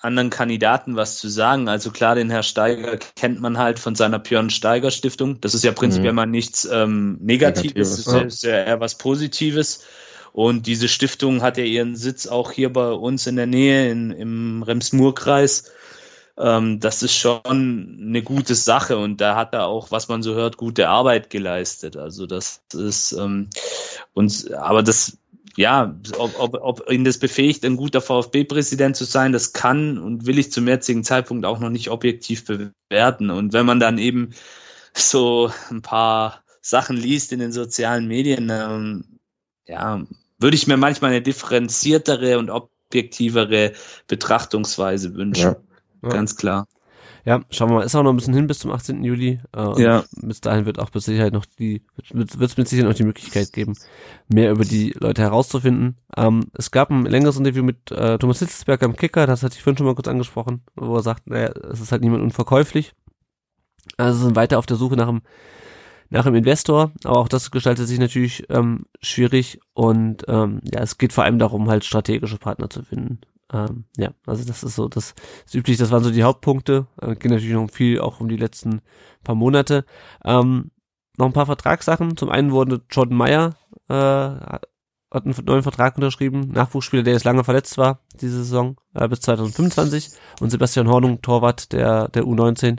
[0.02, 1.68] anderen Kandidaten was zu sagen.
[1.68, 5.40] Also klar, den Herr Steiger kennt man halt von seiner Björn Steiger Stiftung.
[5.40, 6.16] Das ist ja prinzipiell mhm.
[6.16, 9.84] mal nichts ähm, Negatives, das ist ja eher was Positives.
[10.32, 14.10] Und diese Stiftung hat ja ihren Sitz auch hier bei uns in der Nähe in,
[14.10, 15.70] im Rems-Murr-Kreis.
[16.38, 20.34] Ähm, das ist schon eine gute Sache und da hat er auch, was man so
[20.34, 21.96] hört, gute Arbeit geleistet.
[21.98, 23.50] Also das ist ähm,
[24.14, 25.18] und aber das
[25.56, 30.26] ja, ob, ob, ob ihn das befähigt, ein guter VfB-Präsident zu sein, das kann und
[30.26, 33.30] will ich zum jetzigen Zeitpunkt auch noch nicht objektiv bewerten.
[33.30, 34.30] Und wenn man dann eben
[34.94, 39.04] so ein paar Sachen liest in den sozialen Medien, ähm,
[39.66, 40.02] ja,
[40.38, 43.72] würde ich mir manchmal eine differenziertere und objektivere
[44.06, 45.56] Betrachtungsweise wünschen.
[46.02, 46.08] Ja.
[46.08, 46.66] Ganz klar.
[47.24, 49.04] Ja, schauen wir mal, ist auch noch ein bisschen hin bis zum 18.
[49.04, 49.40] Juli.
[49.54, 50.04] Äh, ja.
[50.22, 53.52] Bis dahin wird auch mit Sicherheit noch die, wird es mit Sicherheit noch die Möglichkeit
[53.52, 53.74] geben,
[54.28, 55.98] mehr über die Leute herauszufinden.
[56.16, 59.62] Ähm, es gab ein längeres Interview mit äh, Thomas Hitzelsberg am Kicker, das hatte ich
[59.62, 62.92] vorhin schon mal kurz angesprochen, wo er sagt, naja, es ist halt niemand unverkäuflich.
[63.96, 65.22] Also sind weiter auf der Suche nach einem
[66.10, 70.98] nach einem Investor, aber auch das gestaltet sich natürlich ähm, schwierig und ähm, ja, es
[70.98, 73.20] geht vor allem darum, halt strategische Partner zu finden.
[73.52, 75.14] Ähm, ja, also das ist so, das
[75.44, 76.86] ist üblich, das waren so die Hauptpunkte.
[77.00, 78.80] Äh, geht natürlich noch viel auch um die letzten
[79.24, 79.84] paar Monate.
[80.24, 80.70] Ähm,
[81.18, 82.16] noch ein paar Vertragssachen.
[82.16, 83.56] Zum einen wurde Jordan Meyer
[83.88, 84.58] äh,
[85.12, 89.20] hat einen neuen Vertrag unterschrieben, Nachwuchsspieler, der jetzt lange verletzt war, diese Saison, äh, bis
[89.20, 90.08] 2025.
[90.40, 92.78] Und Sebastian Hornung, Torwart der, der U19,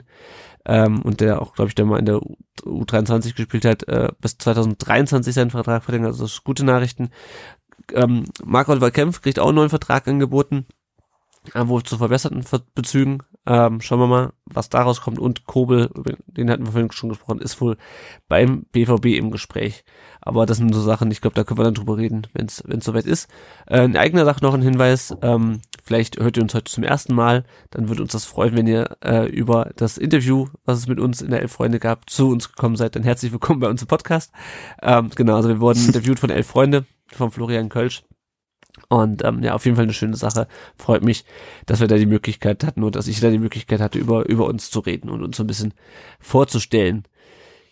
[0.66, 2.20] ähm, und der auch, glaube ich, der mal in der
[2.64, 6.08] U 23 gespielt hat, äh, bis 2023 seinen Vertrag verlängert.
[6.08, 7.10] Also das ist gute Nachrichten
[7.92, 10.66] ähm, Marc-Oliver Kempf kriegt auch einen neuen Vertrag angeboten,
[11.52, 12.44] äh, wohl zu verbesserten
[12.74, 13.18] Bezügen.
[13.46, 15.18] Ähm, schauen wir mal, was daraus kommt.
[15.18, 15.90] Und Kobel,
[16.26, 17.76] den hatten wir vorhin schon gesprochen, ist wohl
[18.28, 19.84] beim BVB im Gespräch.
[20.22, 22.64] Aber das sind so Sachen, ich glaube, da können wir dann drüber reden, wenn es
[22.80, 23.28] soweit ist.
[23.66, 27.14] Äh, eine eigene Sache noch ein Hinweis, ähm, vielleicht hört ihr uns heute zum ersten
[27.14, 30.98] Mal, dann würde uns das freuen, wenn ihr äh, über das Interview, was es mit
[30.98, 32.96] uns in der Elf Freunde gab, zu uns gekommen seid.
[32.96, 34.32] Dann herzlich willkommen bei uns im Podcast.
[34.80, 38.02] Ähm, genau, also wir wurden interviewt von Elf Freunde von Florian Kölsch.
[38.88, 40.48] Und ähm, ja, auf jeden Fall eine schöne Sache.
[40.76, 41.24] Freut mich,
[41.66, 44.46] dass wir da die Möglichkeit hatten und dass ich da die Möglichkeit hatte, über, über
[44.46, 45.74] uns zu reden und uns so ein bisschen
[46.18, 47.04] vorzustellen.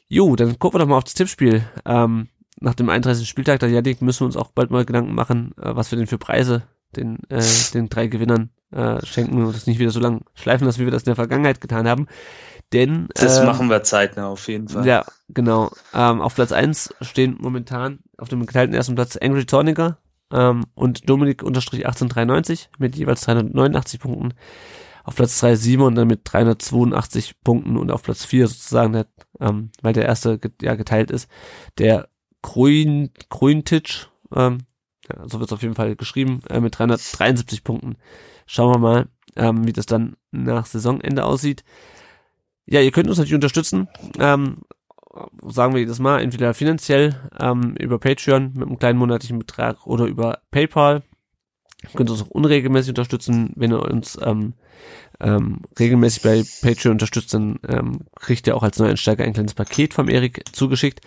[0.08, 1.64] Jo, dann gucken wir doch mal auf das Tippspiel.
[1.84, 2.28] Ähm,
[2.60, 3.28] nach dem 31.
[3.28, 6.06] Spieltag, da Janik, müssen wir uns auch bald mal Gedanken machen, äh, was wir denn
[6.06, 6.62] für Preise
[6.94, 7.42] den, äh,
[7.74, 10.92] den drei Gewinnern äh, schenken und das nicht wieder so lang schleifen lassen, wie wir
[10.92, 12.06] das in der Vergangenheit getan haben.
[12.72, 14.86] Denn das ähm, machen wir zeitnah auf jeden Fall.
[14.86, 15.70] Ja, genau.
[15.92, 19.98] Ähm, auf Platz eins stehen momentan auf dem geteilten ersten Platz Angry Zorniger
[20.32, 24.34] ähm, und Dominik unterstrich 1893 mit jeweils 389 Punkten.
[25.04, 29.06] Auf Platz 3 Simon dann mit 382 Punkten und auf Platz 4 sozusagen, der,
[29.40, 31.28] ähm, weil der erste ja geteilt ist,
[31.78, 32.08] der
[32.40, 34.58] Grün, Grüntitsch, ähm,
[35.08, 37.96] ja, so wird es auf jeden Fall geschrieben, äh, mit 373 Punkten.
[38.46, 41.64] Schauen wir mal, ähm, wie das dann nach Saisonende aussieht.
[42.66, 43.88] Ja, ihr könnt uns natürlich unterstützen.
[44.18, 44.58] Ähm,
[45.46, 50.06] sagen wir jedes Mal, entweder finanziell ähm, über Patreon mit einem kleinen monatlichen Betrag oder
[50.06, 51.02] über PayPal.
[51.82, 54.54] Ihr könnt uns auch unregelmäßig unterstützen, wenn ihr uns ähm,
[55.20, 59.92] ähm, regelmäßig bei Patreon unterstützt, dann ähm, kriegt ihr auch als Neueinsteiger ein kleines Paket
[59.92, 61.00] vom Erik zugeschickt.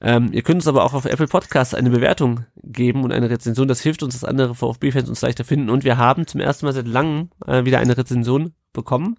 [0.00, 3.68] Ähm, ihr könnt uns aber auch auf Apple Podcasts eine Bewertung geben und eine Rezension.
[3.68, 5.68] Das hilft uns, dass andere VfB-Fans uns leichter finden.
[5.68, 9.16] Und wir haben zum ersten Mal seit langem äh, wieder eine Rezension bekommen.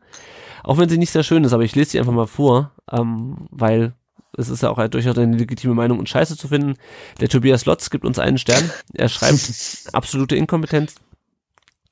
[0.64, 3.48] Auch wenn sie nicht sehr schön ist, aber ich lese sie einfach mal vor, ähm,
[3.50, 3.94] weil
[4.38, 6.76] es ist ja auch halt durchaus eine legitime Meinung und Scheiße zu finden.
[7.20, 8.72] Der Tobias Lotz gibt uns einen Stern.
[8.94, 10.96] Er schreibt absolute Inkompetenz.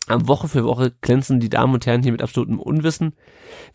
[0.10, 3.14] Woche für Woche glänzen die Damen und Herren hier mit absolutem Unwissen,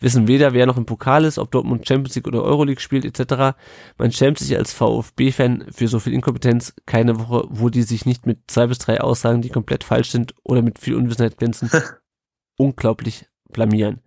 [0.01, 3.57] wissen weder, wer noch im Pokal ist, ob Dortmund Champions League oder Euroleague spielt, etc.
[3.97, 6.73] Man schämt sich als VfB-Fan für so viel Inkompetenz.
[6.85, 10.35] Keine Woche, wo die sich nicht mit zwei bis drei Aussagen, die komplett falsch sind
[10.43, 11.69] oder mit viel Unwissenheit glänzen,
[12.57, 14.01] unglaublich blamieren.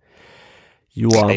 [0.91, 1.31] Joa.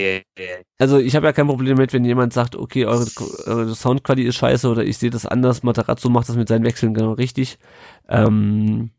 [0.79, 3.07] Also ich habe ja kein Problem damit, wenn jemand sagt, okay, eure,
[3.47, 6.95] eure Soundqualität ist scheiße oder ich sehe das anders, Matarazzo macht das mit seinen Wechseln
[6.95, 7.59] genau richtig.
[8.09, 8.91] Ähm,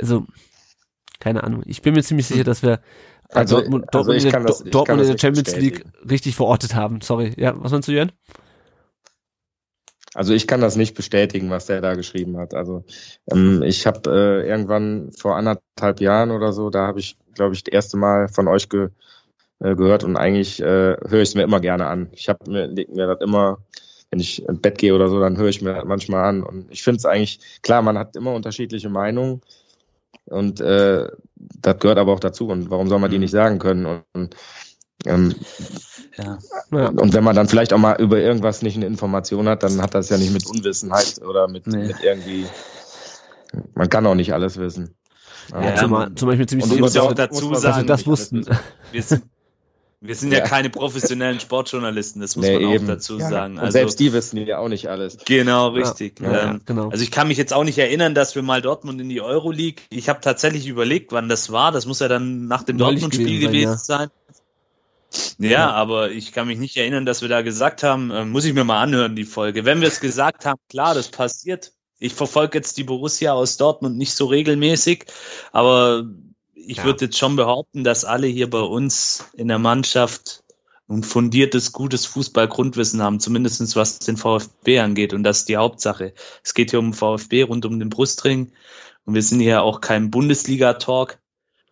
[0.00, 0.26] also,
[1.20, 1.62] keine Ahnung.
[1.66, 2.80] Ich bin mir ziemlich sicher, dass wir
[3.30, 7.00] Also, Dortmund, also Dortmund, in, der, das- Dortmund in der Champions League richtig verortet haben.
[7.00, 7.32] Sorry.
[7.36, 8.12] Ja, was meinst du, Jörn?
[10.14, 12.54] Also ich kann das nicht bestätigen, was der da geschrieben hat.
[12.54, 12.84] Also
[13.30, 17.64] ähm, ich habe äh, irgendwann vor anderthalb Jahren oder so, da habe ich, glaube ich,
[17.64, 18.88] das erste Mal von euch ge
[19.60, 22.08] äh, gehört und eigentlich äh, höre ich es mir immer gerne an.
[22.12, 23.58] Ich habe mir, leg mir das immer,
[24.10, 26.42] wenn ich ins Bett gehe oder so, dann höre ich mir das manchmal an.
[26.42, 29.42] Und ich finde es eigentlich, klar, man hat immer unterschiedliche Meinungen
[30.26, 32.48] und äh, das gehört aber auch dazu.
[32.48, 33.86] Und warum soll man die nicht sagen können?
[33.86, 34.36] Und, und
[35.06, 35.34] ähm,
[36.16, 36.38] Ja.
[36.88, 39.94] Und wenn man dann vielleicht auch mal über irgendwas nicht eine Information hat, dann hat
[39.94, 41.86] das ja nicht mit Unwissenheit oder mit, Nee.
[41.88, 42.46] mit irgendwie.
[43.74, 44.94] Man kann auch nicht alles wissen.
[45.52, 47.52] Ja, Ja, zum, man- zum Beispiel ziemlich und muss ja auch wir- dazu muss man
[47.52, 48.44] dass wir sagen, das wussten.
[48.92, 49.22] Wir sind,
[50.00, 50.38] wir sind ja.
[50.38, 50.44] Ja.
[50.44, 52.86] keine professionellen Sportjournalisten, das muss Nee, man auch eben.
[52.86, 53.28] dazu Ja.
[53.28, 53.54] sagen.
[53.54, 55.18] Und Also, selbst die wissen ja auch nicht alles.
[55.26, 56.20] genau, richtig.
[56.20, 56.88] Ja, ja, ähm, genau.
[56.90, 59.82] Also ich kann mich jetzt auch nicht erinnern, dass wir mal Dortmund in die Euroleague.
[59.90, 61.72] Ich habe tatsächlich überlegt, wann das war.
[61.72, 64.08] Das muss ja dann nach dem Dortmund-Spiel gewesen gewesen sein, sein.
[65.38, 68.52] Ja, aber ich kann mich nicht erinnern, dass wir da gesagt haben, äh, muss ich
[68.54, 69.64] mir mal anhören, die Folge.
[69.64, 71.72] Wenn wir es gesagt haben, klar, das passiert.
[71.98, 75.06] Ich verfolge jetzt die Borussia aus Dortmund nicht so regelmäßig,
[75.52, 76.04] aber
[76.54, 76.84] ich Ja.
[76.84, 80.44] würde jetzt schon behaupten, dass alle hier bei uns in der Mannschaft
[80.88, 85.12] ein fundiertes, gutes Fußballgrundwissen haben, zumindestens was den VfB angeht.
[85.12, 86.14] Und das ist die Hauptsache.
[86.42, 88.52] Es geht hier um VfB rund um den Brustring.
[89.04, 91.18] Und wir sind hier auch kein Bundesliga-Talk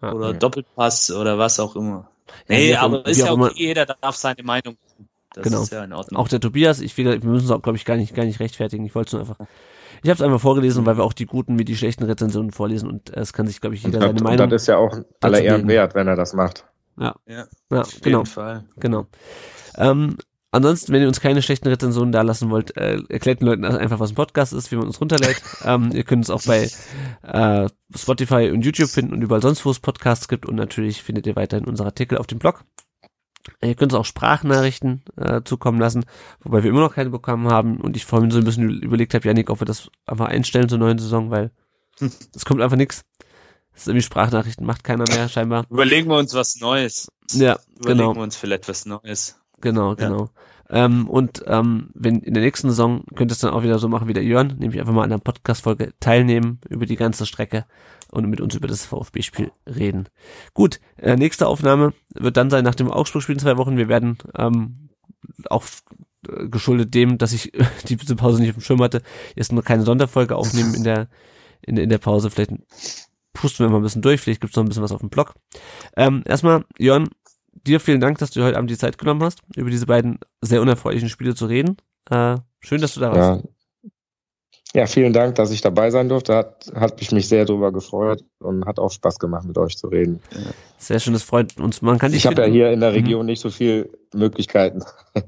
[0.03, 0.13] Ja.
[0.13, 0.39] oder Ja.
[0.39, 2.11] Doppelpass oder was auch immer.
[2.49, 4.77] Ja, Nee, auch aber ist ja auch okay, jeder darf seine Meinung.
[5.35, 5.63] Das Genau.
[5.63, 6.19] ist ja in Ordnung.
[6.21, 8.41] Auch der Tobias, ich will, wir müssen es auch, glaube ich, gar nicht, gar nicht
[8.41, 8.87] rechtfertigen.
[8.87, 9.47] Ich wollte es nur einfach.
[10.03, 12.89] Ich habe es einfach vorgelesen, weil wir auch die guten wie die schlechten Rezensionen vorlesen
[12.89, 14.49] und äh, es kann sich, glaube ich, Und jeder das, seine und Meinung.
[14.51, 16.65] das ist ja auch aller Ehren wert, wenn er das macht.
[16.99, 18.65] ja, ja, auf genau, jeden Fall.
[18.79, 19.07] genau.
[19.77, 20.17] Ähm,
[20.57, 24.01] ansonsten, wenn ihr uns keine schlechten Rezensionen da lassen wollt, äh, erklärt den Leuten einfach,
[24.01, 25.41] was ein Podcast ist, wie man uns runterlädt.
[25.65, 26.69] ähm, ihr könnt uns auch bei
[27.23, 30.47] äh, Spotify und YouTube finden und überall sonst, wo es Podcasts gibt.
[30.47, 32.65] Und natürlich findet ihr weiterhin unsere Artikel auf dem Blog.
[33.63, 36.05] Ihr könnt uns auch Sprachnachrichten äh, zukommen lassen,
[36.41, 37.81] wobei wir immer noch keine bekommen haben.
[37.81, 40.79] Und ich vorhin so ein bisschen überlegt habe, Janik, ob wir das einfach einstellen zur
[40.79, 41.53] neuen Saison, weil
[42.35, 43.05] es kommt einfach nichts.
[43.73, 45.67] Das ist irgendwie Sprachnachrichten, macht keiner mehr scheinbar.
[45.71, 47.09] Überlegen wir uns was Neues.
[47.33, 48.15] Ja, Überlegen genau.
[48.15, 49.39] wir uns vielleicht was Neues.
[49.61, 49.95] Genau, Ja.
[49.95, 50.31] genau.
[50.69, 53.89] Ähm, und ähm, wenn in der nächsten Saison könnt ihr es dann auch wieder so
[53.89, 57.67] machen wie der Jörn, nämlich einfach mal an einer Podcast-Folge teilnehmen über die ganze Strecke
[58.11, 60.09] und mit uns über das VfB-Spiel reden.
[60.55, 63.77] Gut, äh, nächste Aufnahme wird dann sein nach dem Augsburg-Spiel in zwei Wochen.
[63.77, 64.89] Wir werden ähm,
[65.49, 65.65] auch
[66.29, 67.53] äh, geschuldet dem, dass ich
[67.89, 69.03] die Pause nicht auf dem Schirm hatte,
[69.37, 71.09] jetzt nur keine Sonderfolge aufnehmen in der
[71.63, 72.29] in, in der Pause.
[72.31, 72.53] Vielleicht
[73.33, 75.35] pusten wir mal ein bisschen durch, vielleicht gibt's noch ein bisschen was auf dem Blog.
[75.97, 77.09] Ähm, erstmal, Jörn,
[77.67, 80.61] dir vielen Dank, dass du heute Abend die Zeit genommen hast, über diese beiden sehr
[80.61, 81.77] unerfreulichen Spiele zu reden.
[82.11, 83.45] Äh, schön, dass du da warst.
[84.75, 84.81] Ja.
[84.81, 86.35] ja, vielen Dank, dass ich dabei sein durfte.
[86.35, 89.89] Hat, hat mich mich sehr darüber gefreut und hat auch Spaß gemacht, mit euch zu
[89.89, 90.21] reden.
[90.79, 91.83] Sehr schön, das freut uns.
[91.83, 94.83] Man kann dich Ich habe ja hier in der Region nicht so viel Möglichkeiten.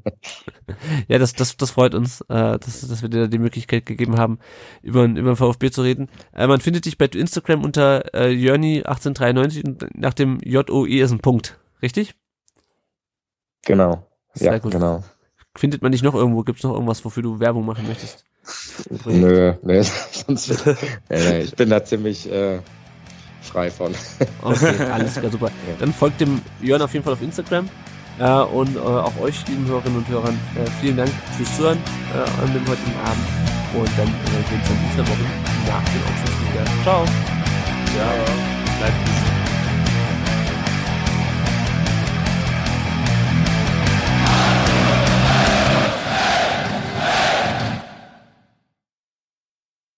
[1.08, 4.38] Ja, das, das, das freut uns, äh, dass, dass wir dir die Möglichkeit gegeben haben,
[4.82, 6.08] über, über den VfB zu reden.
[6.34, 11.20] Äh, man findet dich bei Instagram unter äh, Jörni1893 und nach dem J-O-E ist ein
[11.20, 11.58] Punkt.
[11.82, 12.14] Richtig?
[13.64, 14.06] Genau.
[14.34, 14.72] Sehr ja, gut.
[14.72, 15.02] genau.
[15.56, 16.42] Findet man dich noch irgendwo?
[16.42, 18.24] Gibt es noch irgendwas, wofür du Werbung machen möchtest?
[19.04, 19.82] Nö, nö,
[20.12, 20.74] sonst, nee,
[21.10, 22.60] nee, ich bin da ziemlich äh,
[23.42, 23.94] frei von.
[24.42, 25.50] Okay, alles klar, super.
[25.80, 27.68] Dann folgt dem Jörn auf jeden Fall auf Instagram.
[28.18, 31.78] Äh, und äh, auch euch, lieben Hörerinnen und Hörern, äh, vielen Dank fürs Zuhören
[32.14, 33.24] äh, an dem heutigen Abend.
[33.74, 35.24] Und dann äh, sehen wir uns in dieser Woche
[35.66, 36.82] nach dem Aufschluss wieder.
[36.82, 37.04] Ciao.
[37.96, 39.27] Ja, bleibt gesund.